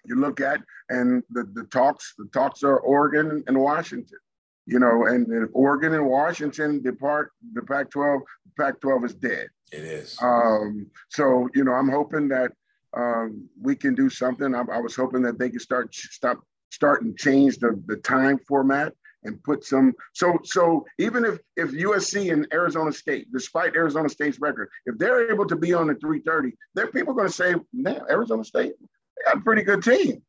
you 0.08 0.16
look 0.16 0.40
at 0.40 0.60
and 0.88 1.22
the, 1.30 1.44
the 1.54 1.64
talks 1.64 2.14
the 2.18 2.28
talks 2.32 2.62
are 2.62 2.78
Oregon 2.78 3.44
and 3.46 3.60
Washington 3.60 4.18
you 4.66 4.78
know 4.78 5.06
and 5.06 5.26
if 5.32 5.50
Oregon 5.52 5.94
and 5.94 6.06
Washington 6.06 6.82
depart 6.82 7.32
the 7.54 7.62
Pac-12 7.62 8.20
the 8.46 8.62
Pac-12 8.62 9.04
is 9.06 9.14
dead. 9.14 9.48
It 9.72 9.84
is. 9.84 10.18
Um, 10.22 10.86
so 11.08 11.48
you 11.54 11.64
know 11.64 11.72
I'm 11.72 11.88
hoping 11.88 12.28
that 12.28 12.52
um, 12.96 13.48
we 13.60 13.74
can 13.76 13.94
do 13.94 14.08
something. 14.08 14.54
I, 14.54 14.62
I 14.72 14.78
was 14.78 14.94
hoping 14.94 15.22
that 15.22 15.38
they 15.38 15.50
could 15.50 15.60
start 15.60 15.94
stop 15.94 16.38
start 16.70 17.02
and 17.02 17.16
change 17.18 17.58
the, 17.58 17.82
the 17.86 17.96
time 17.96 18.38
format 18.46 18.92
and 19.24 19.42
put 19.42 19.64
some 19.64 19.92
so 20.12 20.38
so 20.44 20.84
even 20.98 21.24
if 21.24 21.38
if 21.56 21.70
USC 21.72 22.32
and 22.32 22.46
Arizona 22.52 22.92
State, 22.92 23.28
despite 23.32 23.74
Arizona 23.74 24.08
State's 24.08 24.40
record, 24.40 24.68
if 24.86 24.96
they're 24.98 25.30
able 25.30 25.46
to 25.46 25.56
be 25.56 25.74
on 25.74 25.88
the 25.88 25.94
330, 25.94 26.56
there 26.74 26.84
are 26.84 26.92
people 26.92 27.14
going 27.14 27.26
to 27.26 27.32
say, 27.32 27.54
man, 27.72 28.02
Arizona 28.08 28.44
State, 28.44 28.74
they 29.18 29.30
got 29.30 29.40
a 29.40 29.44
pretty 29.44 29.62
good 29.62 29.82
team. 29.82 30.22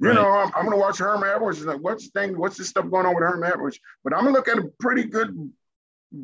You 0.00 0.08
right. 0.08 0.14
know, 0.14 0.28
I'm, 0.28 0.50
I'm 0.56 0.64
going 0.64 0.72
to 0.72 0.76
watch 0.76 0.98
Herm 0.98 1.22
Edwards. 1.24 1.64
Like, 1.64 1.80
what's 1.80 2.10
the 2.10 2.20
thing? 2.20 2.36
What's 2.36 2.56
this 2.56 2.68
stuff 2.68 2.90
going 2.90 3.06
on 3.06 3.14
with 3.14 3.22
Herm 3.22 3.44
Edwards? 3.44 3.78
But 4.02 4.12
I'm 4.12 4.22
going 4.22 4.34
to 4.34 4.38
look 4.38 4.48
at 4.48 4.58
a 4.58 4.70
pretty 4.80 5.04
good, 5.04 5.52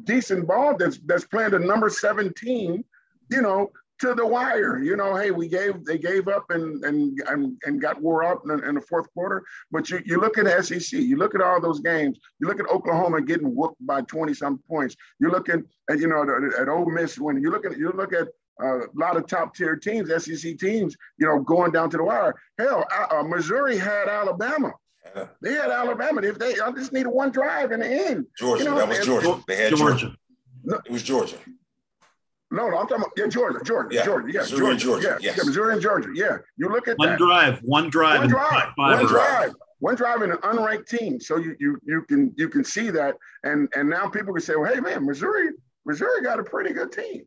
decent 0.04 0.46
ball 0.46 0.76
that's 0.76 0.98
that's 0.98 1.24
playing 1.24 1.52
the 1.52 1.60
number 1.60 1.88
17. 1.88 2.84
You 3.30 3.42
know, 3.42 3.70
to 4.00 4.14
the 4.14 4.26
wire. 4.26 4.78
You 4.78 4.96
know, 4.96 5.14
hey, 5.14 5.30
we 5.30 5.46
gave 5.46 5.84
they 5.84 5.98
gave 5.98 6.26
up 6.28 6.50
and 6.50 6.84
and 6.84 7.20
and, 7.28 7.56
and 7.64 7.80
got 7.80 8.00
wore 8.00 8.24
up 8.24 8.42
in, 8.44 8.64
in, 8.64 8.74
the 8.74 8.80
fourth 8.80 9.12
quarter. 9.12 9.44
But 9.70 9.88
you, 9.90 10.00
you 10.04 10.20
look 10.20 10.38
at 10.38 10.64
SEC, 10.64 10.92
you 10.92 11.16
look 11.16 11.34
at 11.34 11.40
all 11.40 11.60
those 11.60 11.80
games. 11.80 12.18
You 12.40 12.48
look 12.48 12.60
at 12.60 12.68
Oklahoma 12.68 13.20
getting 13.22 13.54
whooped 13.54 13.86
by 13.86 14.02
20 14.02 14.34
some 14.34 14.58
points. 14.68 14.96
You're 15.18 15.30
looking 15.30 15.64
at 15.88 15.98
you 15.98 16.08
know 16.08 16.22
at, 16.22 16.60
at 16.60 16.68
Ole 16.68 16.90
Miss 16.90 17.18
when 17.18 17.40
you 17.40 17.50
look 17.50 17.64
at 17.64 17.78
you 17.78 17.92
look 17.92 18.12
at 18.12 18.28
a 18.60 18.80
lot 18.94 19.16
of 19.16 19.26
top 19.26 19.54
tier 19.54 19.76
teams, 19.76 20.10
SEC 20.24 20.58
teams, 20.58 20.96
you 21.18 21.26
know, 21.26 21.40
going 21.40 21.72
down 21.72 21.90
to 21.90 21.96
the 21.96 22.04
wire. 22.04 22.34
Hell, 22.58 22.86
uh, 23.10 23.22
Missouri 23.22 23.76
had 23.76 24.08
Alabama. 24.08 24.72
Yeah. 25.14 25.26
They 25.40 25.52
had 25.52 25.70
Alabama. 25.70 26.22
If 26.22 26.38
they, 26.38 26.60
I 26.60 26.70
just 26.72 26.92
needed 26.92 27.08
one 27.08 27.30
drive 27.30 27.72
in 27.72 27.80
the 27.80 27.86
end. 27.86 28.26
Georgia, 28.38 28.64
you 28.64 28.70
know, 28.70 28.76
that 28.76 28.88
was 28.88 29.04
Georgia. 29.04 29.42
They 29.46 29.56
had 29.56 29.70
Georgia. 29.70 29.98
Georgia. 29.98 30.16
No, 30.62 30.80
it 30.84 30.92
was 30.92 31.02
Georgia. 31.02 31.36
No, 32.52 32.68
no, 32.68 32.78
I'm 32.78 32.88
talking 32.88 32.96
about 32.96 33.12
yeah, 33.16 33.28
Georgia, 33.28 33.60
Georgia, 33.64 33.94
yeah. 33.94 34.04
Georgia, 34.04 34.32
yeah, 34.32 34.40
Missouri 34.40 34.58
Georgia, 34.58 34.84
Georgia, 34.84 35.08
yeah, 35.08 35.16
yes. 35.20 35.36
yeah, 35.36 35.44
Missouri 35.44 35.72
and 35.72 35.82
Georgia, 35.82 36.08
yeah. 36.14 36.36
You 36.56 36.68
look 36.68 36.88
at 36.88 36.98
one 36.98 37.10
that. 37.10 37.18
drive, 37.18 37.60
one 37.62 37.88
drive, 37.90 38.18
one 38.18 38.28
drive, 38.28 38.72
one 38.74 39.06
drive, 39.06 39.52
one 39.78 39.94
drive 39.94 40.22
in 40.22 40.32
an 40.32 40.38
unranked 40.38 40.88
team. 40.88 41.20
So 41.20 41.36
you 41.36 41.54
you 41.60 41.78
you 41.84 42.02
can 42.08 42.34
you 42.36 42.48
can 42.48 42.64
see 42.64 42.90
that, 42.90 43.14
and 43.44 43.68
and 43.76 43.88
now 43.88 44.08
people 44.08 44.34
can 44.34 44.42
say, 44.42 44.56
well, 44.56 44.72
hey 44.72 44.80
man, 44.80 45.06
Missouri, 45.06 45.50
Missouri 45.86 46.22
got 46.22 46.40
a 46.40 46.44
pretty 46.44 46.72
good 46.72 46.90
team 46.90 47.24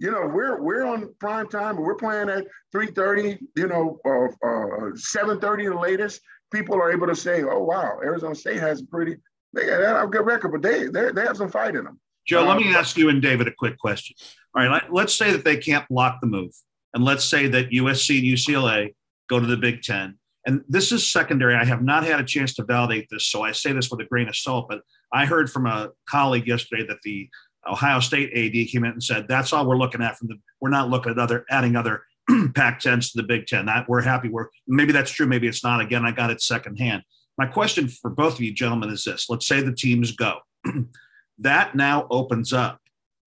you 0.00 0.10
know, 0.10 0.26
we're 0.26 0.60
we're 0.60 0.84
on 0.84 1.12
prime 1.18 1.48
time. 1.48 1.76
We're 1.76 1.94
playing 1.94 2.28
at 2.28 2.46
3:30, 2.74 3.38
you 3.56 3.66
know, 3.66 3.98
uh, 4.04 4.26
uh, 4.46 4.90
7:30 4.94 5.70
the 5.70 5.78
latest. 5.78 6.20
people 6.52 6.76
are 6.76 6.90
able 6.90 7.06
to 7.06 7.16
say, 7.16 7.42
"Oh 7.42 7.62
wow, 7.62 7.98
Arizona 8.02 8.34
State 8.34 8.60
has 8.60 8.80
a 8.80 8.86
pretty 8.86 9.16
they 9.52 9.66
got 9.66 10.04
a 10.04 10.06
good 10.06 10.24
record, 10.24 10.52
but 10.52 10.62
they 10.62 10.86
they 10.86 11.22
have 11.22 11.36
some 11.36 11.50
fight 11.50 11.74
in 11.74 11.84
them." 11.84 12.00
Joe, 12.26 12.42
um, 12.42 12.48
let 12.48 12.58
me 12.58 12.74
ask 12.74 12.96
you 12.96 13.08
and 13.08 13.20
David 13.20 13.48
a 13.48 13.52
quick 13.52 13.78
question. 13.78 14.14
All 14.54 14.62
right, 14.62 14.70
let, 14.70 14.92
let's 14.92 15.14
say 15.14 15.32
that 15.32 15.44
they 15.44 15.56
can't 15.56 15.88
block 15.88 16.20
the 16.20 16.26
move, 16.26 16.52
and 16.94 17.04
let's 17.04 17.24
say 17.24 17.48
that 17.48 17.70
USC 17.70 18.18
and 18.18 18.26
UCLA 18.26 18.94
go 19.28 19.40
to 19.40 19.46
the 19.46 19.56
Big 19.56 19.82
Ten. 19.82 20.18
And 20.46 20.62
this 20.68 20.92
is 20.92 21.06
secondary. 21.06 21.54
I 21.54 21.64
have 21.64 21.82
not 21.82 22.04
had 22.04 22.20
a 22.20 22.24
chance 22.24 22.54
to 22.54 22.64
validate 22.64 23.08
this, 23.10 23.26
so 23.26 23.42
I 23.42 23.52
say 23.52 23.72
this 23.72 23.90
with 23.90 24.00
a 24.00 24.04
grain 24.04 24.28
of 24.28 24.36
salt. 24.36 24.66
But 24.68 24.82
I 25.12 25.26
heard 25.26 25.50
from 25.50 25.66
a 25.66 25.90
colleague 26.08 26.46
yesterday 26.46 26.86
that 26.86 27.02
the 27.02 27.28
Ohio 27.66 28.00
State 28.00 28.30
AD 28.32 28.68
came 28.68 28.84
in 28.84 28.92
and 28.92 29.02
said 29.02 29.26
that's 29.28 29.52
all 29.52 29.66
we're 29.66 29.76
looking 29.76 30.02
at 30.02 30.16
from 30.16 30.28
the. 30.28 30.36
We're 30.60 30.70
not 30.70 30.90
looking 30.90 31.12
at 31.12 31.18
other 31.18 31.44
adding 31.50 31.76
other 31.76 32.02
Pac-10s 32.54 33.12
to 33.12 33.18
the 33.18 33.22
Big 33.22 33.46
Ten. 33.46 33.66
That 33.66 33.88
we're 33.88 34.02
happy. 34.02 34.28
We're 34.28 34.48
maybe 34.66 34.92
that's 34.92 35.10
true. 35.10 35.26
Maybe 35.26 35.48
it's 35.48 35.64
not. 35.64 35.80
Again, 35.80 36.04
I 36.04 36.12
got 36.12 36.30
it 36.30 36.40
secondhand. 36.40 37.02
My 37.36 37.46
question 37.46 37.88
for 37.88 38.10
both 38.10 38.34
of 38.34 38.40
you 38.40 38.52
gentlemen 38.52 38.90
is 38.90 39.04
this: 39.04 39.28
Let's 39.28 39.46
say 39.46 39.60
the 39.60 39.74
teams 39.74 40.12
go. 40.12 40.38
that 41.38 41.74
now 41.74 42.06
opens 42.10 42.52
up. 42.52 42.80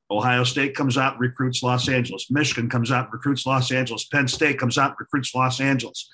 Ohio 0.09 0.43
State 0.43 0.75
comes 0.75 0.97
out 0.97 1.17
recruits 1.19 1.63
Los 1.63 1.87
Angeles. 1.87 2.29
Michigan 2.29 2.69
comes 2.69 2.91
out 2.91 3.11
recruits 3.13 3.45
Los 3.45 3.71
Angeles. 3.71 4.05
Penn 4.05 4.27
State 4.27 4.59
comes 4.59 4.77
out 4.77 4.95
recruits 4.99 5.33
Los 5.33 5.61
Angeles. 5.61 6.09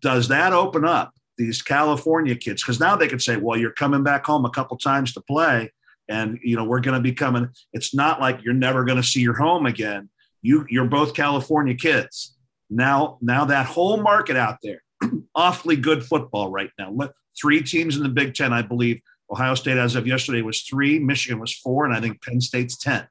Does 0.00 0.28
that 0.28 0.54
open 0.54 0.86
up 0.86 1.12
these 1.36 1.60
California 1.60 2.34
kids? 2.34 2.62
Because 2.62 2.80
now 2.80 2.96
they 2.96 3.08
can 3.08 3.20
say, 3.20 3.36
well, 3.36 3.58
you're 3.58 3.72
coming 3.72 4.02
back 4.02 4.24
home 4.24 4.46
a 4.46 4.50
couple 4.50 4.78
times 4.78 5.12
to 5.12 5.20
play 5.20 5.70
and 6.12 6.38
you 6.42 6.56
know 6.56 6.64
we're 6.64 6.80
going 6.80 6.96
to 6.96 7.02
be 7.02 7.12
coming 7.12 7.48
it's 7.72 7.94
not 7.94 8.20
like 8.20 8.44
you're 8.44 8.52
never 8.54 8.84
going 8.84 9.00
to 9.00 9.02
see 9.02 9.20
your 9.20 9.34
home 9.34 9.66
again. 9.66 10.10
You 10.42 10.66
you're 10.68 10.86
both 10.86 11.14
california 11.14 11.74
kids. 11.74 12.36
Now 12.68 13.18
now 13.20 13.44
that 13.46 13.66
whole 13.66 13.96
market 13.96 14.36
out 14.36 14.58
there 14.62 14.82
awfully 15.34 15.76
good 15.76 16.04
football 16.04 16.50
right 16.50 16.70
now. 16.78 16.94
Three 17.40 17.62
teams 17.62 17.96
in 17.96 18.02
the 18.02 18.08
big 18.08 18.34
10 18.34 18.52
i 18.52 18.62
believe. 18.62 19.00
Ohio 19.30 19.54
state 19.54 19.78
as 19.78 19.94
of 19.94 20.06
yesterday 20.06 20.42
was 20.42 20.62
three 20.62 20.98
michigan 20.98 21.40
was 21.40 21.54
four 21.54 21.86
and 21.86 21.94
i 21.94 22.00
think 22.00 22.22
penn 22.22 22.40
state's 22.40 22.76
10 22.76 23.08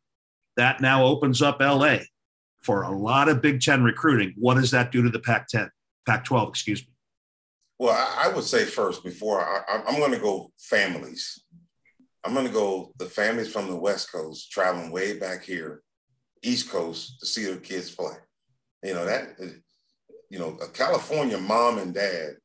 that 0.58 0.80
now 0.80 1.04
opens 1.04 1.42
up 1.42 1.60
la 1.60 1.98
for 2.62 2.84
a 2.84 2.96
lot 2.96 3.28
of 3.28 3.42
big 3.42 3.60
10 3.60 3.84
recruiting. 3.84 4.36
What 4.38 4.54
does 4.54 4.70
that 4.70 4.92
do 4.92 5.02
to 5.02 5.10
the 5.10 5.20
pac 5.20 5.48
10 5.48 5.72
pac 6.06 6.24
12 6.26 6.50
excuse 6.50 6.82
me? 6.82 6.94
Well 7.80 7.96
i 8.18 8.28
would 8.28 8.44
say 8.44 8.66
first 8.66 9.04
before 9.04 9.42
I, 9.42 9.82
i'm 9.88 9.98
going 9.98 10.12
to 10.12 10.20
go 10.20 10.52
families 10.60 11.42
I'm 12.24 12.36
to 12.36 12.50
go 12.50 12.94
the 12.98 13.06
families 13.06 13.52
from 13.52 13.68
the 13.68 13.76
West 13.76 14.12
Coast 14.12 14.52
traveling 14.52 14.92
way 14.92 15.18
back 15.18 15.44
here, 15.44 15.82
East 16.44 16.70
Coast 16.70 17.20
to 17.20 17.26
see 17.26 17.46
their 17.46 17.58
kids 17.58 17.94
play. 17.94 18.14
You 18.84 18.94
know, 18.94 19.06
that, 19.06 19.36
uh, 19.42 19.48
you 20.30 20.40
know, 20.40 20.58
a 20.62 20.68
California 20.68 21.38
mom 21.38 21.80
and 21.80 21.94
dad 21.94 22.36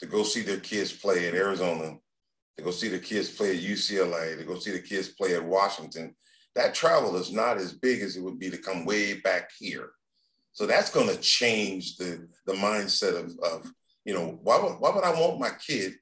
to 0.00 0.06
go 0.06 0.22
see 0.22 0.42
their 0.42 0.60
kids 0.60 0.92
play 0.92 1.26
at 1.26 1.34
Arizona, 1.34 1.96
to 2.56 2.62
go 2.62 2.70
see 2.70 2.88
their 2.88 2.98
kids 3.00 3.30
play 3.30 3.56
at 3.56 3.62
UCLA, 3.62 4.36
to 4.36 4.44
go 4.44 4.58
see 4.58 4.72
the 4.72 4.80
kids 4.80 5.08
play 5.08 5.34
at 5.34 5.44
Washington. 5.44 6.14
That 6.54 6.74
travel 6.74 7.16
is 7.16 7.32
not 7.32 7.58
as 7.58 7.72
big 7.72 8.02
as 8.02 8.16
it 8.16 8.22
would 8.22 8.38
be 8.38 8.50
to 8.50 8.58
come 8.58 8.84
way 8.84 9.20
back 9.20 9.50
here. 9.58 9.90
So 10.52 10.66
that's 10.66 10.90
going 10.90 11.08
to 11.08 11.20
change 11.20 11.96
the, 11.96 12.26
the 12.46 12.54
mindset 12.54 13.18
of, 13.18 13.36
of, 13.42 13.70
you 14.04 14.14
know, 14.14 14.38
why 14.42 14.58
would, 14.58 14.76
why 14.78 14.94
would 14.94 15.04
I 15.04 15.20
want 15.20 15.40
my 15.40 15.50
kid 15.66 15.94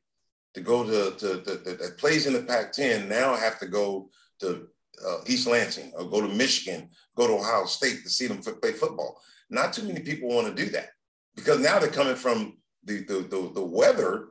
to 0.55 0.61
go 0.61 0.85
to, 0.85 1.17
to, 1.19 1.43
to, 1.43 1.59
to 1.59 1.75
that 1.75 1.99
plays 1.99 2.27
in 2.27 2.33
the 2.33 2.43
Pac-10 2.43 3.09
now 3.09 3.35
have 3.35 3.59
to 3.59 3.67
go 3.67 4.09
to 4.41 4.69
uh, 5.05 5.19
East 5.27 5.47
Lansing 5.47 5.93
or 5.97 6.09
go 6.09 6.21
to 6.21 6.29
Michigan, 6.29 6.89
go 7.17 7.27
to 7.27 7.35
Ohio 7.35 7.67
State 7.67 8.03
to 8.05 8.11
see 8.11 8.27
them 8.27 8.39
play 8.39 8.73
football. 8.73 9.21
Not 9.51 9.73
too 9.73 9.83
many 9.83 10.01
people 10.01 10.29
want 10.29 10.47
to 10.47 10.65
do 10.65 10.71
that 10.71 10.91
because 11.35 11.61
now 11.61 11.79
they're 11.79 11.91
coming 11.91 12.17
from 12.17 12.59
the 12.85 13.05
the, 13.05 13.15
the, 13.29 13.51
the 13.55 13.65
weather 13.65 14.29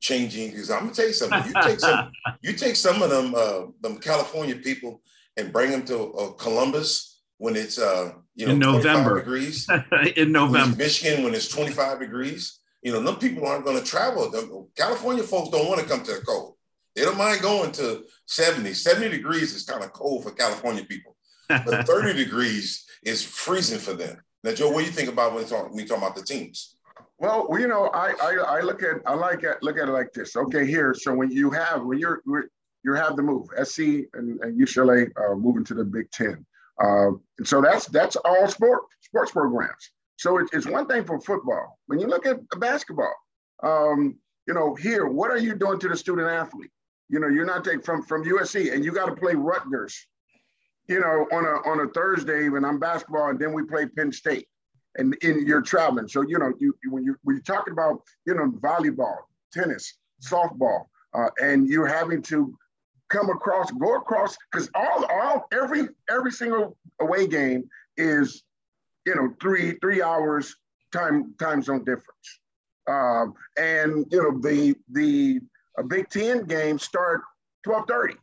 changing. 0.00 0.50
Because 0.50 0.70
I'm 0.70 0.80
gonna 0.80 0.94
tell 0.94 1.06
you 1.06 1.12
something. 1.12 1.42
You 1.46 1.62
take 1.62 1.80
some 1.80 2.12
you 2.42 2.52
take 2.52 2.76
some 2.76 3.02
of 3.02 3.10
them 3.10 3.34
uh, 3.34 3.66
them 3.80 3.98
California 3.98 4.56
people 4.56 5.00
and 5.36 5.52
bring 5.52 5.70
them 5.70 5.84
to 5.86 6.12
uh, 6.14 6.32
Columbus 6.32 7.20
when 7.38 7.56
it's 7.56 7.78
uh, 7.78 8.12
you 8.34 8.46
know 8.46 8.52
in 8.52 8.58
November 8.58 9.18
degrees 9.18 9.66
in 10.16 10.32
November. 10.32 10.76
Michigan 10.76 11.24
when 11.24 11.34
it's 11.34 11.48
25 11.48 12.00
degrees 12.00 12.58
you 12.82 12.92
know, 12.92 13.00
them 13.00 13.16
people 13.16 13.46
aren't 13.46 13.64
going 13.64 13.78
to 13.78 13.84
travel. 13.84 14.30
California 14.76 15.22
folks 15.22 15.50
don't 15.50 15.68
want 15.68 15.80
to 15.80 15.86
come 15.86 16.02
to 16.02 16.12
the 16.12 16.20
cold. 16.20 16.56
They 16.94 17.02
don't 17.02 17.16
mind 17.16 17.40
going 17.40 17.72
to 17.72 18.04
70. 18.26 18.74
70 18.74 19.08
degrees 19.08 19.54
is 19.54 19.64
kind 19.64 19.82
of 19.82 19.92
cold 19.92 20.24
for 20.24 20.32
California 20.32 20.84
people, 20.84 21.16
but 21.48 21.86
30 21.86 22.12
degrees 22.12 22.84
is 23.04 23.24
freezing 23.24 23.78
for 23.78 23.94
them. 23.94 24.20
Now, 24.44 24.52
Joe, 24.52 24.70
what 24.70 24.80
do 24.80 24.86
you 24.86 24.92
think 24.92 25.08
about 25.08 25.32
when 25.32 25.44
we 25.44 25.48
talk, 25.48 25.66
when 25.66 25.76
we 25.76 25.84
talk 25.84 25.98
about 25.98 26.16
the 26.16 26.22
teams? 26.22 26.76
Well, 27.18 27.46
you 27.58 27.68
know, 27.68 27.86
I, 27.94 28.12
I, 28.20 28.58
I 28.58 28.60
look 28.62 28.82
at 28.82 28.96
I 29.06 29.14
like 29.14 29.44
at 29.44 29.62
look 29.62 29.78
at 29.78 29.88
it 29.88 29.92
like 29.92 30.12
this. 30.12 30.34
Okay, 30.34 30.66
here. 30.66 30.92
So 30.92 31.14
when 31.14 31.30
you 31.30 31.50
have 31.50 31.84
when 31.84 31.98
you're 31.98 32.20
you 32.84 32.94
have 32.94 33.14
the 33.14 33.22
move, 33.22 33.46
SC 33.62 33.78
and, 34.14 34.40
and 34.40 34.60
UCLA 34.60 35.08
uh, 35.16 35.36
moving 35.36 35.64
to 35.66 35.74
the 35.74 35.84
Big 35.84 36.10
Ten. 36.10 36.44
Uh, 36.82 37.10
and 37.38 37.46
so 37.46 37.60
that's 37.60 37.86
that's 37.86 38.16
all 38.16 38.48
sport 38.48 38.82
sports 39.02 39.30
programs. 39.30 39.92
So 40.22 40.38
it, 40.38 40.46
it's 40.52 40.68
one 40.68 40.86
thing 40.86 41.04
for 41.04 41.20
football. 41.20 41.80
When 41.86 41.98
you 41.98 42.06
look 42.06 42.26
at 42.26 42.38
basketball, 42.60 43.12
um, 43.64 44.16
you 44.46 44.54
know, 44.54 44.72
here, 44.76 45.08
what 45.08 45.32
are 45.32 45.38
you 45.38 45.56
doing 45.56 45.80
to 45.80 45.88
the 45.88 45.96
student 45.96 46.28
athlete? 46.28 46.70
You 47.08 47.18
know, 47.18 47.26
you're 47.26 47.44
not 47.44 47.64
taking 47.64 47.82
from 47.82 48.04
from 48.04 48.24
USC, 48.24 48.72
and 48.72 48.84
you 48.84 48.92
got 48.92 49.06
to 49.06 49.16
play 49.16 49.34
Rutgers. 49.34 50.06
You 50.86 51.00
know, 51.00 51.26
on 51.32 51.44
a 51.44 51.68
on 51.68 51.80
a 51.80 51.88
Thursday 51.90 52.48
when 52.48 52.64
I'm 52.64 52.78
basketball, 52.78 53.30
and 53.30 53.38
then 53.38 53.52
we 53.52 53.64
play 53.64 53.86
Penn 53.86 54.12
State, 54.12 54.46
and 54.96 55.12
in 55.22 55.44
you're 55.44 55.60
traveling. 55.60 56.06
So 56.06 56.22
you 56.22 56.38
know, 56.38 56.52
you 56.60 56.72
when 56.88 57.02
you 57.02 57.16
when 57.24 57.34
you're 57.36 57.42
talking 57.42 57.72
about 57.72 58.00
you 58.24 58.34
know 58.34 58.52
volleyball, 58.60 59.16
tennis, 59.52 59.98
softball, 60.24 60.84
uh, 61.14 61.30
and 61.42 61.68
you're 61.68 61.88
having 61.88 62.22
to 62.22 62.56
come 63.08 63.28
across, 63.28 63.72
go 63.72 63.96
across, 63.96 64.36
because 64.52 64.70
all 64.76 65.04
all 65.06 65.46
every 65.52 65.88
every 66.08 66.30
single 66.30 66.76
away 67.00 67.26
game 67.26 67.68
is 67.96 68.44
you 69.06 69.14
know, 69.14 69.34
three 69.40 69.78
three 69.80 70.02
hours 70.02 70.56
time 70.92 71.34
time 71.38 71.62
zone 71.62 71.84
difference. 71.84 72.40
Um, 72.88 73.34
and 73.58 74.06
you 74.10 74.22
know, 74.22 74.38
the 74.38 74.74
the 74.90 75.40
a 75.78 75.82
Big 75.82 76.08
Ten 76.10 76.44
games 76.44 76.82
start 76.82 77.22
12:30. 77.66 78.14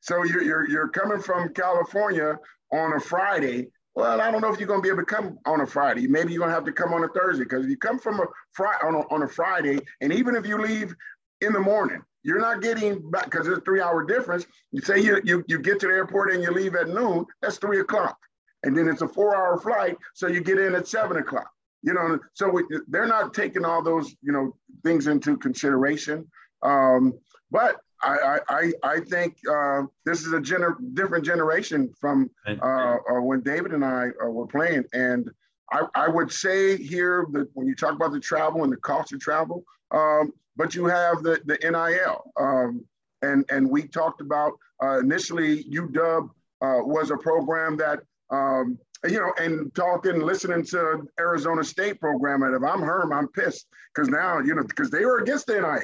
So 0.00 0.24
you're, 0.24 0.42
you're 0.42 0.68
you're 0.68 0.88
coming 0.88 1.20
from 1.20 1.52
California 1.52 2.38
on 2.72 2.94
a 2.94 3.00
Friday. 3.00 3.68
Well, 3.94 4.20
I 4.20 4.30
don't 4.30 4.40
know 4.40 4.52
if 4.52 4.60
you're 4.60 4.68
going 4.68 4.80
to 4.80 4.82
be 4.82 4.90
able 4.90 5.00
to 5.00 5.06
come 5.06 5.38
on 5.44 5.60
a 5.60 5.66
Friday. 5.66 6.06
Maybe 6.06 6.32
you're 6.32 6.38
going 6.38 6.50
to 6.50 6.54
have 6.54 6.64
to 6.66 6.72
come 6.72 6.94
on 6.94 7.02
a 7.02 7.08
Thursday 7.08 7.42
because 7.42 7.64
if 7.64 7.70
you 7.70 7.76
come 7.76 7.98
from 7.98 8.20
a 8.20 8.26
Friday 8.52 8.78
on 8.84 8.94
a, 8.94 8.98
on 9.12 9.22
a 9.22 9.28
Friday, 9.28 9.80
and 10.00 10.12
even 10.12 10.36
if 10.36 10.46
you 10.46 10.56
leave 10.56 10.94
in 11.40 11.52
the 11.52 11.58
morning, 11.58 12.00
you're 12.22 12.38
not 12.38 12.62
getting 12.62 13.10
back 13.10 13.24
because 13.24 13.46
there's 13.46 13.58
a 13.58 13.62
three 13.62 13.80
hour 13.80 14.04
difference. 14.04 14.46
You 14.70 14.82
say 14.82 15.00
you, 15.00 15.20
you 15.24 15.44
you 15.48 15.58
get 15.58 15.80
to 15.80 15.88
the 15.88 15.92
airport 15.92 16.32
and 16.32 16.42
you 16.42 16.52
leave 16.52 16.76
at 16.76 16.88
noon. 16.88 17.26
That's 17.42 17.58
three 17.58 17.80
o'clock 17.80 18.16
and 18.62 18.76
then 18.76 18.88
it's 18.88 19.02
a 19.02 19.08
four-hour 19.08 19.60
flight, 19.60 19.96
so 20.14 20.26
you 20.26 20.40
get 20.40 20.58
in 20.58 20.74
at 20.74 20.88
seven 20.88 21.16
o'clock. 21.18 21.50
You 21.82 21.94
know, 21.94 22.18
so 22.34 22.48
we, 22.48 22.64
they're 22.88 23.06
not 23.06 23.34
taking 23.34 23.64
all 23.64 23.82
those 23.82 24.14
you 24.22 24.32
know 24.32 24.56
things 24.84 25.06
into 25.06 25.36
consideration. 25.36 26.26
Um, 26.62 27.18
but 27.50 27.76
I, 28.02 28.38
I, 28.48 28.72
I 28.82 29.00
think 29.00 29.36
uh, 29.50 29.82
this 30.04 30.24
is 30.24 30.32
a 30.32 30.38
gener- 30.38 30.76
different 30.94 31.24
generation 31.24 31.92
from 32.00 32.30
uh, 32.46 32.52
uh, 32.62 33.20
when 33.20 33.40
David 33.40 33.72
and 33.72 33.84
I 33.84 34.08
uh, 34.22 34.28
were 34.28 34.46
playing. 34.46 34.84
And 34.92 35.30
I, 35.72 35.82
I 35.94 36.08
would 36.08 36.30
say 36.30 36.76
here 36.76 37.26
that 37.32 37.48
when 37.54 37.66
you 37.66 37.74
talk 37.74 37.94
about 37.94 38.12
the 38.12 38.20
travel 38.20 38.62
and 38.62 38.72
the 38.72 38.76
cost 38.78 39.12
of 39.12 39.20
travel, 39.20 39.64
um, 39.90 40.32
but 40.56 40.74
you 40.74 40.86
have 40.86 41.22
the, 41.22 41.40
the 41.44 41.58
NIL. 41.62 42.32
Um, 42.38 42.84
and, 43.22 43.44
and 43.50 43.68
we 43.68 43.82
talked 43.88 44.20
about 44.20 44.52
uh, 44.82 44.98
initially 44.98 45.64
UW 45.64 46.30
uh, 46.60 46.80
was 46.82 47.10
a 47.10 47.16
program 47.16 47.76
that 47.78 48.00
um, 48.30 48.78
you 49.04 49.20
know, 49.20 49.32
and 49.38 49.74
talking, 49.74 50.20
listening 50.20 50.64
to 50.66 51.06
Arizona 51.20 51.62
State 51.62 52.00
program, 52.00 52.42
and 52.42 52.54
if 52.54 52.62
I'm 52.62 52.82
Herm, 52.82 53.12
I'm 53.12 53.28
pissed 53.28 53.66
because 53.94 54.08
now, 54.08 54.40
you 54.40 54.54
know, 54.54 54.64
because 54.64 54.90
they 54.90 55.04
were 55.04 55.18
against 55.18 55.46
the 55.46 55.54
NIL, 55.54 55.80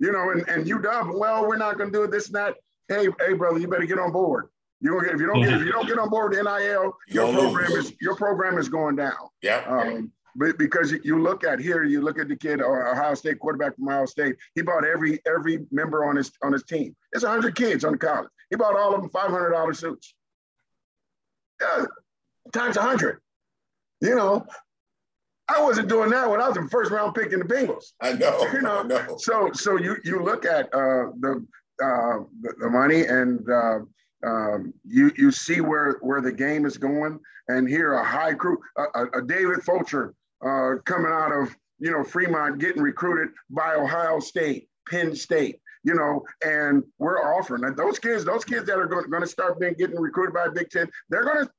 you 0.00 0.12
know, 0.12 0.30
and, 0.30 0.48
and 0.48 0.66
UW, 0.66 1.18
well, 1.18 1.46
we're 1.46 1.56
not 1.56 1.78
going 1.78 1.92
to 1.92 1.98
do 1.98 2.06
this 2.08 2.26
and 2.26 2.36
that. 2.36 2.54
Hey, 2.88 3.08
hey, 3.20 3.34
brother, 3.34 3.58
you 3.58 3.68
better 3.68 3.84
get 3.84 3.98
on 3.98 4.12
board. 4.12 4.48
You 4.80 4.92
don't 4.92 5.04
get, 5.04 5.14
if 5.14 5.20
you 5.20 5.26
don't 5.26 5.42
get 5.42 5.54
if 5.54 5.66
you 5.66 5.72
don't 5.72 5.86
get 5.86 5.98
on 5.98 6.08
board 6.08 6.32
with 6.32 6.44
NIL, 6.44 6.96
your 7.08 7.32
program 7.32 7.72
is 7.72 7.92
your 8.00 8.14
program 8.14 8.58
is 8.58 8.68
going 8.68 8.96
down. 8.96 9.12
Yeah. 9.42 9.64
Um, 9.66 10.12
but 10.36 10.56
because 10.56 10.92
you 10.92 11.20
look 11.20 11.42
at 11.42 11.58
here, 11.58 11.82
you 11.82 12.00
look 12.00 12.18
at 12.18 12.28
the 12.28 12.36
kid, 12.36 12.62
uh, 12.62 12.66
Ohio 12.66 13.14
State 13.14 13.40
quarterback 13.40 13.74
from 13.74 13.88
Ohio 13.88 14.06
State. 14.06 14.36
He 14.54 14.62
bought 14.62 14.84
every 14.84 15.20
every 15.26 15.66
member 15.72 16.04
on 16.04 16.14
his 16.14 16.30
on 16.44 16.52
his 16.52 16.62
team. 16.62 16.94
It's 17.12 17.24
hundred 17.24 17.56
kids 17.56 17.84
on 17.84 17.92
the 17.92 17.98
college. 17.98 18.28
He 18.50 18.56
bought 18.56 18.76
all 18.76 18.94
of 18.94 19.00
them 19.00 19.10
five 19.10 19.30
hundred 19.30 19.50
dollar 19.50 19.74
suits 19.74 20.14
uh, 21.64 21.86
times 22.52 22.76
a 22.76 22.82
hundred. 22.82 23.20
You 24.00 24.14
know, 24.14 24.46
I 25.48 25.62
wasn't 25.62 25.88
doing 25.88 26.10
that 26.10 26.30
when 26.30 26.40
I 26.40 26.48
was 26.48 26.56
in 26.56 26.68
first 26.68 26.90
round 26.90 27.14
pick 27.14 27.32
in 27.32 27.40
the 27.40 27.44
Bengals. 27.44 27.92
I 28.00 28.12
know. 28.12 28.46
You 28.52 28.62
know. 28.62 28.82
Know. 28.82 29.16
So 29.18 29.50
so 29.52 29.76
you 29.76 29.96
you 30.04 30.22
look 30.22 30.44
at 30.44 30.66
uh, 30.66 31.10
the, 31.20 31.44
uh, 31.82 32.24
the, 32.40 32.54
the 32.60 32.70
money 32.70 33.02
and 33.06 33.48
uh, 33.50 33.78
um, 34.26 34.72
you 34.84 35.12
you 35.16 35.30
see 35.30 35.60
where 35.60 35.98
where 36.00 36.20
the 36.20 36.32
game 36.32 36.66
is 36.66 36.76
going, 36.76 37.18
and 37.48 37.68
here 37.68 37.94
a 37.94 38.04
high 38.04 38.34
crew, 38.34 38.58
a, 38.94 39.18
a 39.18 39.22
David 39.22 39.62
Fulcher 39.62 40.14
uh, 40.44 40.74
coming 40.84 41.12
out 41.12 41.32
of 41.32 41.54
you 41.78 41.90
know, 41.90 42.04
Fremont 42.04 42.58
getting 42.58 42.82
recruited 42.82 43.28
by 43.50 43.74
Ohio 43.74 44.20
State, 44.20 44.68
Penn 44.88 45.14
State, 45.14 45.60
you 45.88 45.94
know, 45.94 46.22
and 46.44 46.84
we're 46.98 47.18
offering 47.34 47.64
and 47.64 47.74
those 47.74 47.98
kids, 47.98 48.22
those 48.22 48.44
kids 48.44 48.66
that 48.66 48.78
are 48.78 48.86
going, 48.86 49.22
to 49.22 49.26
start 49.26 49.58
being 49.58 49.72
getting 49.72 49.98
recruited 49.98 50.34
by 50.34 50.46
Big 50.48 50.68
Ten, 50.68 50.86
they're 51.08 51.24
going 51.24 51.46
to 51.46 51.50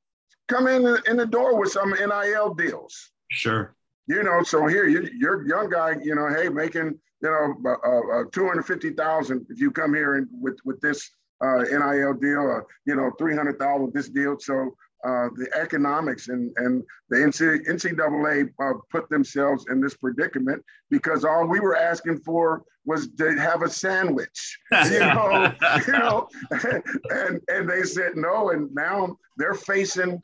come 0.48 0.68
in 0.68 0.86
in 1.08 1.18
the 1.18 1.26
door 1.26 1.60
with 1.60 1.72
some 1.72 1.90
NIL 1.90 2.54
deals. 2.54 3.12
Sure. 3.32 3.74
You 4.06 4.22
know, 4.22 4.44
so 4.44 4.68
here 4.68 4.88
you, 4.88 5.10
you're 5.18 5.48
young 5.48 5.68
guy, 5.68 5.96
you 6.04 6.14
know, 6.14 6.30
hey, 6.30 6.48
making 6.48 7.00
you 7.24 7.30
know 7.30 7.56
uh, 7.66 8.20
uh, 8.20 8.24
two 8.32 8.48
hundred 8.48 8.68
fifty 8.68 8.92
thousand 8.92 9.48
if 9.50 9.60
you 9.60 9.72
come 9.72 9.96
here 9.96 10.16
and 10.16 10.28
with 10.32 10.60
with 10.64 10.80
this 10.80 11.10
uh, 11.44 11.64
NIL 11.64 12.14
deal, 12.14 12.52
uh, 12.58 12.62
you 12.86 12.96
know, 12.96 13.12
three 13.18 13.36
hundred 13.36 13.58
thousand 13.58 13.86
with 13.86 13.94
this 13.96 14.10
deal. 14.10 14.38
So 14.40 14.76
uh, 15.06 15.30
the 15.36 15.48
economics 15.56 16.28
and, 16.28 16.52
and 16.58 16.84
the 17.10 17.18
NCAA 17.18 18.50
uh, 18.62 18.74
put 18.92 19.10
themselves 19.10 19.66
in 19.70 19.80
this 19.80 19.96
predicament 19.96 20.64
because 20.90 21.24
all 21.24 21.48
we 21.48 21.60
were 21.60 21.76
asking 21.76 22.20
for 22.20 22.64
was 22.86 23.08
to 23.18 23.40
have 23.40 23.62
a 23.62 23.70
sandwich, 23.70 24.60
you 24.92 25.00
know, 25.00 25.54
you 25.88 25.94
know, 25.94 26.28
and 27.12 27.40
and 27.48 27.70
they 27.70 27.84
said 27.84 28.14
no, 28.16 28.50
and 28.50 28.74
now 28.74 29.16
they're 29.38 29.54
facing 29.54 30.22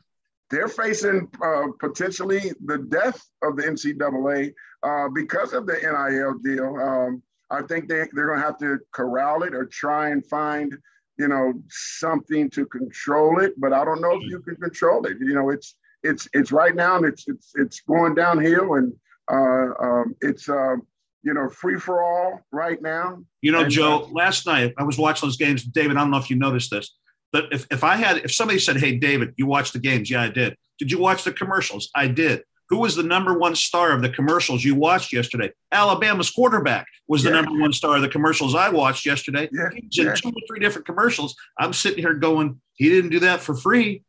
they're 0.49 0.67
facing 0.67 1.27
uh, 1.43 1.67
potentially 1.79 2.51
the 2.65 2.77
death 2.89 3.21
of 3.43 3.55
the 3.55 3.63
NCAA 3.63 4.53
uh, 4.83 5.09
because 5.09 5.53
of 5.53 5.65
the 5.65 5.73
NIL 5.73 6.37
deal. 6.43 6.75
Um, 6.77 7.23
I 7.49 7.61
think 7.61 7.87
they, 7.87 8.07
they're 8.13 8.27
going 8.27 8.39
to 8.39 8.45
have 8.45 8.57
to 8.59 8.79
corral 8.91 9.43
it 9.43 9.53
or 9.53 9.65
try 9.65 10.09
and 10.09 10.25
find 10.25 10.75
you 11.17 11.27
know, 11.27 11.53
something 11.69 12.49
to 12.51 12.65
control 12.65 13.39
it, 13.39 13.53
but 13.57 13.73
I 13.73 13.85
don't 13.85 14.01
know 14.01 14.15
if 14.15 14.23
you 14.23 14.39
can 14.39 14.55
control 14.57 15.05
it. 15.05 15.17
You 15.19 15.33
know, 15.33 15.49
it's 15.49 15.75
it's 16.03 16.27
it's 16.33 16.51
right 16.51 16.75
now 16.75 16.97
and 16.97 17.05
it's 17.05 17.27
it's 17.27 17.51
it's 17.55 17.81
going 17.81 18.15
downhill 18.15 18.75
and 18.75 18.93
uh, 19.31 19.73
um, 19.79 20.15
it's 20.21 20.47
uh, 20.49 20.75
you 21.23 21.33
know 21.33 21.49
free 21.49 21.79
for 21.79 22.03
all 22.03 22.41
right 22.51 22.81
now. 22.81 23.23
You 23.41 23.51
know, 23.51 23.61
and, 23.61 23.71
Joe. 23.71 24.03
Uh, 24.03 24.07
last 24.11 24.45
night 24.45 24.73
I 24.77 24.83
was 24.83 24.97
watching 24.97 25.27
those 25.27 25.37
games. 25.37 25.63
David, 25.63 25.97
I 25.97 26.01
don't 26.01 26.11
know 26.11 26.17
if 26.17 26.29
you 26.29 26.35
noticed 26.35 26.71
this, 26.71 26.95
but 27.31 27.45
if 27.51 27.65
if 27.71 27.83
I 27.83 27.95
had 27.95 28.17
if 28.17 28.33
somebody 28.33 28.59
said, 28.59 28.77
"Hey, 28.77 28.97
David, 28.97 29.33
you 29.37 29.45
watched 29.45 29.73
the 29.73 29.79
games?" 29.79 30.09
Yeah, 30.09 30.21
I 30.21 30.29
did. 30.29 30.55
Did 30.77 30.91
you 30.91 30.99
watch 30.99 31.23
the 31.23 31.31
commercials? 31.31 31.89
I 31.95 32.07
did. 32.07 32.43
Who 32.69 32.79
was 32.79 32.95
the 32.95 33.03
number 33.03 33.37
one 33.37 33.55
star 33.55 33.91
of 33.91 34.01
the 34.01 34.09
commercials 34.09 34.63
you 34.63 34.75
watched 34.75 35.13
yesterday? 35.13 35.51
Alabama's 35.71 36.31
quarterback 36.31 36.87
was 37.07 37.23
the 37.23 37.29
yeah. 37.29 37.41
number 37.41 37.59
one 37.59 37.73
star 37.73 37.97
of 37.97 38.01
the 38.01 38.09
commercials 38.09 38.55
I 38.55 38.69
watched 38.69 39.05
yesterday. 39.05 39.47
Yeah. 39.51 39.69
He's 39.73 39.99
in 39.99 40.07
yeah. 40.07 40.15
two 40.15 40.29
or 40.29 40.41
three 40.47 40.59
different 40.59 40.85
commercials. 40.85 41.35
I'm 41.59 41.73
sitting 41.73 41.99
here 41.99 42.15
going, 42.15 42.59
he 42.73 42.89
didn't 42.89 43.11
do 43.11 43.19
that 43.19 43.41
for 43.41 43.55
free. 43.55 44.03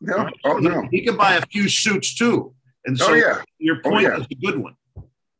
No, 0.00 0.28
oh, 0.44 0.58
he, 0.58 0.68
no. 0.68 0.88
He 0.90 1.00
can 1.02 1.16
buy 1.16 1.34
a 1.34 1.42
few 1.46 1.68
suits 1.68 2.14
too. 2.14 2.54
And 2.84 2.98
so 2.98 3.12
oh, 3.12 3.14
yeah. 3.14 3.40
your 3.58 3.78
oh, 3.84 3.90
point 3.90 4.08
oh, 4.08 4.20
is 4.20 4.26
a 4.30 4.34
good 4.34 4.58
one. 4.58 4.74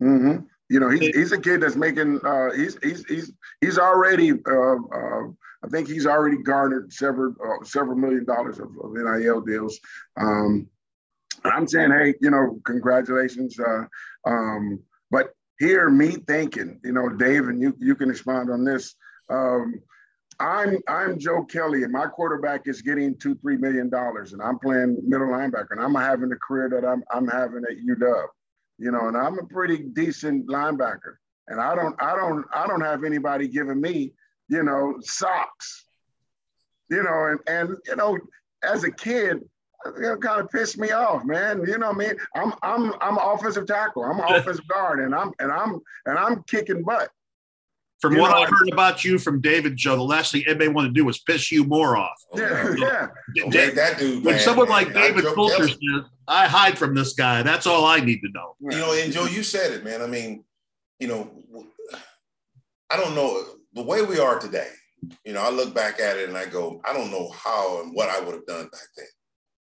Mm-hmm. 0.01 0.45
You 0.69 0.81
know, 0.81 0.89
he's, 0.89 1.15
he's 1.15 1.33
a 1.33 1.41
kid 1.41 1.61
that's 1.61 1.77
making. 1.77 2.21
Uh, 2.25 2.53
he's 2.53 2.79
he's 2.83 3.05
he's 3.05 3.33
he's 3.61 3.79
already. 3.79 4.33
Uh, 4.33 4.77
uh, 4.77 5.29
I 5.65 5.69
think 5.71 5.87
he's 5.87 6.07
already 6.07 6.39
garnered 6.39 6.93
several 6.93 7.35
uh, 7.45 7.65
several 7.65 7.97
million 7.97 8.25
dollars 8.25 8.59
of, 8.59 8.69
of 8.83 8.93
NIL 8.93 9.43
deals. 9.43 9.79
Um, 10.17 10.69
I'm 11.45 11.67
saying, 11.67 11.91
hey, 11.91 12.15
you 12.21 12.31
know, 12.31 12.61
congratulations. 12.65 13.59
Uh, 13.59 13.85
um, 14.27 14.81
but 15.11 15.35
here, 15.59 15.91
me 15.91 16.17
thinking, 16.27 16.81
you 16.85 16.93
know, 16.93 17.09
Dave, 17.09 17.49
and 17.49 17.61
you 17.61 17.75
you 17.79 17.95
can 17.95 18.11
expand 18.11 18.51
on 18.51 18.65
this. 18.65 18.95
Um, 19.29 19.81
I'm 20.41 20.79
I'm 20.89 21.19
Joe 21.19 21.45
Kelly, 21.45 21.85
and 21.85 21.93
my 21.93 22.07
quarterback 22.07 22.63
is 22.67 22.83
getting 22.83 23.17
two 23.17 23.35
three 23.37 23.57
million 23.57 23.89
dollars, 23.89 24.33
and 24.33 24.43
I'm 24.43 24.59
playing 24.59 24.99
middle 25.07 25.29
linebacker, 25.29 25.71
and 25.71 25.81
I'm 25.81 25.95
having 25.95 26.31
the 26.31 26.37
career 26.37 26.69
that 26.71 26.87
I'm 26.87 27.05
I'm 27.11 27.29
having 27.29 27.63
at 27.71 27.77
UW, 27.77 28.27
you 28.79 28.91
know, 28.91 29.09
and 29.09 29.17
I'm 29.17 29.39
a 29.39 29.45
pretty 29.45 29.79
decent 29.79 30.49
linebacker, 30.49 31.15
and 31.49 31.61
I 31.61 31.75
don't 31.75 31.95
I 32.03 32.17
don't 32.17 32.45
I 32.53 32.67
don't 32.67 32.81
have 32.81 33.05
anybody 33.05 33.47
giving 33.47 33.81
me, 33.81 34.15
you 34.49 34.63
know, 34.63 34.97
socks, 35.01 35.87
you 36.91 37.03
know, 37.03 37.27
and 37.27 37.39
and 37.47 37.77
you 37.87 37.97
know, 37.97 38.19
as 38.65 38.85
a 38.85 38.91
kid, 38.91 39.43
it 39.85 40.21
kind 40.21 40.41
of 40.41 40.51
pissed 40.51 40.79
me 40.79 40.91
off, 40.93 41.25
man. 41.25 41.65
You 41.67 41.79
know 41.79 41.93
what 41.93 41.97
I 41.97 42.09
mean? 42.09 42.17
I'm 42.35 42.53
I'm 42.63 42.95
I'm 43.01 43.19
offensive 43.19 43.67
tackle. 43.67 44.05
I'm 44.05 44.21
offensive 44.21 44.67
guard, 44.69 45.01
and 45.01 45.15
I'm 45.15 45.33
and 45.39 45.51
I'm 45.51 45.81
and 46.07 46.19
I'm 46.19 46.43
kicking 46.45 46.83
butt. 46.83 47.11
From 48.01 48.17
you 48.17 48.21
what 48.21 48.31
know, 48.33 48.43
I 48.43 48.47
heard 48.47 48.69
about 48.73 49.05
you 49.05 49.17
from 49.17 49.41
David 49.41 49.77
Joe, 49.77 49.95
the 49.95 50.03
last 50.03 50.33
thing 50.33 50.43
anybody 50.49 50.69
wanted 50.69 50.89
to 50.89 50.95
do 50.95 51.05
was 51.05 51.21
piss 51.21 51.53
you 51.53 51.65
more 51.65 51.97
off. 51.97 52.21
Yeah, 52.35 52.75
yeah. 53.35 53.49
Dave, 53.49 53.77
that 53.77 53.99
dude. 53.99 54.25
When 54.25 54.35
man, 54.35 54.43
someone 54.43 54.69
like 54.69 54.93
David 54.93 55.25
Fulcher 55.25 55.69
says, 55.69 55.79
"I 56.27 56.49
hide 56.49 56.77
from 56.77 56.95
this 56.95 57.13
guy," 57.13 57.43
that's 57.43 57.67
all 57.67 57.85
I 57.85 58.01
need 58.01 58.21
to 58.23 58.29
know. 58.31 58.57
You 58.61 58.79
know, 58.79 58.93
and 58.93 59.13
Joe, 59.13 59.27
you 59.27 59.45
said 59.45 59.73
it, 59.73 59.85
man. 59.85 60.03
I 60.03 60.09
mean, 60.09 60.45
you 60.99 61.07
know, 61.07 61.31
I 62.91 62.97
don't 62.97 63.15
know 63.15 63.45
the 63.75 63.83
way 63.83 64.03
we 64.03 64.19
are 64.19 64.39
today. 64.39 64.71
You 65.25 65.33
know, 65.33 65.41
I 65.41 65.51
look 65.51 65.75
back 65.75 66.01
at 66.01 66.17
it 66.17 66.29
and 66.29 66.37
I 66.37 66.47
go, 66.47 66.81
I 66.85 66.93
don't 66.93 67.11
know 67.11 67.31
how 67.31 67.83
and 67.83 67.95
what 67.95 68.09
I 68.09 68.21
would 68.21 68.35
have 68.35 68.47
done 68.47 68.65
back 68.65 68.89
then. 68.97 69.07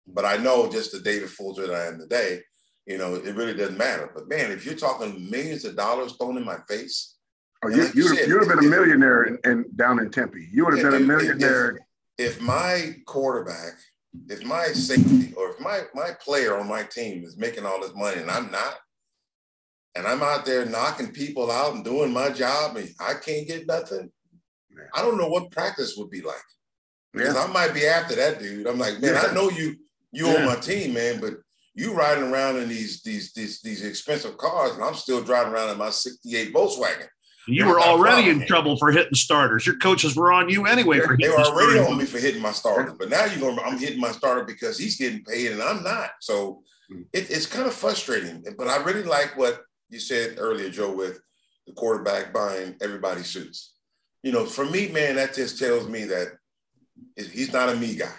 But 0.07 0.25
I 0.25 0.37
know 0.37 0.71
just 0.71 0.93
the 0.93 1.01
David 1.01 1.31
Fulcher 1.31 1.67
that 1.67 1.75
I 1.75 1.87
am 1.87 1.99
today, 1.99 2.41
you 2.87 2.99
know, 2.99 3.15
it 3.15 3.35
really 3.35 3.55
doesn't 3.55 3.79
matter. 3.79 4.11
But 4.15 4.29
man, 4.29 4.51
if 4.51 4.67
you're 4.67 4.75
talking 4.75 5.31
millions 5.31 5.65
of 5.65 5.77
dollars 5.77 6.15
thrown 6.17 6.37
in 6.37 6.45
my 6.45 6.59
face, 6.69 7.17
oh, 7.65 7.69
you, 7.69 7.85
like 7.85 7.95
you, 7.95 8.05
you, 8.05 8.27
you 8.27 8.39
would 8.39 8.49
have 8.49 8.59
been 8.59 8.67
a 8.67 8.71
millionaire 8.71 9.25
in, 9.25 9.39
in, 9.45 9.65
down 9.77 10.01
in 10.01 10.11
Tempe. 10.11 10.49
You 10.51 10.65
would 10.65 10.79
have 10.79 10.91
been 10.91 11.03
a 11.03 11.07
millionaire. 11.07 11.79
If, 12.19 12.37
if 12.37 12.41
my 12.41 12.97
quarterback, 13.07 13.75
if 14.29 14.45
my 14.45 14.67
safety, 14.67 15.33
or 15.37 15.51
if 15.51 15.61
my 15.61 15.81
my 15.95 16.11
player 16.21 16.59
on 16.59 16.69
my 16.69 16.83
team 16.83 17.25
is 17.25 17.39
making 17.39 17.65
all 17.65 17.81
this 17.81 17.95
money 17.95 18.21
and 18.21 18.31
I'm 18.31 18.51
not, 18.51 18.77
and 19.95 20.07
I'm 20.07 20.23
out 20.23 20.45
there 20.45 20.67
knocking 20.67 21.13
people 21.13 21.51
out 21.51 21.75
and 21.75 21.85
doing 21.85 22.13
my 22.13 22.31
job, 22.31 22.77
and 22.77 22.89
I 23.01 23.15
can't 23.15 23.47
get 23.47 23.67
nothing. 23.67 24.11
I 24.95 25.03
don't 25.03 25.19
know 25.19 25.29
what 25.29 25.51
practice 25.51 25.97
would 25.97 26.11
be 26.11 26.23
like. 26.23 26.37
Because 27.13 27.35
yeah. 27.35 27.43
I 27.43 27.47
might 27.49 27.75
be 27.75 27.87
after 27.87 28.17
that 28.17 28.39
dude. 28.39 28.67
I'm 28.67 28.79
like, 28.79 29.01
man, 29.01 29.15
yeah. 29.15 29.29
I 29.29 29.35
know 29.35 29.51
you 29.51 29.77
you 30.13 30.27
yeah. 30.27 30.37
on 30.37 30.47
my 30.47 30.57
team, 30.57 30.95
man, 30.95 31.21
but 31.21 31.35
you 31.75 31.95
riding 31.95 32.25
around 32.25 32.59
in 32.59 32.69
these 32.69 33.03
these 33.03 33.33
these 33.33 33.61
these 33.63 33.85
expensive 33.85 34.37
cars, 34.37 34.75
and 34.75 34.85
I'm 34.85 34.95
still 34.95 35.23
driving 35.23 35.53
around 35.53 35.71
in 35.71 35.79
my 35.79 35.91
'68 35.91 36.53
Volkswagen. 36.53 37.09
You 37.49 37.67
were 37.67 37.81
already 37.81 38.31
in 38.31 38.47
trouble 38.47 38.77
for 38.77 38.93
hitting 38.93 39.15
starters. 39.15 39.67
Your 39.67 39.77
coaches 39.77 40.15
were 40.15 40.31
on 40.31 40.49
you 40.49 40.67
anyway 40.67 41.01
for 41.01 41.17
hitting. 41.17 41.31
They 41.31 41.37
were 41.37 41.43
already 41.43 41.81
on 41.81 41.99
me 41.99 42.05
for 42.05 42.19
hitting 42.19 42.41
my 42.41 42.53
starter, 42.53 42.95
but 42.97 43.09
now 43.09 43.25
you're 43.25 43.41
going. 43.41 43.59
I'm 43.65 43.79
hitting 43.79 44.01
my 44.01 44.13
starter 44.13 44.45
because 44.45 44.79
he's 44.79 44.97
getting 44.97 45.25
paid 45.25 45.51
and 45.51 45.63
I'm 45.63 45.83
not. 45.83 46.11
So 46.21 46.63
hmm. 46.89 47.03
it, 47.13 47.31
it's 47.31 47.47
kind 47.47 47.67
of 47.67 47.75
frustrating. 47.75 48.45
But 48.57 48.69
I 48.69 48.83
really 48.85 49.03
like 49.03 49.37
what 49.37 49.63
you 49.89 49.99
said 49.99 50.37
earlier, 50.39 50.71
Joe, 50.71 50.93
with 50.95 51.19
the 51.67 51.73
quarterback 51.73 52.33
buying 52.33 52.77
everybody's 52.81 53.27
suits. 53.27 53.75
You 54.23 54.31
know, 54.31 54.47
for 54.47 54.65
me, 54.65 54.89
man, 54.89 55.17
that 55.17 55.35
just 55.35 55.59
tells 55.59 55.89
me 55.89 56.05
that 56.05 56.29
he's 57.17 57.53
not 57.53 57.71
a 57.71 57.77
me 57.77 57.97
guy. 57.97 58.15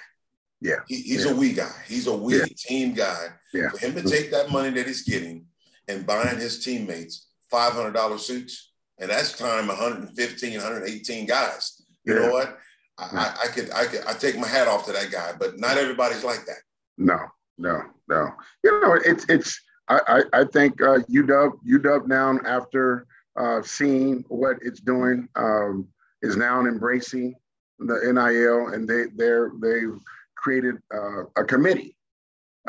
Yeah. 0.64 0.78
He, 0.88 0.95
he's 0.95 1.26
yeah. 1.26 1.32
a 1.32 1.36
we 1.36 1.51
guy. 1.51 1.72
He's 1.88 2.07
a 2.07 2.16
we 2.16 2.38
yeah. 2.38 2.45
team 2.57 2.93
guy. 2.93 3.28
Yeah. 3.53 3.70
For 3.70 3.78
him 3.80 3.95
to 3.95 4.03
take 4.03 4.32
that 4.32 4.49
money 4.49 4.70
that 4.72 4.88
he's 4.88 5.03
getting 5.03 5.45
and 5.89 6.07
buying 6.07 6.39
his 6.39 6.64
teammates 6.64 7.28
$500 7.51 8.20
suits, 8.20 8.72
and 8.97 9.11
that's 9.11 9.38
time 9.38 9.68
115, 9.68 10.53
118 10.53 11.26
guys. 11.26 11.82
You 12.05 12.16
know 12.16 12.32
what? 12.32 12.57
I, 12.97 13.36
I, 13.43 13.47
could, 13.47 13.72
I 13.72 13.86
could, 13.86 14.05
I 14.07 14.14
take 14.14 14.38
my 14.38 14.47
hat 14.47 14.68
off 14.68 14.86
to 14.86 14.93
that 14.93 15.11
guy, 15.11 15.34
but 15.38 15.59
not 15.59 15.78
everybody's 15.78 16.24
like 16.24 16.45
that. 16.45 16.61
No, 16.97 17.20
no, 17.57 17.82
no. 18.07 18.30
You 18.64 18.80
know, 18.82 18.97
it's, 19.03 19.26
it's, 19.28 19.59
I, 19.89 19.99
I, 20.07 20.41
I 20.41 20.43
think 20.45 20.82
uh, 20.82 20.99
UW, 21.09 21.51
UW 21.68 22.07
now 22.07 22.39
after 22.45 23.05
uh, 23.36 23.61
seeing 23.64 24.24
what 24.30 24.57
it's 24.61 24.80
doing 24.80 25.28
um, 25.36 25.88
is 26.22 26.38
now 26.38 26.61
embracing 26.61 27.36
the 27.80 27.99
NIL, 28.14 28.74
and 28.74 28.88
they 28.88 29.05
they're 29.16 29.51
they've 29.59 29.99
created 30.44 30.76
uh, 30.94 31.24
a 31.38 31.44
committee 31.44 31.96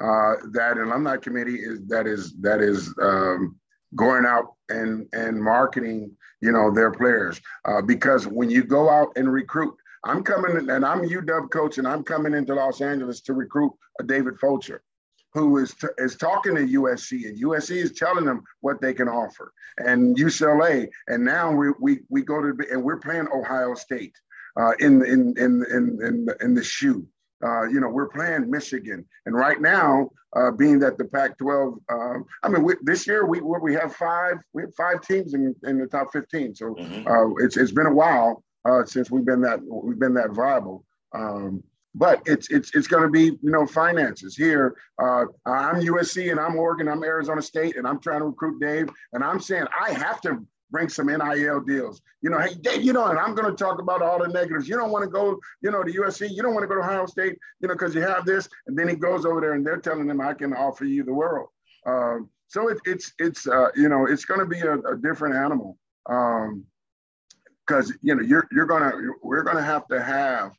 uh, 0.00 0.34
that 0.52 0.78
an 0.78 0.84
alumni 0.84 1.16
committee 1.16 1.56
is 1.56 1.84
that 1.86 2.06
is 2.06 2.34
that 2.40 2.60
is 2.60 2.94
um, 3.02 3.56
going 3.96 4.24
out 4.24 4.54
and 4.68 5.06
and 5.12 5.42
marketing 5.42 6.10
you 6.40 6.52
know 6.52 6.72
their 6.72 6.92
players 6.92 7.40
uh, 7.66 7.82
because 7.82 8.26
when 8.26 8.48
you 8.48 8.62
go 8.62 8.88
out 8.88 9.08
and 9.16 9.30
recruit 9.30 9.74
i'm 10.04 10.22
coming 10.22 10.56
in, 10.56 10.70
and 10.70 10.84
i'm 10.86 11.02
uw 11.02 11.50
coach 11.50 11.78
and 11.78 11.86
i'm 11.86 12.02
coming 12.02 12.34
into 12.34 12.54
los 12.54 12.80
angeles 12.80 13.20
to 13.20 13.34
recruit 13.34 13.72
a 14.00 14.04
david 14.04 14.38
fulcher 14.38 14.82
who 15.32 15.58
is, 15.58 15.74
t- 15.74 15.88
is 15.98 16.16
talking 16.16 16.54
to 16.54 16.66
usc 16.80 17.12
and 17.26 17.42
usc 17.42 17.70
is 17.70 17.92
telling 17.92 18.24
them 18.24 18.42
what 18.60 18.80
they 18.80 18.94
can 18.94 19.08
offer 19.08 19.52
and 19.78 20.16
ucla 20.16 20.88
and 21.08 21.24
now 21.24 21.52
we, 21.52 21.70
we, 21.80 22.00
we 22.08 22.22
go 22.22 22.40
to 22.40 22.56
and 22.70 22.82
we're 22.82 22.98
playing 22.98 23.28
ohio 23.32 23.74
state 23.74 24.16
uh, 24.56 24.72
in, 24.78 25.04
in, 25.04 25.34
in, 25.36 25.64
in, 25.70 25.98
in, 26.02 26.26
in 26.40 26.54
the 26.54 26.62
shoe. 26.62 27.06
Uh, 27.44 27.64
you 27.64 27.80
know, 27.80 27.88
we're 27.88 28.08
playing 28.08 28.50
Michigan, 28.50 29.04
and 29.26 29.34
right 29.34 29.60
now, 29.60 30.08
uh, 30.36 30.50
being 30.50 30.78
that 30.80 30.98
the 30.98 31.04
Pac-12, 31.04 31.78
um, 31.90 32.24
I 32.42 32.48
mean, 32.48 32.62
we, 32.62 32.74
this 32.82 33.06
year 33.06 33.26
we 33.26 33.40
we 33.40 33.74
have 33.74 33.94
five 33.94 34.36
we 34.52 34.62
have 34.62 34.74
five 34.74 35.00
teams 35.02 35.34
in, 35.34 35.54
in 35.64 35.78
the 35.78 35.86
top 35.86 36.12
15. 36.12 36.54
So 36.54 36.74
mm-hmm. 36.74 37.06
uh, 37.06 37.44
it's 37.44 37.56
it's 37.56 37.72
been 37.72 37.86
a 37.86 37.94
while 37.94 38.42
uh, 38.64 38.84
since 38.84 39.10
we've 39.10 39.24
been 39.24 39.40
that 39.42 39.60
we've 39.62 39.98
been 39.98 40.14
that 40.14 40.30
viable. 40.30 40.84
Um, 41.14 41.62
but 41.94 42.20
it's 42.26 42.50
it's 42.50 42.74
it's 42.74 42.88
going 42.88 43.04
to 43.04 43.08
be 43.08 43.24
you 43.24 43.50
know 43.50 43.66
finances 43.66 44.36
here. 44.36 44.76
Uh, 45.00 45.26
I'm 45.46 45.76
USC 45.76 46.30
and 46.30 46.40
I'm 46.40 46.56
Oregon, 46.56 46.88
I'm 46.88 47.04
Arizona 47.04 47.40
State, 47.40 47.76
and 47.76 47.86
I'm 47.86 48.00
trying 48.00 48.20
to 48.20 48.26
recruit 48.26 48.60
Dave, 48.60 48.88
and 49.12 49.22
I'm 49.22 49.40
saying 49.40 49.66
I 49.80 49.92
have 49.92 50.20
to 50.22 50.44
bring 50.70 50.88
some 50.88 51.06
NIL 51.06 51.60
deals. 51.60 52.00
You 52.22 52.30
know, 52.30 52.38
hey 52.38 52.54
Dave, 52.54 52.82
you 52.82 52.92
know, 52.92 53.06
and 53.06 53.18
I'm 53.18 53.34
going 53.34 53.50
to 53.50 53.56
talk 53.56 53.80
about 53.80 54.02
all 54.02 54.18
the 54.18 54.28
negatives. 54.28 54.68
You 54.68 54.76
don't 54.76 54.90
want 54.90 55.04
to 55.04 55.10
go, 55.10 55.38
you 55.62 55.70
know, 55.70 55.82
to 55.82 55.92
USC. 55.92 56.30
You 56.30 56.42
don't 56.42 56.54
want 56.54 56.64
to 56.64 56.68
go 56.68 56.74
to 56.74 56.80
Ohio 56.80 57.06
State, 57.06 57.38
you 57.60 57.68
know, 57.68 57.74
because 57.74 57.94
you 57.94 58.02
have 58.02 58.24
this, 58.24 58.48
and 58.66 58.78
then 58.78 58.88
he 58.88 58.96
goes 58.96 59.24
over 59.24 59.40
there 59.40 59.52
and 59.54 59.66
they're 59.66 59.78
telling 59.78 60.08
him 60.08 60.20
I 60.20 60.34
can 60.34 60.52
offer 60.52 60.84
you 60.84 61.04
the 61.04 61.14
world. 61.14 61.48
Uh, 61.86 62.18
so 62.48 62.68
it, 62.68 62.78
it's 62.84 63.12
it's 63.18 63.46
uh, 63.46 63.68
you 63.74 63.88
know 63.88 64.06
it's 64.06 64.24
going 64.24 64.40
to 64.40 64.46
be 64.46 64.60
a, 64.60 64.78
a, 64.78 64.96
different 64.96 65.34
animal 65.34 65.76
because 66.06 67.90
um, 67.90 67.98
you 68.02 68.14
know 68.14 68.22
you're 68.22 68.46
you're 68.52 68.66
gonna 68.66 68.92
we're 69.22 69.42
gonna 69.42 69.62
have 69.62 69.86
to 69.88 70.02
have 70.02 70.52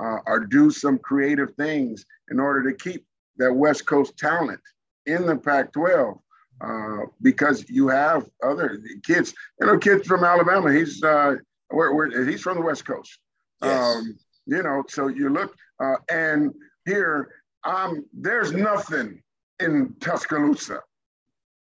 uh, 0.00 0.18
or 0.26 0.40
do 0.40 0.70
some 0.70 0.98
creative 0.98 1.54
things 1.54 2.04
in 2.30 2.40
order 2.40 2.70
to 2.70 2.76
keep 2.76 3.04
that 3.36 3.52
West 3.52 3.86
Coast 3.86 4.16
talent 4.16 4.60
in 5.06 5.26
the 5.26 5.36
Pac-12 5.36 6.18
uh, 6.62 7.06
because 7.20 7.68
you 7.68 7.88
have 7.88 8.28
other 8.42 8.80
kids. 9.04 9.34
You 9.60 9.66
know, 9.66 9.78
kids 9.78 10.06
from 10.06 10.24
Alabama. 10.24 10.72
He's 10.72 11.02
uh, 11.02 11.34
where, 11.70 11.92
where 11.94 12.26
he's 12.26 12.42
from 12.42 12.58
the 12.58 12.62
West 12.62 12.84
Coast. 12.84 13.18
Yes. 13.62 13.96
Um, 13.96 14.18
you 14.46 14.62
know, 14.62 14.82
so 14.88 15.08
you 15.08 15.28
look 15.28 15.54
uh, 15.82 15.96
and 16.10 16.52
here, 16.84 17.30
um, 17.64 18.04
there's 18.12 18.52
nothing 18.52 19.22
in 19.60 19.94
Tuscaloosa 20.00 20.80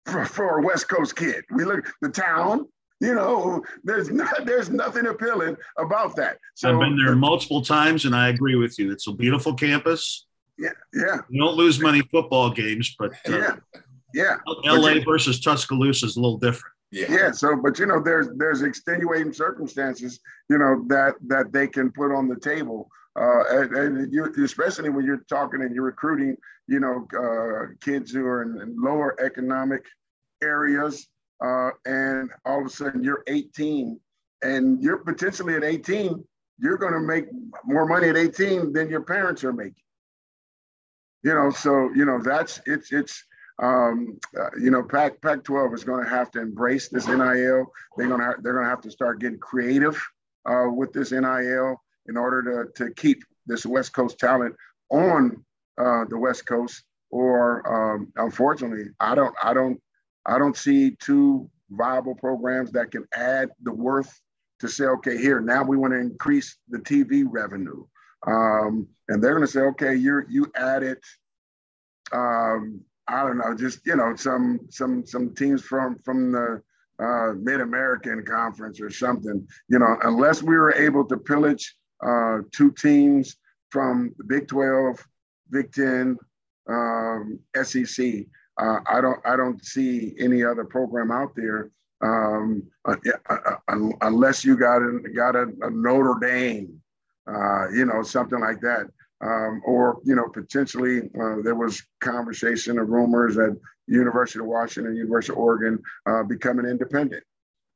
for, 0.05 0.25
for 0.25 0.59
a 0.59 0.61
West 0.61 0.89
Coast 0.89 1.15
kid. 1.15 1.43
We 1.51 1.65
look 1.65 1.85
the 2.01 2.09
town, 2.09 2.67
you 2.99 3.13
know, 3.13 3.63
there's 3.83 4.09
not 4.09 4.45
there's 4.45 4.69
nothing 4.69 5.07
appealing 5.07 5.57
about 5.77 6.15
that. 6.15 6.37
So 6.55 6.73
I've 6.73 6.79
been 6.79 6.97
there 6.97 7.15
multiple 7.15 7.61
times, 7.61 8.05
and 8.05 8.15
I 8.15 8.29
agree 8.29 8.55
with 8.55 8.79
you. 8.79 8.91
It's 8.91 9.07
a 9.07 9.11
beautiful 9.11 9.53
campus. 9.53 10.25
Yeah, 10.57 10.69
yeah. 10.93 11.17
You 11.29 11.41
don't 11.41 11.55
lose 11.55 11.79
many 11.79 12.01
football 12.11 12.51
games, 12.51 12.95
but 12.97 13.11
uh, 13.27 13.37
yeah, 13.37 13.55
yeah. 14.13 14.37
L.A. 14.65 14.99
versus 15.03 15.39
Tuscaloosa 15.39 16.05
is 16.05 16.17
a 16.17 16.21
little 16.21 16.37
different. 16.37 16.73
Yeah. 16.91 17.05
yeah. 17.09 17.31
So, 17.31 17.55
but 17.55 17.79
you 17.79 17.87
know, 17.87 18.01
there's 18.01 18.29
there's 18.35 18.61
extenuating 18.61 19.33
circumstances, 19.33 20.19
you 20.49 20.57
know, 20.57 20.85
that 20.87 21.15
that 21.27 21.51
they 21.51 21.67
can 21.67 21.91
put 21.91 22.13
on 22.13 22.27
the 22.27 22.39
table 22.39 22.89
uh, 23.15 23.43
and, 23.49 23.75
and 23.75 24.13
you, 24.13 24.31
especially 24.43 24.89
when 24.89 25.05
you're 25.05 25.23
talking 25.29 25.61
and 25.61 25.75
you're 25.75 25.85
recruiting, 25.85 26.35
you 26.67 26.79
know, 26.79 27.07
uh, 27.17 27.67
kids 27.81 28.11
who 28.11 28.25
are 28.25 28.41
in, 28.41 28.59
in 28.61 28.75
lower 28.81 29.19
economic 29.23 29.83
areas, 30.41 31.07
uh, 31.43 31.69
and 31.85 32.31
all 32.45 32.61
of 32.61 32.67
a 32.67 32.69
sudden 32.69 33.03
you're 33.03 33.23
18, 33.27 33.99
and 34.41 34.81
you're 34.81 34.97
potentially 34.97 35.55
at 35.55 35.63
18, 35.63 36.23
you're 36.57 36.77
going 36.77 36.93
to 36.93 36.99
make 36.99 37.25
more 37.65 37.85
money 37.85 38.09
at 38.09 38.17
18 38.17 38.73
than 38.73 38.89
your 38.89 39.01
parents 39.01 39.43
are 39.43 39.53
making. 39.53 39.75
You 41.23 41.33
know, 41.33 41.51
so 41.51 41.89
you 41.95 42.03
know 42.03 42.19
that's 42.21 42.59
it's 42.65 42.91
it's 42.91 43.23
um, 43.61 44.19
uh, 44.39 44.49
you 44.59 44.71
know 44.71 44.83
Pac 44.83 45.21
Pac-12 45.21 45.73
is 45.73 45.83
going 45.83 46.03
to 46.03 46.09
have 46.09 46.31
to 46.31 46.41
embrace 46.41 46.89
this 46.89 47.07
NIL. 47.07 47.71
They're 47.97 48.07
going 48.07 48.19
to 48.19 48.35
they're 48.41 48.53
going 48.53 48.65
to 48.65 48.69
have 48.69 48.81
to 48.81 48.91
start 48.91 49.19
getting 49.19 49.39
creative 49.39 50.01
uh, 50.45 50.67
with 50.69 50.93
this 50.93 51.11
NIL 51.11 51.81
in 52.07 52.17
order 52.17 52.65
to, 52.73 52.85
to 52.85 52.93
keep 52.93 53.23
this 53.45 53.65
West 53.65 53.93
Coast 53.93 54.17
talent 54.19 54.55
on 54.89 55.43
uh, 55.77 56.05
the 56.09 56.17
West 56.17 56.45
Coast. 56.45 56.83
Or 57.11 57.93
um, 57.95 58.11
unfortunately, 58.15 58.85
I 58.99 59.13
don't, 59.13 59.35
I 59.43 59.53
don't, 59.53 59.79
I 60.25 60.39
don't 60.39 60.57
see 60.57 60.95
two 60.99 61.49
viable 61.69 62.15
programs 62.15 62.71
that 62.71 62.91
can 62.91 63.05
add 63.15 63.49
the 63.61 63.71
worth 63.71 64.19
to 64.59 64.67
say, 64.67 64.85
okay, 64.85 65.17
here 65.17 65.39
now 65.39 65.63
we 65.63 65.77
want 65.77 65.93
to 65.93 65.99
increase 65.99 66.57
the 66.69 66.79
TV 66.79 67.23
revenue, 67.27 67.85
um, 68.25 68.87
and 69.09 69.21
they're 69.21 69.33
going 69.33 69.45
to 69.45 69.51
say, 69.51 69.59
okay, 69.59 69.93
you 69.95 70.23
you 70.29 70.51
added, 70.55 70.97
um, 72.13 72.81
I 73.07 73.23
don't 73.23 73.37
know, 73.37 73.55
just 73.55 73.85
you 73.85 73.95
know, 73.95 74.15
some 74.15 74.59
some 74.69 75.05
some 75.05 75.33
teams 75.35 75.61
from 75.61 75.99
from 76.03 76.31
the 76.31 76.61
uh, 76.99 77.33
Mid 77.33 77.61
American 77.61 78.23
Conference 78.25 78.79
or 78.79 78.89
something, 78.89 79.47
you 79.67 79.79
know, 79.79 79.97
unless 80.03 80.41
we 80.43 80.55
were 80.55 80.73
able 80.73 81.05
to 81.05 81.17
pillage 81.17 81.75
uh, 82.05 82.39
two 82.51 82.71
teams 82.71 83.37
from 83.69 84.13
the 84.17 84.23
Big 84.23 84.47
12, 84.47 85.03
Big 85.49 85.71
10, 85.73 86.17
um, 86.69 87.39
SEC. 87.63 88.25
Uh, 88.59 88.79
I 88.85 89.01
don't 89.01 89.19
I 89.25 89.35
don't 89.35 89.63
see 89.65 90.13
any 90.19 90.43
other 90.43 90.63
program 90.63 91.11
out 91.11 91.35
there 91.35 91.71
um, 92.03 92.63
uh, 92.85 92.95
uh, 93.29 93.37
uh 93.67 93.89
unless 94.01 94.45
you 94.45 94.55
got 94.57 94.83
a, 94.83 94.99
got 95.15 95.35
a, 95.35 95.47
a 95.61 95.69
Notre 95.71 96.19
Dame, 96.21 96.79
uh, 97.27 97.69
you 97.69 97.85
know, 97.85 98.03
something 98.03 98.39
like 98.39 98.61
that. 98.61 98.85
Um, 99.23 99.61
or 99.65 99.99
you 100.03 100.15
know, 100.15 100.27
potentially 100.27 101.09
there 101.43 101.55
was 101.55 101.81
conversation 102.01 102.77
or 102.77 102.85
rumors 102.85 103.35
that 103.35 103.57
University 103.87 104.39
of 104.39 104.45
Washington, 104.45 104.95
University 104.95 105.33
of 105.33 105.39
Oregon 105.39 105.81
becoming 106.27 106.65
independent 106.65 107.23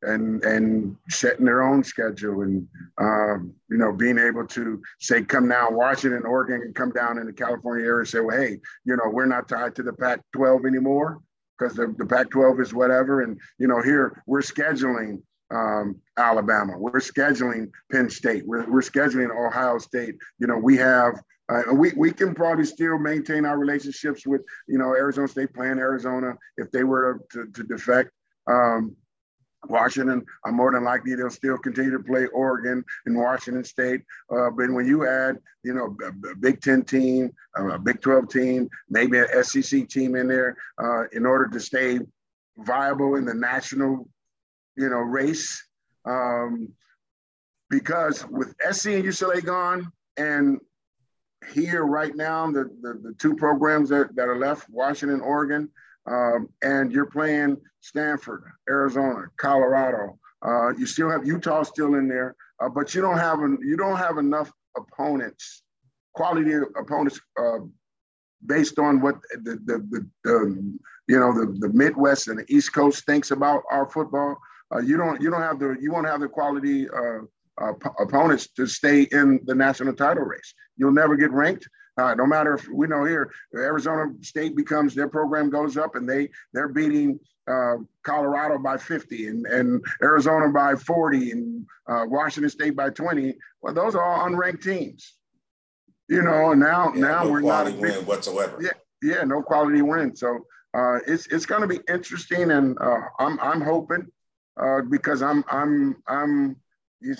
and 0.03 0.43
and 0.43 0.95
setting 1.09 1.45
their 1.45 1.63
own 1.63 1.83
schedule 1.83 2.41
and 2.41 2.67
um, 2.99 3.53
you 3.69 3.77
know 3.77 3.91
being 3.91 4.19
able 4.19 4.45
to 4.45 4.81
say 4.99 5.23
come 5.23 5.49
down 5.49 5.75
Washington 5.75 6.23
Oregon 6.23 6.71
come 6.75 6.91
down 6.91 7.17
in 7.17 7.25
the 7.25 7.33
California 7.33 7.85
area 7.85 7.99
and 7.99 8.07
say 8.07 8.19
well 8.19 8.37
hey 8.37 8.59
you 8.85 8.95
know 8.95 9.09
we're 9.11 9.25
not 9.25 9.49
tied 9.49 9.75
to 9.75 9.83
the 9.83 9.93
Pac-12 9.93 10.67
anymore 10.67 11.19
because 11.57 11.75
the, 11.75 11.93
the 11.97 12.05
Pac-12 12.05 12.61
is 12.61 12.73
whatever. 12.73 13.21
And 13.21 13.39
you 13.57 13.67
know 13.67 13.81
here 13.81 14.21
we're 14.27 14.41
scheduling 14.41 15.21
um, 15.49 15.95
Alabama 16.17 16.77
we're 16.77 16.99
scheduling 16.99 17.71
Penn 17.91 18.09
State 18.09 18.45
we're, 18.45 18.69
we're 18.69 18.81
scheduling 18.81 19.31
Ohio 19.35 19.79
State. 19.79 20.15
You 20.37 20.45
know 20.45 20.57
we 20.57 20.77
have 20.77 21.15
uh, 21.49 21.73
we, 21.73 21.93
we 21.95 22.11
can 22.11 22.33
probably 22.33 22.65
still 22.65 22.97
maintain 22.97 23.45
our 23.45 23.57
relationships 23.57 24.25
with 24.25 24.41
you 24.67 24.77
know 24.77 24.95
Arizona 24.95 25.27
State 25.27 25.53
playing 25.53 25.79
Arizona 25.79 26.33
if 26.57 26.71
they 26.71 26.83
were 26.83 27.21
to, 27.31 27.45
to 27.53 27.63
defect 27.63 28.11
um, 28.47 28.95
Washington, 29.69 30.23
I'm 30.45 30.55
more 30.55 30.71
than 30.71 30.83
likely 30.83 31.15
they'll 31.15 31.29
still 31.29 31.57
continue 31.57 31.91
to 31.91 32.03
play 32.03 32.27
Oregon 32.27 32.83
and 33.05 33.17
Washington 33.17 33.63
State. 33.63 34.01
Uh, 34.31 34.49
but 34.49 34.71
when 34.71 34.85
you 34.85 35.07
add, 35.07 35.37
you 35.63 35.73
know, 35.73 35.95
a, 36.07 36.35
Big 36.35 36.61
Ten 36.61 36.83
team, 36.83 37.31
a 37.55 37.79
Big 37.79 38.01
12 38.01 38.29
team, 38.29 38.69
maybe 38.89 39.19
an 39.19 39.43
SEC 39.43 39.87
team 39.89 40.15
in 40.15 40.27
there, 40.27 40.55
uh, 40.81 41.03
in 41.11 41.25
order 41.25 41.47
to 41.49 41.59
stay 41.59 41.99
viable 42.57 43.15
in 43.15 43.25
the 43.25 43.33
national, 43.33 44.07
you 44.75 44.89
know, 44.89 44.99
race. 44.99 45.63
Um, 46.05 46.69
because 47.69 48.25
with 48.29 48.55
SC 48.71 48.87
and 48.87 49.03
UCLA 49.03 49.43
gone, 49.43 49.91
and 50.15 50.59
here 51.49 51.85
right 51.85 52.15
now, 52.15 52.49
the, 52.51 52.65
the, 52.81 52.99
the 53.01 53.13
two 53.17 53.35
programs 53.35 53.89
that, 53.89 54.15
that 54.15 54.27
are 54.27 54.37
left, 54.37 54.69
Washington, 54.69 55.21
Oregon, 55.21 55.69
um, 56.05 56.49
and 56.61 56.91
you're 56.91 57.05
playing 57.07 57.57
Stanford, 57.81 58.43
Arizona, 58.69 59.25
Colorado. 59.37 60.19
Uh, 60.45 60.69
you 60.77 60.85
still 60.85 61.09
have 61.09 61.25
Utah 61.25 61.63
still 61.63 61.95
in 61.95 62.07
there, 62.07 62.35
uh, 62.61 62.69
but 62.69 62.93
you 62.93 63.01
don't 63.01 63.17
have 63.17 63.39
an, 63.39 63.57
you 63.61 63.75
don't 63.75 63.97
have 63.97 64.17
enough 64.17 64.51
opponents, 64.77 65.63
quality 66.13 66.53
opponents, 66.79 67.19
uh, 67.39 67.59
based 68.45 68.77
on 68.77 69.01
what 69.01 69.15
the, 69.43 69.59
the, 69.65 69.77
the, 69.89 70.09
the, 70.23 70.77
you 71.07 71.19
know 71.19 71.33
the, 71.33 71.57
the 71.59 71.69
Midwest 71.73 72.27
and 72.27 72.39
the 72.39 72.45
East 72.53 72.73
Coast 72.73 73.05
thinks 73.05 73.31
about 73.31 73.63
our 73.71 73.89
football. 73.89 74.37
Uh, 74.73 74.79
you 74.79 74.97
don't 74.97 75.21
you 75.21 75.31
don't 75.31 75.41
have 75.41 75.59
the 75.59 75.75
you 75.79 75.91
won't 75.91 76.07
have 76.07 76.21
the 76.21 76.27
quality 76.27 76.87
uh, 77.61 77.73
opponents 77.99 78.47
to 78.47 78.67
stay 78.67 79.03
in 79.11 79.39
the 79.45 79.55
national 79.55 79.93
title 79.93 80.23
race. 80.23 80.53
You'll 80.77 80.91
never 80.91 81.15
get 81.15 81.31
ranked. 81.31 81.67
Uh, 81.97 82.13
no 82.13 82.27
matter 82.27 82.53
if 82.53 82.67
we 82.69 82.87
know 82.87 83.05
here, 83.05 83.31
Arizona 83.55 84.13
State 84.21 84.55
becomes 84.55 84.93
their 84.93 85.07
program 85.07 85.49
goes 85.49 85.77
up 85.77 85.95
and 85.95 86.07
they 86.07 86.29
they're 86.53 86.67
beating 86.67 87.19
uh, 87.47 87.77
Colorado 88.03 88.59
by 88.59 88.77
50 88.77 89.27
and, 89.27 89.45
and 89.47 89.83
Arizona 90.03 90.49
by 90.49 90.75
40 90.75 91.31
and 91.31 91.65
uh, 91.87 92.03
Washington 92.07 92.49
State 92.49 92.75
by 92.75 92.89
20. 92.89 93.35
Well, 93.61 93.73
those 93.73 93.95
are 93.95 94.03
all 94.03 94.29
unranked 94.29 94.61
teams. 94.61 95.13
You 96.09 96.21
know, 96.21 96.51
and 96.51 96.59
now 96.59 96.93
yeah, 96.93 97.01
now 97.01 97.23
no 97.23 97.31
we're 97.31 97.41
not 97.41 97.65
big, 97.65 97.79
win 97.79 98.05
whatsoever. 98.05 98.59
Yeah, 98.61 98.69
yeah, 99.01 99.23
no 99.23 99.41
quality 99.41 99.81
win. 99.81 100.15
So 100.15 100.45
uh, 100.73 100.99
it's 101.07 101.27
it's 101.27 101.45
going 101.45 101.61
to 101.61 101.67
be 101.67 101.79
interesting, 101.89 102.51
and 102.51 102.77
uh, 102.79 103.01
I'm 103.19 103.37
I'm 103.41 103.59
hoping 103.59 104.07
uh, 104.61 104.83
because 104.89 105.21
I'm 105.21 105.43
I'm 105.49 105.97
I'm 106.07 106.55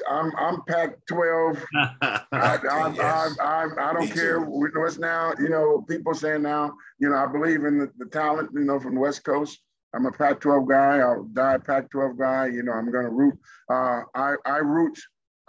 I'm 0.10 0.32
I'm 0.38 0.62
Pac-12. 0.64 1.64
I, 1.76 2.22
I, 2.32 2.60
yes. 2.62 3.00
I, 3.00 3.30
I, 3.40 3.90
I, 3.90 3.94
don't 3.94 4.10
Me 4.10 4.12
care 4.12 4.40
what's 4.42 4.98
now. 4.98 5.34
You 5.40 5.50
know, 5.50 5.86
people 5.88 6.14
saying 6.14 6.42
now. 6.42 6.74
You 7.00 7.10
know, 7.10 7.16
I 7.16 7.28
believe 7.28 7.64
in 7.64 7.80
the, 7.80 7.92
the 7.98 8.06
talent. 8.06 8.50
You 8.54 8.62
know, 8.62 8.80
from 8.80 8.96
the 8.96 9.02
West 9.02 9.24
Coast. 9.24 9.60
I'm 9.94 10.06
a 10.06 10.12
Pac-12 10.12 10.68
guy. 10.68 10.98
I'll 11.00 11.24
die 11.24 11.58
Pac-12 11.58 12.20
guy. 12.20 12.48
You 12.48 12.64
know, 12.64 12.74
I'm 12.74 12.92
going 12.92 13.06
to 13.06 13.12
root. 13.12 13.36
Uh, 13.70 14.02
I 14.14 14.36
I 14.46 14.58
root. 14.58 14.98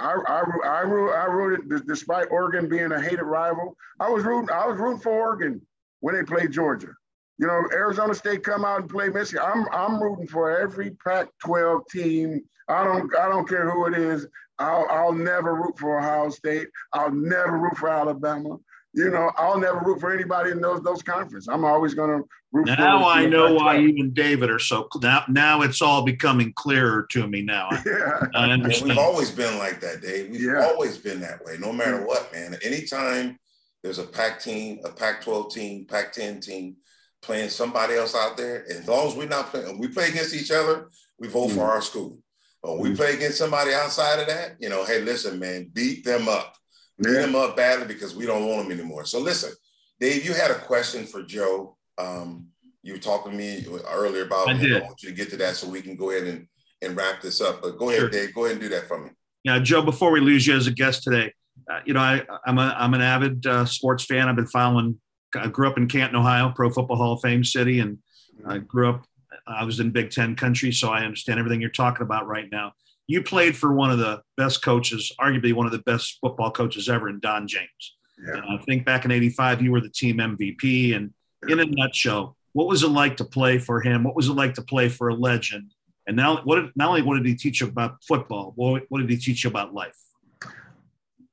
I, 0.00 0.14
I, 0.28 0.44
I, 0.64 0.80
root, 0.82 1.12
I 1.12 1.24
rooted 1.24 1.86
despite 1.86 2.28
Oregon 2.30 2.68
being 2.68 2.92
a 2.92 3.00
hated 3.00 3.24
rival. 3.24 3.76
I 3.98 4.08
was 4.08 4.24
rooting. 4.24 4.50
I 4.50 4.66
was 4.66 4.78
rooting 4.78 5.00
for 5.00 5.10
Oregon 5.10 5.60
when 6.00 6.14
they 6.14 6.22
played 6.22 6.52
Georgia. 6.52 6.92
You 7.39 7.47
know, 7.47 7.64
Arizona 7.72 8.14
State 8.14 8.43
come 8.43 8.64
out 8.64 8.80
and 8.80 8.91
play 8.91 9.09
Michigan. 9.09 9.45
I'm 9.45 9.66
I'm 9.72 10.03
rooting 10.03 10.26
for 10.26 10.59
every 10.59 10.91
Pac-12 10.91 11.86
team. 11.89 12.43
I 12.68 12.84
don't 12.84 13.14
I 13.16 13.28
don't 13.28 13.49
care 13.49 13.70
who 13.70 13.86
it 13.86 13.95
is. 13.95 14.26
I'll 14.59 14.86
I'll 14.91 15.12
never 15.12 15.55
root 15.55 15.78
for 15.78 15.99
Ohio 15.99 16.30
State. 16.30 16.68
I'll 16.93 17.12
never 17.12 17.59
root 17.59 17.76
for 17.76 17.89
Alabama. 17.89 18.59
You 18.95 19.11
know, 19.11 19.30
I'll 19.36 19.59
never 19.59 19.78
root 19.80 20.01
for 20.01 20.12
anybody 20.12 20.51
in 20.51 20.61
those 20.61 20.82
those 20.82 21.03
conferences. 21.03 21.47
I'm 21.47 21.64
always 21.64 21.95
going 21.95 22.11
to 22.11 22.28
root. 22.51 22.68
For 22.68 22.76
now 22.76 23.09
I 23.09 23.26
know 23.26 23.55
why 23.55 23.76
you 23.76 23.95
and 23.99 24.12
David 24.12 24.51
are 24.51 24.59
so 24.59 24.89
now. 25.01 25.22
Now 25.28 25.62
it's 25.62 25.80
all 25.80 26.03
becoming 26.03 26.53
clearer 26.55 27.07
to 27.11 27.26
me 27.28 27.43
now. 27.43 27.68
Yeah, 27.86 28.26
I 28.34 28.51
understand. 28.51 28.89
we've 28.89 28.99
always 28.99 29.30
been 29.30 29.59
like 29.59 29.80
that, 29.80 30.03
Dave. 30.03 30.30
We've 30.30 30.43
yeah. 30.43 30.64
always 30.64 30.99
been 30.99 31.20
that 31.20 31.45
way, 31.45 31.57
no 31.61 31.72
matter 31.72 32.05
what, 32.05 32.32
man. 32.32 32.57
Anytime 32.64 33.39
there's 33.82 33.99
a 33.99 34.05
Pac 34.05 34.41
team, 34.41 34.80
a 34.84 34.91
Pac-12 34.91 35.53
team, 35.53 35.84
Pac-10 35.84 36.43
team 36.43 36.76
playing 37.22 37.50
somebody 37.50 37.94
else 37.94 38.14
out 38.14 38.36
there, 38.36 38.64
as 38.70 38.86
long 38.86 39.08
as 39.08 39.14
we're 39.14 39.28
not 39.28 39.50
playing, 39.50 39.78
we 39.78 39.88
play 39.88 40.08
against 40.08 40.34
each 40.34 40.50
other, 40.50 40.88
we 41.18 41.28
vote 41.28 41.48
mm-hmm. 41.48 41.58
for 41.58 41.64
our 41.64 41.82
school. 41.82 42.18
But 42.62 42.78
we 42.78 42.94
play 42.94 43.14
against 43.14 43.38
somebody 43.38 43.72
outside 43.72 44.18
of 44.18 44.26
that, 44.26 44.56
you 44.58 44.68
know, 44.68 44.84
hey, 44.84 45.00
listen, 45.00 45.38
man, 45.38 45.70
beat 45.72 46.04
them 46.04 46.28
up. 46.28 46.54
Beat 47.00 47.12
them 47.12 47.36
up 47.36 47.56
badly 47.56 47.86
because 47.86 48.16
we 48.16 48.26
don't 48.26 48.46
want 48.46 48.64
them 48.68 48.72
anymore. 48.76 49.04
So 49.04 49.20
listen, 49.20 49.52
Dave, 50.00 50.24
you 50.24 50.34
had 50.34 50.50
a 50.50 50.58
question 50.58 51.04
for 51.04 51.22
Joe. 51.22 51.76
Um, 51.96 52.48
you 52.82 52.94
were 52.94 52.98
talking 52.98 53.30
to 53.30 53.38
me 53.38 53.64
earlier 53.88 54.24
about 54.24 54.48
I, 54.48 54.54
did. 54.54 54.82
I 54.82 54.86
want 54.86 55.02
you 55.02 55.10
to 55.10 55.14
get 55.14 55.30
to 55.30 55.36
that 55.36 55.54
so 55.54 55.68
we 55.68 55.82
can 55.82 55.94
go 55.94 56.10
ahead 56.10 56.26
and, 56.26 56.48
and 56.82 56.96
wrap 56.96 57.22
this 57.22 57.40
up. 57.40 57.62
But 57.62 57.78
go 57.78 57.90
ahead, 57.90 58.10
Dave. 58.10 58.34
Go 58.34 58.46
ahead 58.46 58.56
and 58.56 58.60
do 58.60 58.68
that 58.70 58.88
for 58.88 59.04
me. 59.04 59.10
Yeah, 59.44 59.60
Joe, 59.60 59.82
before 59.82 60.10
we 60.10 60.20
lose 60.20 60.46
you 60.46 60.56
as 60.56 60.66
a 60.66 60.72
guest 60.72 61.04
today, 61.04 61.32
uh, 61.70 61.80
you 61.84 61.94
know, 61.94 62.00
I, 62.00 62.22
I'm, 62.44 62.58
a, 62.58 62.74
I'm 62.76 62.94
an 62.94 63.00
avid 63.00 63.46
uh, 63.46 63.64
sports 63.64 64.04
fan. 64.04 64.28
I've 64.28 64.36
been 64.36 64.46
following 64.46 65.00
I 65.34 65.48
grew 65.48 65.68
up 65.68 65.76
in 65.76 65.88
Canton, 65.88 66.16
Ohio, 66.16 66.52
Pro 66.54 66.70
Football 66.70 66.96
Hall 66.96 67.12
of 67.14 67.20
Fame 67.20 67.44
city, 67.44 67.80
and 67.80 67.98
I 68.46 68.56
mm-hmm. 68.56 68.66
grew 68.66 68.90
up. 68.90 69.04
I 69.46 69.64
was 69.64 69.80
in 69.80 69.90
Big 69.90 70.10
Ten 70.10 70.36
country, 70.36 70.72
so 70.72 70.90
I 70.90 71.04
understand 71.04 71.38
everything 71.38 71.60
you're 71.60 71.70
talking 71.70 72.02
about 72.02 72.26
right 72.26 72.48
now. 72.50 72.72
You 73.06 73.22
played 73.22 73.56
for 73.56 73.72
one 73.72 73.90
of 73.90 73.98
the 73.98 74.22
best 74.36 74.62
coaches, 74.62 75.12
arguably 75.18 75.54
one 75.54 75.66
of 75.66 75.72
the 75.72 75.78
best 75.78 76.18
football 76.20 76.50
coaches 76.50 76.88
ever, 76.88 77.08
in 77.08 77.20
Don 77.20 77.46
James. 77.48 77.96
Yeah. 78.24 78.40
I 78.48 78.58
think 78.64 78.84
back 78.84 79.04
in 79.04 79.10
'85, 79.10 79.62
you 79.62 79.72
were 79.72 79.80
the 79.80 79.88
team 79.88 80.18
MVP. 80.18 80.94
And 80.94 81.12
in 81.48 81.60
a 81.60 81.64
nutshell, 81.64 82.36
what 82.52 82.66
was 82.66 82.82
it 82.82 82.88
like 82.88 83.16
to 83.18 83.24
play 83.24 83.58
for 83.58 83.80
him? 83.80 84.04
What 84.04 84.16
was 84.16 84.28
it 84.28 84.34
like 84.34 84.54
to 84.54 84.62
play 84.62 84.88
for 84.88 85.08
a 85.08 85.14
legend? 85.14 85.72
And 86.06 86.16
now, 86.16 86.42
what 86.42 86.56
did, 86.56 86.72
not 86.74 86.88
only 86.88 87.02
what 87.02 87.16
did 87.16 87.26
he 87.26 87.34
teach 87.34 87.60
you 87.60 87.68
about 87.68 88.02
football, 88.02 88.52
what, 88.56 88.84
what 88.88 89.00
did 89.00 89.10
he 89.10 89.16
teach 89.16 89.44
you 89.44 89.50
about 89.50 89.74
life? 89.74 89.98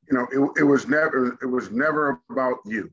You 0.09 0.17
know, 0.17 0.27
it, 0.31 0.61
it 0.61 0.63
was 0.63 0.87
never 0.87 1.37
it 1.41 1.47
was 1.47 1.71
never 1.71 2.21
about 2.29 2.57
you 2.65 2.91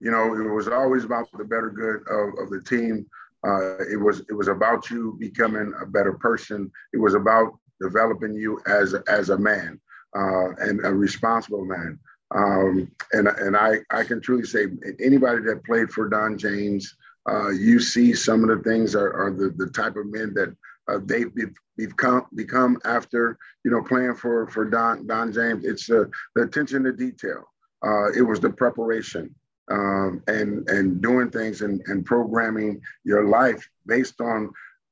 you 0.00 0.10
know, 0.10 0.34
it 0.34 0.48
was 0.48 0.66
always 0.66 1.04
about 1.04 1.28
the 1.36 1.44
better 1.44 1.70
good 1.70 2.00
of, 2.08 2.38
of 2.42 2.50
the 2.50 2.62
team. 2.62 3.06
Uh, 3.46 3.78
it 3.90 4.00
was 4.00 4.20
it 4.28 4.32
was 4.34 4.48
about 4.48 4.90
you 4.90 5.16
becoming 5.18 5.72
a 5.80 5.86
better 5.86 6.12
person. 6.14 6.70
It 6.92 6.98
was 6.98 7.14
about 7.14 7.58
developing 7.80 8.34
you 8.34 8.60
as 8.66 8.94
as 9.08 9.30
a 9.30 9.38
man 9.38 9.80
uh, 10.16 10.50
and 10.58 10.84
a 10.84 10.92
responsible 10.92 11.64
man. 11.64 11.98
Um, 12.34 12.90
and 13.12 13.28
and 13.28 13.56
I 13.56 13.78
I 13.90 14.04
can 14.04 14.20
truly 14.20 14.44
say 14.44 14.66
anybody 15.00 15.42
that 15.42 15.64
played 15.64 15.90
for 15.90 16.08
Don 16.08 16.38
James, 16.38 16.94
uh, 17.28 17.50
you 17.50 17.80
see 17.80 18.14
some 18.14 18.42
of 18.42 18.48
the 18.48 18.62
things 18.68 18.94
are, 18.94 19.12
are 19.12 19.30
the 19.30 19.50
the 19.50 19.70
type 19.70 19.96
of 19.96 20.06
men 20.06 20.32
that 20.34 20.54
uh, 20.88 20.98
they've 21.04 21.32
become 21.76 22.26
become 22.34 22.78
after 22.84 23.38
you 23.64 23.70
know 23.70 23.82
playing 23.82 24.14
for 24.14 24.48
for 24.48 24.64
Don 24.64 25.06
Don 25.06 25.32
James. 25.32 25.64
It's 25.64 25.86
the 25.86 26.10
attention 26.38 26.84
to 26.84 26.92
detail. 26.92 27.44
Uh, 27.82 28.12
it 28.12 28.22
was 28.22 28.40
the 28.40 28.50
preparation 28.50 29.34
um, 29.70 30.22
and 30.26 30.68
and 30.68 31.00
doing 31.00 31.30
things 31.30 31.62
and, 31.62 31.80
and 31.86 32.04
programming 32.04 32.80
your 33.04 33.28
life 33.28 33.68
based 33.86 34.20
on 34.20 34.50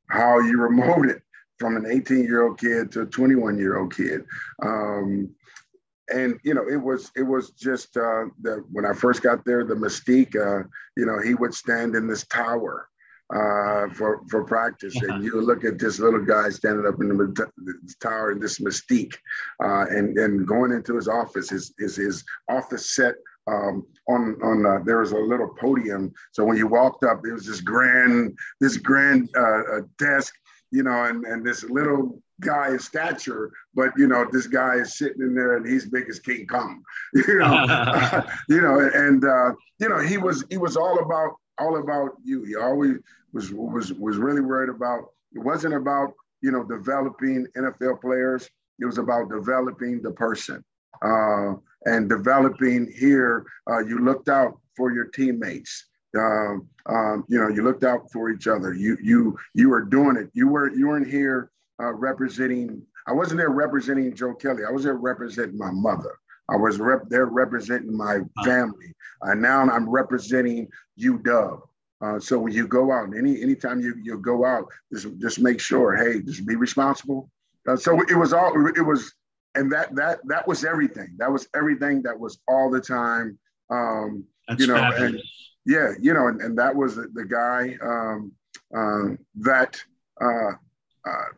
how 0.09 0.39
you 0.39 0.59
were 0.61 0.71
molded 0.71 1.23
from 1.59 1.77
an 1.77 1.87
18 1.87 2.25
year 2.25 2.47
old 2.47 2.59
kid 2.59 2.93
to 2.93 3.03
a 3.03 3.07
21 3.07 3.59
year 3.59 3.79
old 3.79 3.95
kid. 3.95 4.25
Um, 4.63 5.35
and 6.11 6.41
you 6.43 6.55
know 6.55 6.67
it 6.67 6.77
was 6.77 7.11
it 7.17 7.23
was 7.23 7.51
just 7.51 7.97
uh, 7.97 8.25
the 8.41 8.65
when 8.73 8.87
I 8.87 8.95
first 8.95 9.23
got 9.23 9.45
there 9.45 9.65
the 9.65 9.75
mystique. 9.75 10.35
Uh, 10.35 10.67
you 10.97 11.05
know 11.05 11.21
he 11.21 11.35
would 11.35 11.53
stand 11.53 11.95
in 11.95 12.07
this 12.07 12.25
tower 12.27 12.89
uh, 13.35 13.89
for 13.93 14.23
for 14.31 14.43
practice, 14.45 14.97
and 15.03 15.23
you 15.23 15.39
look 15.41 15.65
at 15.65 15.79
this 15.79 15.99
little 15.99 16.25
guy 16.25 16.49
standing 16.49 16.87
up 16.87 16.99
in 17.01 17.09
the, 17.09 17.51
the 17.59 17.95
tower 18.01 18.33
in 18.33 18.41
this 18.41 18.59
mystique, 18.59 19.17
uh, 19.63 19.85
and 19.91 20.17
and 20.17 20.47
going 20.47 20.73
into 20.73 20.97
his 20.97 21.09
office, 21.09 21.51
his 21.51 21.75
his, 21.79 21.97
his 21.97 22.25
office 22.49 22.95
set 22.95 23.17
um, 23.49 23.87
on 24.09 24.37
on 24.43 24.67
uh, 24.67 24.85
there 24.85 24.99
was 24.99 25.13
a 25.13 25.17
little 25.19 25.49
podium. 25.49 26.13
So 26.33 26.45
when 26.45 26.57
you 26.57 26.67
walked 26.67 27.05
up, 27.05 27.23
there 27.23 27.35
was 27.35 27.47
this 27.47 27.61
grand 27.61 28.37
this 28.61 28.77
grand 28.77 29.31
uh, 29.37 29.41
uh, 29.41 29.81
desk, 29.99 30.35
you 30.71 30.83
know, 30.83 31.05
and 31.05 31.25
and 31.25 31.45
this 31.45 31.65
little 31.65 32.21
guy 32.41 32.69
in 32.69 32.79
stature, 32.79 33.51
but 33.75 33.91
you 33.97 34.07
know 34.07 34.27
this 34.31 34.47
guy 34.47 34.75
is 34.77 34.97
sitting 34.97 35.23
in 35.23 35.35
there 35.35 35.57
and 35.57 35.67
he's 35.67 35.87
big 35.87 36.09
as 36.09 36.21
King 36.21 36.47
Kong, 36.47 36.83
you 37.15 37.39
know, 37.39 37.65
you 38.49 38.61
know, 38.61 38.79
and 38.95 39.25
uh, 39.25 39.53
you 39.79 39.89
know 39.89 39.99
he 39.99 40.19
was 40.19 40.45
he 40.51 40.59
was 40.59 40.77
all 40.77 40.99
about 41.01 41.37
all 41.59 41.79
about 41.79 42.13
you. 42.25 42.45
He 42.45 42.57
always 42.57 42.97
was 43.33 43.53
was 43.53 43.93
was 43.95 44.17
really 44.17 44.43
worried 44.43 44.71
about. 44.71 45.11
It 45.33 45.41
wasn't 45.41 45.75
about 45.75 46.15
you 46.43 46.53
know 46.53 46.65
developing 46.65 47.47
NFL 47.57 48.01
players. 48.01 48.49
It 48.81 48.87
was 48.87 48.99
about 48.99 49.29
developing 49.29 50.03
the 50.03 50.13
person. 50.13 50.65
Uh, 51.03 51.55
and 51.87 52.09
developing 52.09 52.93
here, 52.97 53.47
uh, 53.71 53.79
you 53.81 53.99
looked 53.99 54.29
out 54.29 54.59
for 54.77 54.93
your 54.93 55.07
teammates. 55.07 55.87
Um, 56.17 56.69
um, 56.87 57.25
you 57.29 57.39
know, 57.39 57.49
you 57.49 57.63
looked 57.63 57.85
out 57.85 58.11
for 58.11 58.31
each 58.31 58.47
other. 58.47 58.73
You 58.75 58.97
you 59.03 59.39
you 59.55 59.69
were 59.69 59.83
doing 59.83 60.17
it. 60.17 60.31
You 60.33 60.49
were 60.49 60.73
you 60.75 60.89
weren't 60.89 61.07
here 61.09 61.51
uh, 61.81 61.93
representing. 61.93 62.83
I 63.07 63.13
wasn't 63.13 63.39
there 63.39 63.51
representing 63.51 64.15
Joe 64.15 64.35
Kelly. 64.35 64.65
I 64.67 64.71
was 64.71 64.85
there 64.85 64.95
representing 64.95 65.59
my 65.59 65.71
mother. 65.71 66.17
I 66.51 66.57
was 66.57 66.79
rep- 66.81 67.09
there 67.09 67.27
representing 67.27 67.95
my 67.95 68.21
family. 68.45 68.95
Uh, 69.21 69.35
now 69.35 69.61
I'm 69.61 69.89
representing 69.89 70.69
UW. 70.99 71.61
Uh, 72.01 72.19
so 72.21 72.39
when 72.39 72.53
you 72.53 72.67
go 72.67 72.93
out, 72.93 73.09
any 73.17 73.43
anytime 73.43 73.81
you 73.81 73.95
you 74.03 74.19
go 74.19 74.45
out, 74.45 74.67
just 74.93 75.09
just 75.19 75.41
make 75.41 75.61
sure, 75.61 75.97
hey, 75.97 76.23
just 76.23 76.47
be 76.47 76.57
responsible. 76.57 77.31
Uh, 77.69 77.77
so 77.77 78.01
it 78.03 78.17
was 78.17 78.33
all 78.33 78.67
it 78.69 78.81
was 78.81 79.13
and 79.55 79.73
that 79.73 79.95
that 79.97 80.21
that 80.27 80.47
was 80.47 80.65
everything. 80.65 81.15
That 81.19 81.33
was 81.33 81.49
everything. 81.55 82.03
That 82.03 82.19
was 82.19 82.39
all 82.49 82.71
the 82.71 82.81
time. 82.81 83.39
Um, 83.71 84.25
That's 84.47 84.61
you 84.61 84.67
know, 84.67 84.77
fabulous. 84.77 85.13
and 85.13 85.23
yeah, 85.67 85.93
you 86.01 86.15
know, 86.15 86.29
and, 86.29 86.41
and 86.41 86.59
that 86.59 86.75
was 86.75 86.97
the, 86.97 87.09
the 87.13 87.25
guy 87.25 87.77
um, 87.83 88.33
uh, 88.75 89.17
that 89.37 89.81
uh, 90.21 90.53
uh, 91.09 91.29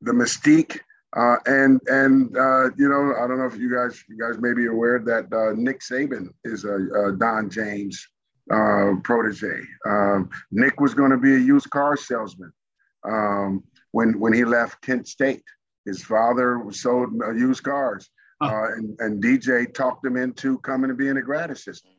the 0.00 0.12
mystique. 0.12 0.80
Uh, 1.16 1.36
and 1.46 1.80
and 1.86 2.36
uh, 2.36 2.64
you 2.76 2.88
know, 2.88 3.14
I 3.16 3.26
don't 3.26 3.38
know 3.38 3.46
if 3.46 3.56
you 3.56 3.72
guys 3.72 4.02
you 4.08 4.18
guys 4.18 4.40
may 4.40 4.52
be 4.52 4.66
aware 4.66 4.98
that 4.98 5.32
uh, 5.32 5.52
Nick 5.56 5.80
Saban 5.80 6.28
is 6.44 6.64
a, 6.64 7.12
Don 7.16 7.48
James 7.48 8.06
uh, 8.50 8.92
protege. 9.02 9.60
Um, 9.86 10.28
Nick 10.50 10.80
was 10.80 10.94
going 10.94 11.10
to 11.10 11.16
be 11.16 11.34
a 11.34 11.38
used 11.38 11.70
car 11.70 11.96
salesman 11.96 12.52
um, 13.04 13.64
when 13.92 14.18
when 14.18 14.32
he 14.32 14.44
left 14.44 14.82
Kent 14.82 15.08
State. 15.08 15.44
His 15.86 16.02
father 16.02 16.62
sold 16.72 17.10
uh, 17.22 17.30
used 17.30 17.62
cars, 17.62 18.10
uh, 18.40 18.72
and, 18.76 18.98
and 19.00 19.22
DJ 19.22 19.72
talked 19.72 20.04
him 20.04 20.16
into 20.16 20.58
coming 20.58 20.88
to 20.88 20.94
being 20.94 21.16
a 21.16 21.22
grad 21.22 21.50
assistant. 21.50 21.94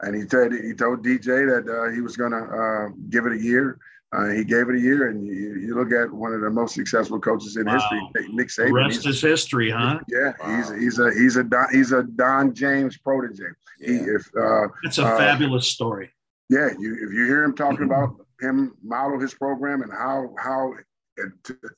And 0.00 0.14
he 0.14 0.28
said 0.28 0.52
he 0.52 0.74
told 0.74 1.04
DJ 1.04 1.46
that 1.46 1.72
uh, 1.72 1.92
he 1.94 2.00
was 2.00 2.16
going 2.16 2.32
to 2.32 2.38
uh, 2.38 2.88
give 3.08 3.26
it 3.26 3.32
a 3.32 3.42
year. 3.42 3.78
Uh, 4.14 4.28
he 4.28 4.44
gave 4.44 4.68
it 4.68 4.74
a 4.74 4.80
year, 4.80 5.08
and 5.08 5.26
you, 5.26 5.54
you, 5.54 5.74
look 5.74 5.90
at 5.90 6.12
one 6.12 6.34
of 6.34 6.42
the 6.42 6.50
most 6.50 6.74
successful 6.74 7.18
coaches 7.18 7.56
in 7.56 7.64
wow. 7.64 7.78
history, 7.78 8.28
Nick 8.34 8.48
Saban. 8.48 8.66
The 8.66 8.72
rest 8.74 9.06
is 9.06 9.22
history, 9.22 9.70
huh? 9.70 10.00
Yeah, 10.06 10.32
wow. 10.38 10.56
he's 10.56 10.70
he's 10.70 10.98
a 10.98 11.10
he's 11.14 11.36
a 11.36 11.44
Don, 11.44 11.66
he's 11.72 11.92
a 11.92 12.02
Don 12.02 12.52
James 12.52 12.98
protege. 12.98 13.44
Yeah. 13.80 13.88
He, 13.88 13.94
if 13.94 14.28
uh, 14.38 14.68
it's 14.82 14.98
a 14.98 15.04
fabulous 15.04 15.66
story. 15.66 16.10
Yeah, 16.50 16.68
you 16.78 16.92
if 16.94 17.10
you 17.14 17.24
hear 17.24 17.42
him 17.42 17.54
talking 17.54 17.84
about 17.86 18.16
him 18.38 18.74
model 18.82 19.18
his 19.18 19.32
program 19.32 19.80
and 19.80 19.90
how 19.90 20.34
how 20.38 20.74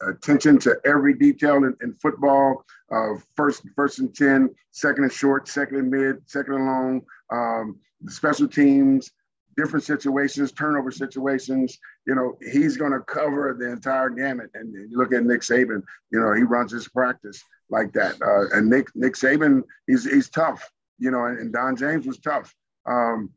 attention 0.07 0.59
to 0.59 0.77
every 0.85 1.15
detail 1.15 1.57
in, 1.57 1.77
in 1.83 1.95
football. 1.95 2.65
Uh, 2.93 3.15
first, 3.37 3.63
first 3.75 3.99
and 3.99 4.15
ten, 4.15 4.51
second 4.71 5.05
and 5.05 5.13
short, 5.13 5.49
second 5.49 5.77
and 5.79 5.91
mid, 5.91 6.17
second 6.27 6.55
and 6.55 6.67
long, 6.67 7.03
um, 7.31 7.79
special 8.09 8.47
teams, 8.47 9.11
different 9.57 9.85
situations, 9.85 10.53
turnover 10.53 10.91
situations. 10.91 11.79
You 12.07 12.15
know, 12.15 12.37
he's 12.53 12.77
going 12.77 12.93
to 12.93 13.01
cover 13.01 13.57
the 13.59 13.71
entire 13.71 14.11
gamut. 14.11 14.51
And 14.55 14.73
you 14.73 14.97
look 14.99 15.13
at 15.13 15.25
Nick 15.25 15.41
Saban. 15.41 15.83
You 16.11 16.21
know, 16.21 16.33
he 16.35 16.43
runs 16.43 16.73
his 16.73 16.89
practice 16.89 17.43
like 17.71 17.93
that. 17.95 18.21
Uh, 18.21 18.57
and 18.57 18.69
Nick 18.69 18.89
Nick 18.95 19.15
Saban, 19.15 19.63
he's 19.87 20.05
he's 20.05 20.29
tough. 20.29 20.69
You 20.99 21.11
know, 21.11 21.25
and, 21.25 21.39
and 21.39 21.53
Don 21.53 21.77
James 21.77 22.07
was 22.07 22.19
tough. 22.19 22.55
Um, 22.87 23.31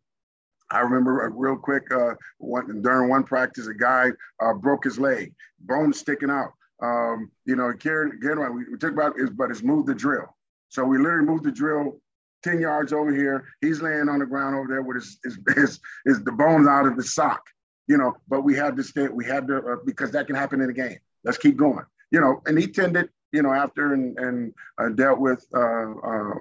I 0.70 0.80
remember 0.80 1.26
uh, 1.26 1.30
real 1.30 1.55
quick 1.57 1.91
uh, 1.91 2.15
one, 2.39 2.82
during 2.82 3.09
one 3.09 3.24
practice, 3.24 3.68
a 3.68 3.74
guy 3.74 4.11
uh, 4.41 4.53
broke 4.53 4.84
his 4.84 4.99
leg, 4.99 5.34
bone 5.59 5.93
sticking 5.93 6.30
out. 6.30 6.51
Um, 6.82 7.32
you 7.45 7.55
know, 7.55 7.74
carried, 7.74 8.13
again, 8.13 8.38
we, 8.53 8.65
we 8.72 8.78
took 8.78 8.93
about 8.93 9.18
his, 9.18 9.30
but 9.30 9.49
it's 9.49 9.63
moved 9.63 9.88
the 9.88 9.95
drill. 9.95 10.36
So 10.70 10.84
we 10.84 10.97
literally 10.97 11.26
moved 11.26 11.45
the 11.45 11.51
drill 11.51 11.99
10 12.43 12.59
yards 12.59 12.93
over 12.93 13.13
here. 13.13 13.47
He's 13.61 13.82
laying 13.82 14.09
on 14.09 14.20
the 14.20 14.26
ground 14.26 14.55
over 14.55 14.68
there 14.68 14.82
with 14.82 14.97
his, 14.97 15.20
his, 15.24 15.39
his, 15.55 15.80
his 16.05 16.24
the 16.24 16.32
bones 16.32 16.68
out 16.68 16.86
of 16.86 16.95
his 16.95 17.13
sock. 17.13 17.43
you 17.88 17.97
know, 17.97 18.15
but 18.28 18.41
we 18.41 18.55
had 18.55 18.76
to 18.76 18.84
stay, 18.84 19.07
we 19.07 19.26
had 19.26 19.47
to, 19.47 19.57
uh, 19.57 19.76
because 19.86 20.11
that 20.11 20.28
can 20.28 20.36
happen 20.36 20.61
in 20.61 20.70
a 20.70 20.74
game. 20.74 20.97
Let's 21.24 21.38
keep 21.38 21.57
going, 21.57 21.86
you 22.11 22.20
know, 22.20 22.41
and 22.45 22.57
he 22.57 22.68
tended, 22.68 23.09
you 23.32 23.41
know, 23.41 23.51
after 23.51 23.93
and, 23.93 24.18
and 24.20 24.53
uh, 24.78 24.89
dealt 24.89 25.20
with 25.20 25.45
uh, 25.53 25.86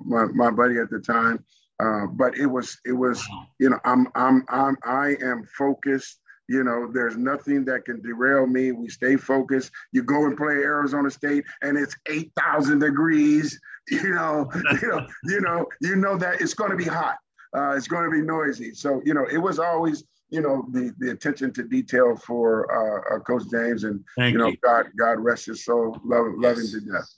my, 0.04 0.26
my 0.26 0.50
buddy 0.50 0.78
at 0.78 0.90
the 0.90 1.00
time. 1.00 1.44
Uh, 1.78 2.06
but 2.06 2.36
it 2.36 2.46
was, 2.46 2.78
it 2.84 2.92
was, 2.92 3.22
you 3.58 3.70
know, 3.70 3.78
I'm, 3.84 4.08
I'm, 4.14 4.44
I'm, 4.48 4.76
I 4.84 5.16
am 5.22 5.44
focused. 5.56 6.20
You 6.48 6.62
know, 6.62 6.88
there's 6.92 7.16
nothing 7.16 7.64
that 7.64 7.84
can 7.84 8.00
derail 8.00 8.46
me. 8.46 8.72
We 8.72 8.88
stay 8.88 9.16
focused. 9.16 9.72
You 9.92 10.04
go 10.04 10.26
and 10.26 10.36
play 10.36 10.54
Arizona 10.54 11.10
State, 11.10 11.44
and 11.62 11.76
it's 11.76 11.96
eight 12.08 12.32
thousand 12.38 12.80
degrees. 12.80 13.58
You 13.88 14.14
know, 14.14 14.50
you 14.82 14.88
know, 14.88 15.06
you 15.26 15.40
know, 15.40 15.66
you 15.80 15.94
know 15.94 16.16
that 16.16 16.40
it's 16.40 16.54
going 16.54 16.72
to 16.72 16.76
be 16.76 16.82
hot. 16.82 17.18
Uh, 17.56 17.76
it's 17.76 17.86
going 17.86 18.02
to 18.04 18.10
be 18.10 18.20
noisy. 18.20 18.74
So 18.74 19.00
you 19.04 19.14
know, 19.14 19.24
it 19.30 19.38
was 19.38 19.60
always 19.60 20.02
you 20.30 20.40
know 20.40 20.66
the 20.72 20.92
the 20.98 21.10
attention 21.10 21.52
to 21.52 21.62
detail 21.62 22.16
for 22.16 22.66
uh, 22.70 23.14
uh 23.14 23.20
Coach 23.20 23.44
James, 23.50 23.84
and 23.84 24.04
Thank 24.16 24.32
you 24.32 24.38
know, 24.38 24.48
you. 24.48 24.56
God 24.62 24.86
God 24.98 25.20
rest 25.20 25.46
his 25.46 25.64
soul, 25.64 26.00
love, 26.04 26.26
yes. 26.40 26.42
love 26.42 26.58
him 26.58 26.66
to 26.66 26.80
death. 26.92 27.14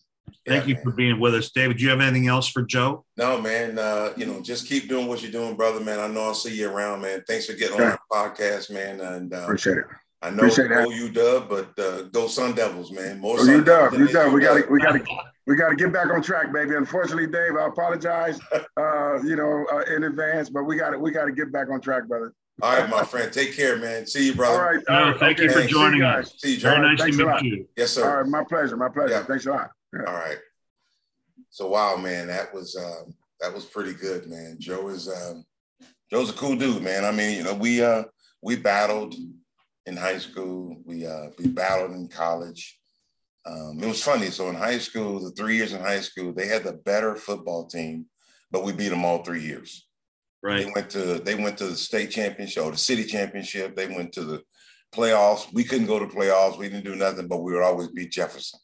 Thank 0.47 0.64
yeah, 0.64 0.68
you 0.68 0.74
man. 0.74 0.85
for 0.85 0.91
being 0.93 1.20
with 1.20 1.35
us, 1.35 1.51
David. 1.51 1.79
Do 1.79 1.85
you 1.85 1.91
have 1.91 2.01
anything 2.01 2.29
else 2.29 2.49
for 2.49 2.62
Joe? 2.62 3.05
No, 3.16 3.41
man. 3.41 3.79
Uh, 3.79 4.12
you 4.16 4.26
know, 4.26 4.41
just 4.41 4.68
keep 4.68 4.89
doing 4.89 5.07
what 5.07 5.22
you're 5.22 5.33
doing, 5.33 5.57
brother. 5.57 5.81
Man, 5.81 6.01
I 6.01 6.09
know 6.09 6.22
I'll 6.22 6.35
see 6.35 6.57
you 6.57 6.70
around, 6.70 7.03
man. 7.03 7.22
Thanks 7.26 7.47
for 7.47 7.55
getting 7.55 7.81
on 7.81 7.83
our 7.83 8.01
podcast, 8.11 8.70
man. 8.70 9.01
And 9.01 9.33
uh, 9.33 9.43
appreciate 9.45 9.79
it. 9.79 9.85
I 10.20 10.31
know 10.31 10.91
you 10.91 11.11
Dub, 11.11 11.49
but 11.49 11.79
uh, 11.79 12.03
go 12.03 12.26
Sun 12.26 12.55
Devils, 12.55 12.91
man. 12.91 13.20
More 13.20 13.37
oh, 13.39 13.45
you 13.45 13.62
Dub, 13.62 13.93
you 13.93 14.09
Dub. 14.09 14.33
We 14.33 14.41
got 14.41 14.55
to, 14.55 14.66
we 14.68 14.81
got 14.81 14.93
to, 14.93 15.05
we 15.47 15.55
got 15.55 15.68
to 15.70 15.76
get 15.76 15.93
back 15.93 16.11
on 16.11 16.22
track, 16.22 16.53
baby. 16.53 16.74
Unfortunately, 16.74 17.29
Dave, 17.29 17.57
I 17.57 17.68
apologize, 17.68 18.41
uh, 18.76 19.22
you 19.22 19.37
know, 19.37 19.64
uh, 19.72 19.95
in 19.95 20.05
advance, 20.05 20.51
but 20.51 20.64
we 20.64 20.76
got 20.76 20.91
to, 20.91 20.99
we 20.99 21.12
got 21.12 21.26
to 21.26 21.33
get 21.33 21.53
back 21.53 21.68
on 21.70 21.81
track, 21.81 22.09
brother. 22.09 22.33
All 22.61 22.76
right, 22.76 22.91
my 22.91 23.05
friend. 23.05 23.33
Take 23.33 23.55
care, 23.55 23.76
man. 23.76 24.05
See 24.07 24.26
you, 24.26 24.35
brother. 24.35 24.59
All 24.59 24.72
right. 24.72 24.85
No, 24.89 25.11
uh, 25.11 25.18
thank 25.18 25.39
okay. 25.39 25.45
you 25.45 25.51
for 25.51 25.61
Thanks. 25.61 25.72
joining 25.72 26.03
us. 26.03 26.35
See 26.39 26.55
you, 26.55 26.61
Very 26.61 26.81
nice 26.81 27.01
Thanks 27.01 27.16
to 27.16 27.24
meet 27.24 27.43
you. 27.45 27.68
Yes, 27.76 27.93
sir. 27.93 28.11
All 28.11 28.22
right, 28.22 28.29
my 28.29 28.43
pleasure. 28.43 28.76
My 28.76 28.89
pleasure. 28.89 29.12
Yeah. 29.12 29.22
Thanks 29.22 29.47
a 29.47 29.53
lot. 29.53 29.70
All 29.95 30.14
right. 30.14 30.39
So 31.51 31.68
wow, 31.68 31.97
man, 31.97 32.28
that 32.28 32.53
was 32.53 32.76
um, 32.76 33.14
that 33.41 33.55
was 33.55 33.64
pretty 33.64 33.95
good, 33.95 34.28
man. 34.28 34.57
Joe 34.59 34.89
is 34.89 35.09
um, 35.09 35.45
Joe's 36.11 36.30
a 36.30 36.34
cool 36.34 36.57
dude, 36.57 36.82
man. 36.82 37.05
I 37.05 37.11
mean, 37.11 37.36
you 37.36 37.45
know, 37.45 37.55
we 37.55 37.82
uh 37.82 38.05
we 38.43 38.57
battled 38.57 39.14
in 39.86 39.97
high 39.97 40.18
school. 40.18 40.76
We 40.84 41.07
uh 41.07 41.28
we 41.39 41.49
battled 41.49 41.93
in 41.93 42.09
college. 42.09 42.78
Um, 43.47 43.78
it 43.82 43.86
was 43.86 44.03
funny. 44.03 44.26
So 44.26 44.49
in 44.49 44.55
high 44.55 44.78
school, 44.78 45.20
the 45.20 45.30
three 45.30 45.57
years 45.57 45.72
in 45.72 45.80
high 45.80 46.01
school, 46.01 46.32
they 46.32 46.47
had 46.47 46.64
the 46.64 46.72
better 46.72 47.16
football 47.16 47.66
team, 47.66 48.07
but 48.51 48.62
we 48.62 48.72
beat 48.72 48.89
them 48.89 49.05
all 49.05 49.22
three 49.22 49.43
years. 49.43 49.86
Right. 50.43 50.64
They 50.64 50.72
went 50.74 50.91
to 50.91 51.18
they 51.18 51.34
went 51.34 51.59
to 51.59 51.66
the 51.66 51.76
state 51.76 52.11
championship 52.11 52.64
or 52.64 52.70
the 52.70 52.78
city 52.78 53.05
championship. 53.05 53.74
They 53.74 53.89
went 53.89 54.12
to 54.12 54.24
the 54.24 54.43
playoffs. 54.95 55.53
We 55.53 55.64
couldn't 55.64 55.86
go 55.86 55.99
to 55.99 56.07
playoffs. 56.07 56.59
We 56.59 56.68
didn't 56.68 56.84
do 56.84 56.95
nothing, 56.95 57.26
but 57.26 57.43
we 57.43 57.53
would 57.53 57.62
always 57.62 57.89
beat 57.89 58.12
Jefferson. 58.12 58.61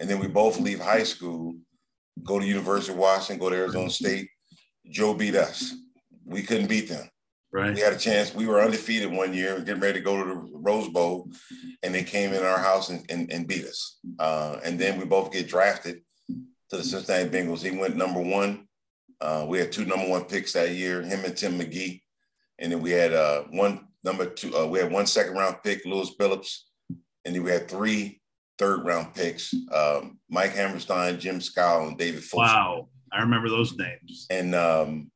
And 0.00 0.08
then 0.08 0.18
we 0.18 0.26
both 0.26 0.58
leave 0.58 0.80
high 0.80 1.02
school, 1.02 1.54
go 2.24 2.38
to 2.38 2.46
University 2.46 2.92
of 2.92 2.98
Washington, 2.98 3.38
go 3.38 3.50
to 3.50 3.56
Arizona 3.56 3.90
State. 3.90 4.28
Joe 4.90 5.14
beat 5.14 5.36
us. 5.36 5.74
We 6.24 6.42
couldn't 6.42 6.68
beat 6.68 6.88
them. 6.88 7.08
Right. 7.52 7.74
We 7.74 7.80
had 7.80 7.92
a 7.92 7.98
chance. 7.98 8.34
We 8.34 8.46
were 8.46 8.62
undefeated 8.62 9.12
one 9.12 9.34
year, 9.34 9.60
getting 9.60 9.82
ready 9.82 9.98
to 9.98 10.04
go 10.04 10.16
to 10.16 10.24
the 10.24 10.58
Rose 10.58 10.88
Bowl, 10.88 11.28
and 11.82 11.94
they 11.94 12.04
came 12.04 12.32
in 12.32 12.42
our 12.42 12.58
house 12.58 12.88
and, 12.88 13.04
and, 13.10 13.30
and 13.30 13.46
beat 13.46 13.64
us. 13.64 13.98
Uh, 14.18 14.58
and 14.64 14.78
then 14.78 14.98
we 14.98 15.04
both 15.04 15.32
get 15.32 15.48
drafted 15.48 16.00
to 16.28 16.76
the 16.76 16.84
Cincinnati 16.84 17.28
Bengals. 17.28 17.62
He 17.62 17.76
went 17.76 17.96
number 17.96 18.20
one. 18.20 18.68
Uh, 19.20 19.44
we 19.48 19.58
had 19.58 19.72
two 19.72 19.84
number 19.84 20.08
one 20.08 20.24
picks 20.24 20.52
that 20.52 20.70
year, 20.70 21.02
him 21.02 21.24
and 21.24 21.36
Tim 21.36 21.58
McGee. 21.58 22.00
And 22.58 22.72
then 22.72 22.80
we 22.80 22.92
had 22.92 23.12
uh, 23.12 23.42
one 23.50 23.88
number 24.04 24.26
two, 24.26 24.56
uh, 24.56 24.66
we 24.66 24.78
had 24.78 24.92
one 24.92 25.06
second 25.06 25.34
round 25.34 25.56
pick, 25.62 25.84
Lewis 25.84 26.14
Billups. 26.18 26.60
And 27.24 27.34
then 27.34 27.42
we 27.42 27.50
had 27.50 27.68
three 27.68 28.19
third 28.60 28.84
round 28.84 29.14
picks, 29.14 29.54
um, 29.72 30.18
Mike 30.28 30.54
Hammerstein, 30.54 31.18
Jim 31.18 31.40
Skow, 31.40 31.88
and 31.88 31.98
David 31.98 32.22
Fulcher. 32.22 32.46
Wow. 32.46 32.88
I 33.10 33.22
remember 33.22 33.48
those 33.48 33.74
names. 33.76 34.26
And 34.30 34.54
um, 34.54 35.10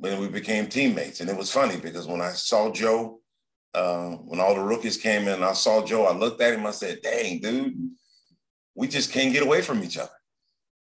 when 0.00 0.20
we 0.20 0.28
became 0.28 0.66
teammates. 0.66 1.20
And 1.20 1.28
it 1.28 1.36
was 1.36 1.50
funny 1.50 1.76
because 1.76 2.06
when 2.06 2.20
I 2.20 2.30
saw 2.30 2.70
Joe, 2.70 3.20
uh, 3.74 4.10
when 4.10 4.40
all 4.40 4.54
the 4.54 4.62
rookies 4.62 4.96
came 4.96 5.28
in, 5.28 5.42
I 5.42 5.52
saw 5.52 5.84
Joe, 5.84 6.04
I 6.04 6.14
looked 6.14 6.40
at 6.40 6.54
him, 6.54 6.66
I 6.66 6.70
said, 6.70 7.00
dang, 7.02 7.40
dude, 7.40 7.74
we 8.74 8.88
just 8.88 9.12
can't 9.12 9.32
get 9.32 9.42
away 9.42 9.62
from 9.62 9.82
each 9.82 9.98
other. 9.98 10.10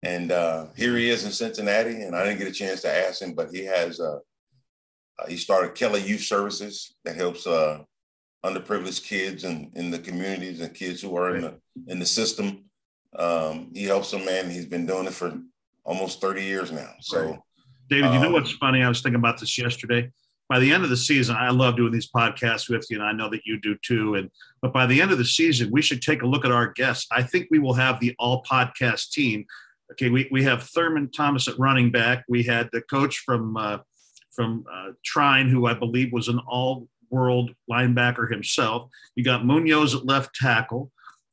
And 0.03 0.31
uh, 0.31 0.67
here 0.75 0.95
he 0.97 1.09
is 1.09 1.25
in 1.25 1.31
Cincinnati, 1.31 2.01
and 2.01 2.15
I 2.15 2.23
didn't 2.23 2.39
get 2.39 2.47
a 2.47 2.51
chance 2.51 2.81
to 2.81 3.07
ask 3.07 3.21
him, 3.21 3.33
but 3.33 3.49
he 3.51 3.65
has 3.65 3.99
uh, 3.99 4.17
uh, 5.19 5.27
he 5.27 5.37
started 5.37 5.75
Kelly 5.75 6.01
Youth 6.01 6.21
Services 6.21 6.95
that 7.05 7.15
helps 7.15 7.45
uh, 7.45 7.79
underprivileged 8.43 9.03
kids 9.03 9.43
and 9.43 9.71
in 9.75 9.91
the 9.91 9.99
communities 9.99 10.61
and 10.61 10.73
kids 10.73 11.01
who 11.01 11.15
are 11.15 11.35
in 11.35 11.41
the 11.41 11.59
in 11.87 11.99
the 11.99 12.05
system. 12.05 12.65
Um, 13.17 13.71
he 13.73 13.83
helps 13.83 14.11
them, 14.11 14.25
man. 14.25 14.49
He's 14.49 14.65
been 14.65 14.85
doing 14.85 15.05
it 15.05 15.13
for 15.13 15.37
almost 15.83 16.21
30 16.21 16.43
years 16.43 16.71
now. 16.71 16.91
So, 17.01 17.43
David, 17.89 18.13
you 18.13 18.19
know 18.19 18.27
um, 18.27 18.33
what's 18.33 18.53
funny? 18.53 18.81
I 18.83 18.87
was 18.87 19.01
thinking 19.01 19.19
about 19.19 19.39
this 19.39 19.57
yesterday. 19.57 20.11
By 20.47 20.59
the 20.59 20.71
end 20.71 20.83
of 20.83 20.89
the 20.89 20.97
season, 20.97 21.35
I 21.35 21.49
love 21.49 21.77
doing 21.77 21.91
these 21.91 22.09
podcasts 22.09 22.69
with 22.69 22.85
you, 22.89 22.97
and 22.97 23.05
I 23.05 23.11
know 23.11 23.29
that 23.29 23.45
you 23.45 23.59
do 23.59 23.75
too. 23.85 24.15
And 24.15 24.29
but 24.61 24.73
by 24.73 24.85
the 24.85 25.01
end 25.01 25.11
of 25.11 25.17
the 25.17 25.25
season, 25.25 25.69
we 25.71 25.81
should 25.81 26.01
take 26.01 26.21
a 26.21 26.27
look 26.27 26.45
at 26.45 26.51
our 26.51 26.71
guests. 26.71 27.07
I 27.11 27.23
think 27.23 27.47
we 27.51 27.59
will 27.59 27.73
have 27.73 27.99
the 27.99 28.15
all 28.17 28.43
podcast 28.43 29.11
team 29.11 29.45
Okay, 29.91 30.09
we, 30.09 30.29
we 30.31 30.43
have 30.43 30.63
Thurman 30.63 31.11
Thomas 31.11 31.47
at 31.47 31.59
running 31.59 31.91
back. 31.91 32.23
We 32.29 32.43
had 32.43 32.69
the 32.71 32.81
coach 32.81 33.17
from 33.19 33.57
uh, 33.57 33.79
from 34.31 34.63
uh, 34.71 34.91
Trine, 35.03 35.49
who 35.49 35.65
I 35.65 35.73
believe 35.73 36.13
was 36.13 36.29
an 36.29 36.39
all 36.47 36.87
world 37.11 37.53
linebacker 37.69 38.31
himself. 38.31 38.89
You 39.15 39.23
got 39.23 39.45
Munoz 39.45 39.93
at 39.93 40.05
left 40.05 40.33
tackle. 40.35 40.91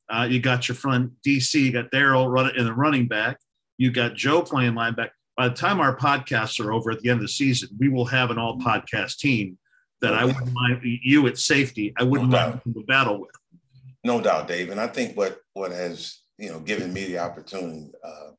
Uh, 0.09 0.27
you 0.29 0.39
got 0.39 0.67
your 0.67 0.75
friend 0.75 1.11
DC. 1.25 1.53
You 1.53 1.71
got 1.71 1.91
Daryl 1.91 2.31
running 2.31 2.55
in 2.55 2.65
the 2.65 2.73
running 2.73 3.07
back. 3.07 3.39
You 3.77 3.91
got 3.91 4.15
Joe 4.15 4.41
playing 4.41 4.73
linebacker. 4.73 5.11
By 5.37 5.49
the 5.49 5.55
time 5.55 5.79
our 5.79 5.95
podcasts 5.95 6.63
are 6.63 6.73
over 6.73 6.91
at 6.91 6.99
the 6.99 7.09
end 7.09 7.19
of 7.19 7.21
the 7.21 7.29
season, 7.29 7.69
we 7.79 7.87
will 7.87 8.05
have 8.05 8.29
an 8.29 8.37
all 8.37 8.59
podcast 8.59 9.17
team 9.17 9.57
that 10.01 10.13
I 10.13 10.25
wouldn't 10.25 10.51
mind 10.51 10.81
you 10.83 11.27
at 11.27 11.37
safety. 11.37 11.93
I 11.97 12.03
wouldn't 12.03 12.29
no 12.29 12.37
mind 12.37 12.61
to 12.65 12.83
battle 12.83 13.21
with. 13.21 13.31
No 14.03 14.19
doubt, 14.21 14.47
Dave. 14.47 14.69
And 14.69 14.79
I 14.79 14.87
think 14.87 15.15
what 15.15 15.39
what 15.53 15.71
has 15.71 16.19
you 16.37 16.49
know 16.49 16.59
given 16.59 16.91
me 16.91 17.05
the 17.05 17.19
opportunity 17.19 17.91
uh, 18.03 18.31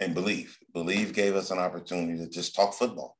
and 0.00 0.14
belief. 0.14 0.58
Believe 0.72 1.12
gave 1.12 1.34
us 1.34 1.50
an 1.50 1.58
opportunity 1.58 2.18
to 2.18 2.28
just 2.28 2.54
talk 2.54 2.74
football. 2.74 3.15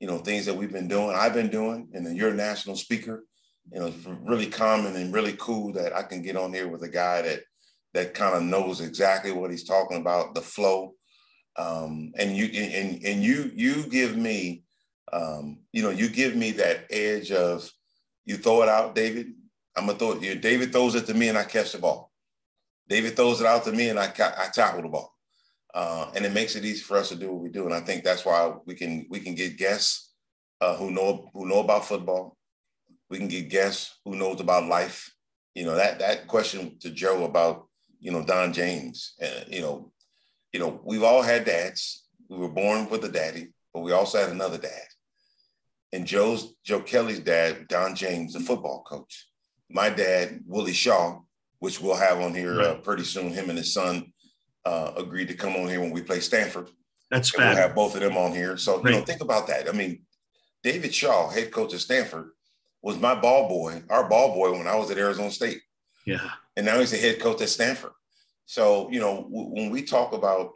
You 0.00 0.06
know, 0.06 0.18
things 0.18 0.46
that 0.46 0.56
we've 0.56 0.72
been 0.72 0.88
doing, 0.88 1.14
I've 1.14 1.34
been 1.34 1.50
doing, 1.50 1.88
and 1.92 2.04
then 2.04 2.16
you're 2.16 2.30
a 2.30 2.34
national 2.34 2.76
speaker. 2.76 3.24
You 3.70 3.80
know, 3.80 3.86
it's 3.86 4.06
really 4.06 4.46
common 4.46 4.96
and 4.96 5.14
really 5.14 5.34
cool 5.38 5.72
that 5.74 5.94
I 5.94 6.02
can 6.02 6.22
get 6.22 6.36
on 6.36 6.52
here 6.52 6.68
with 6.68 6.82
a 6.82 6.88
guy 6.88 7.22
that 7.22 7.40
that 7.92 8.14
kind 8.14 8.34
of 8.34 8.42
knows 8.42 8.80
exactly 8.80 9.32
what 9.32 9.50
he's 9.50 9.64
talking 9.64 9.98
about, 9.98 10.34
the 10.34 10.40
flow. 10.40 10.94
Um, 11.56 12.12
and 12.16 12.36
you 12.36 12.46
and 12.46 13.04
and 13.04 13.22
you 13.22 13.50
you 13.54 13.84
give 13.84 14.16
me 14.16 14.64
um, 15.12 15.58
you 15.72 15.82
know, 15.82 15.90
you 15.90 16.08
give 16.08 16.34
me 16.34 16.52
that 16.52 16.86
edge 16.90 17.30
of 17.30 17.70
you 18.24 18.36
throw 18.36 18.62
it 18.62 18.68
out, 18.68 18.94
David. 18.94 19.32
I'm 19.76 19.86
gonna 19.86 19.98
throw 19.98 20.12
it. 20.12 20.40
David 20.40 20.72
throws 20.72 20.94
it 20.94 21.06
to 21.06 21.14
me 21.14 21.28
and 21.28 21.38
I 21.38 21.44
catch 21.44 21.72
the 21.72 21.78
ball. 21.78 22.10
David 22.88 23.16
throws 23.16 23.40
it 23.40 23.46
out 23.46 23.64
to 23.64 23.72
me 23.72 23.88
and 23.90 23.98
I 23.98 24.06
I 24.06 24.48
tackle 24.52 24.82
the 24.82 24.88
ball 24.88 25.14
uh, 25.74 26.10
and 26.14 26.24
it 26.24 26.32
makes 26.32 26.56
it 26.56 26.64
easy 26.64 26.80
for 26.80 26.96
us 26.96 27.08
to 27.10 27.16
do 27.16 27.32
what 27.32 27.42
we 27.42 27.48
do. 27.48 27.64
And 27.64 27.74
I 27.74 27.80
think 27.80 28.02
that's 28.02 28.24
why 28.24 28.52
we 28.66 28.74
can 28.74 29.06
we 29.08 29.20
can 29.20 29.34
get 29.34 29.58
guests 29.58 30.12
uh, 30.60 30.76
who 30.76 30.90
know 30.90 31.30
who 31.32 31.46
know 31.46 31.60
about 31.60 31.86
football. 31.86 32.36
We 33.08 33.18
can 33.18 33.28
get 33.28 33.48
guests 33.48 33.98
who 34.04 34.16
knows 34.16 34.40
about 34.40 34.66
life. 34.66 35.12
You 35.54 35.64
know 35.64 35.74
that 35.76 35.98
that 36.00 36.26
question 36.26 36.78
to 36.80 36.90
Joe 36.90 37.24
about 37.24 37.68
you 37.98 38.10
know 38.10 38.24
Don 38.24 38.52
James. 38.52 39.14
Uh, 39.22 39.44
you 39.48 39.60
know, 39.60 39.92
you 40.52 40.60
know 40.60 40.80
we've 40.84 41.04
all 41.04 41.22
had 41.22 41.44
dads. 41.44 42.06
We 42.28 42.36
were 42.36 42.48
born 42.48 42.88
with 42.88 43.04
a 43.04 43.08
daddy, 43.08 43.48
but 43.72 43.80
we 43.80 43.92
also 43.92 44.18
had 44.18 44.30
another 44.30 44.58
dad. 44.58 44.86
And 45.92 46.06
Joe's 46.06 46.54
Joe 46.64 46.80
Kelly's 46.80 47.20
dad, 47.20 47.68
Don 47.68 47.94
James, 47.94 48.32
the 48.32 48.40
football 48.40 48.82
coach. 48.82 49.28
My 49.68 49.88
dad, 49.88 50.40
Willie 50.46 50.72
Shaw, 50.72 51.20
which 51.60 51.80
we'll 51.80 51.96
have 51.96 52.20
on 52.20 52.34
here 52.34 52.60
uh, 52.60 52.74
pretty 52.76 53.04
soon. 53.04 53.32
Him 53.32 53.50
and 53.50 53.58
his 53.58 53.72
son 53.72 54.12
uh, 54.64 54.92
agreed 54.96 55.28
to 55.28 55.34
come 55.34 55.56
on 55.56 55.68
here 55.68 55.80
when 55.80 55.90
we 55.90 56.02
play 56.02 56.20
Stanford. 56.20 56.68
That's 57.10 57.30
fair. 57.30 57.48
We'll 57.48 57.56
have 57.56 57.74
both 57.74 57.94
of 57.94 58.02
them 58.02 58.16
on 58.16 58.32
here. 58.32 58.56
So 58.56 58.84
you 58.84 58.92
know, 58.92 59.00
think 59.02 59.20
about 59.20 59.48
that. 59.48 59.68
I 59.68 59.72
mean, 59.72 60.02
David 60.62 60.94
Shaw, 60.94 61.28
head 61.28 61.50
coach 61.50 61.74
at 61.74 61.80
Stanford, 61.80 62.30
was 62.82 62.98
my 62.98 63.14
ball 63.14 63.48
boy, 63.48 63.82
our 63.90 64.08
ball 64.08 64.34
boy 64.34 64.52
when 64.52 64.66
I 64.66 64.76
was 64.76 64.90
at 64.90 64.98
Arizona 64.98 65.30
State. 65.30 65.60
Yeah. 66.06 66.30
And 66.56 66.66
now 66.66 66.78
he's 66.78 66.92
the 66.92 66.96
head 66.96 67.20
coach 67.20 67.40
at 67.42 67.48
Stanford. 67.48 67.92
So 68.46 68.90
you 68.90 69.00
know, 69.00 69.22
w- 69.22 69.50
when 69.54 69.70
we 69.70 69.82
talk 69.82 70.12
about 70.12 70.52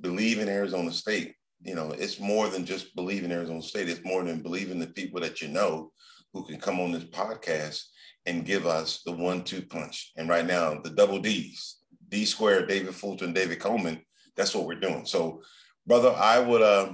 believe 0.00 0.38
in 0.38 0.48
Arizona 0.48 0.92
State, 0.92 1.34
you 1.62 1.74
know, 1.74 1.92
it's 1.92 2.20
more 2.20 2.48
than 2.48 2.64
just 2.64 2.94
believe 2.96 3.24
in 3.24 3.32
Arizona 3.32 3.62
State. 3.62 3.88
It's 3.88 4.04
more 4.04 4.22
than 4.22 4.42
believing 4.42 4.78
the 4.78 4.86
people 4.86 5.20
that 5.20 5.40
you 5.40 5.48
know 5.48 5.92
who 6.32 6.44
can 6.44 6.58
come 6.58 6.80
on 6.80 6.92
this 6.92 7.04
podcast 7.04 7.84
and 8.26 8.44
give 8.44 8.66
us 8.66 9.02
the 9.04 9.12
one-two 9.12 9.62
punch. 9.62 10.12
And 10.16 10.28
right 10.28 10.46
now, 10.46 10.80
the 10.82 10.90
double 10.90 11.18
D's 11.18 11.76
D 12.14 12.24
squared, 12.24 12.68
David 12.68 12.94
Fulcher, 12.94 13.26
David 13.32 13.58
Coleman. 13.58 14.00
That's 14.36 14.54
what 14.54 14.66
we're 14.66 14.80
doing. 14.80 15.04
So, 15.04 15.42
brother, 15.86 16.14
I 16.16 16.38
would 16.38 16.62
uh, 16.62 16.92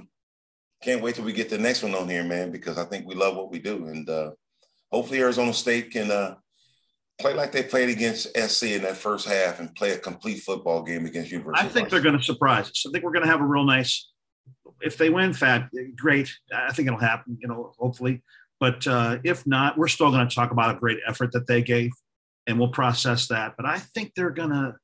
can't 0.81 1.01
wait 1.01 1.15
till 1.15 1.25
we 1.25 1.33
get 1.33 1.49
the 1.49 1.57
next 1.57 1.83
one 1.83 1.93
on 1.93 2.09
here, 2.09 2.23
man, 2.23 2.51
because 2.51 2.77
I 2.77 2.85
think 2.85 3.07
we 3.07 3.13
love 3.13 3.35
what 3.35 3.51
we 3.51 3.59
do. 3.59 3.85
And 3.85 4.09
uh, 4.09 4.31
hopefully 4.91 5.19
Arizona 5.19 5.53
State 5.53 5.91
can 5.91 6.09
uh, 6.09 6.35
play 7.19 7.35
like 7.35 7.51
they 7.51 7.63
played 7.63 7.89
against 7.89 8.35
SC 8.35 8.63
in 8.63 8.81
that 8.81 8.97
first 8.97 9.27
half 9.27 9.59
and 9.59 9.73
play 9.75 9.91
a 9.91 9.97
complete 9.99 10.41
football 10.41 10.81
game 10.81 11.05
against 11.05 11.31
University. 11.31 11.67
I 11.67 11.69
think 11.69 11.89
they're 11.89 12.01
going 12.01 12.17
to 12.17 12.23
surprise 12.23 12.69
us. 12.69 12.83
I 12.87 12.91
think 12.91 13.03
we're 13.03 13.11
going 13.11 13.25
to 13.25 13.31
have 13.31 13.41
a 13.41 13.45
real 13.45 13.63
nice. 13.63 14.09
If 14.81 14.97
they 14.97 15.11
win, 15.11 15.33
fat, 15.33 15.69
great. 15.95 16.31
I 16.53 16.73
think 16.73 16.87
it'll 16.87 16.99
happen. 16.99 17.37
You 17.39 17.47
know, 17.47 17.73
hopefully. 17.77 18.23
But 18.59 18.85
uh, 18.87 19.19
if 19.23 19.45
not, 19.45 19.77
we're 19.77 19.87
still 19.87 20.11
going 20.11 20.27
to 20.27 20.33
talk 20.33 20.51
about 20.51 20.75
a 20.75 20.79
great 20.79 20.99
effort 21.07 21.31
that 21.33 21.47
they 21.47 21.61
gave, 21.61 21.91
and 22.47 22.57
we'll 22.57 22.69
process 22.69 23.27
that. 23.27 23.53
But 23.57 23.67
I 23.67 23.77
think 23.77 24.13
they're 24.15 24.31
going 24.31 24.49
to. 24.49 24.75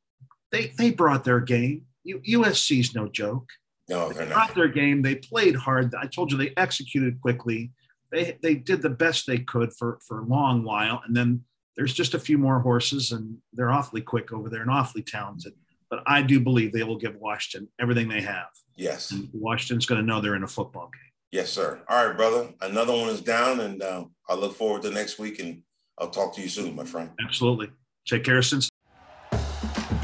They 0.52 0.74
they 0.78 0.92
brought 0.92 1.24
their 1.24 1.40
game. 1.40 1.86
USC's 2.08 2.96
no 2.96 3.08
joke. 3.08 3.50
No, 3.90 4.10
they're 4.10 4.26
they 4.26 4.30
not. 4.30 4.34
brought 4.34 4.56
their 4.56 4.68
game. 4.68 5.02
They 5.02 5.16
played 5.16 5.56
hard. 5.56 5.94
I 5.96 6.08
told 6.08 6.32
you 6.32 6.38
they 6.38 6.54
executed 6.58 7.22
quickly. 7.22 7.72
They 8.12 8.38
they 8.42 8.56
did 8.56 8.82
the 8.82 8.90
best 8.90 9.28
they 9.28 9.40
could 9.40 9.74
for 9.74 10.00
for 10.06 10.20
a 10.20 10.26
long 10.26 10.64
while, 10.64 11.02
and 11.06 11.16
then 11.16 11.44
there's 11.76 11.94
just 11.94 12.14
a 12.14 12.20
few 12.20 12.38
more 12.38 12.60
horses, 12.60 13.12
and 13.12 13.38
they're 13.54 13.72
awfully 13.72 14.02
quick 14.02 14.34
over 14.34 14.50
there 14.50 14.62
and 14.62 14.72
awfully 14.72 15.04
talented. 15.04 15.54
But 15.90 16.04
I 16.06 16.22
do 16.22 16.40
believe 16.40 16.74
they 16.74 16.84
will 16.84 16.98
give 16.98 17.16
Washington 17.16 17.70
everything 17.80 18.10
they 18.10 18.22
have. 18.22 18.48
Yes. 18.76 19.12
And 19.12 19.30
Washington's 19.32 19.86
going 19.86 20.02
to 20.02 20.06
know 20.06 20.20
they're 20.20 20.36
in 20.36 20.44
a 20.44 20.48
football 20.48 20.90
game. 20.92 21.12
Yes, 21.32 21.50
sir. 21.50 21.82
All 21.88 22.08
right, 22.08 22.16
brother. 22.18 22.50
Another 22.62 22.94
one 22.94 23.10
is 23.10 23.22
down, 23.22 23.60
and 23.62 23.82
uh, 23.82 24.06
I 24.28 24.36
look 24.36 24.56
forward 24.56 24.82
to 24.84 24.92
next 24.92 25.20
week, 25.20 25.40
and 25.40 25.62
I'll 25.98 26.10
talk 26.10 26.36
to 26.36 26.42
you 26.42 26.50
soon, 26.50 26.76
my 26.76 26.84
friend. 26.84 27.12
Absolutely. 27.24 27.70
Take 28.06 28.24
care, 28.24 28.42
since. 28.42 28.70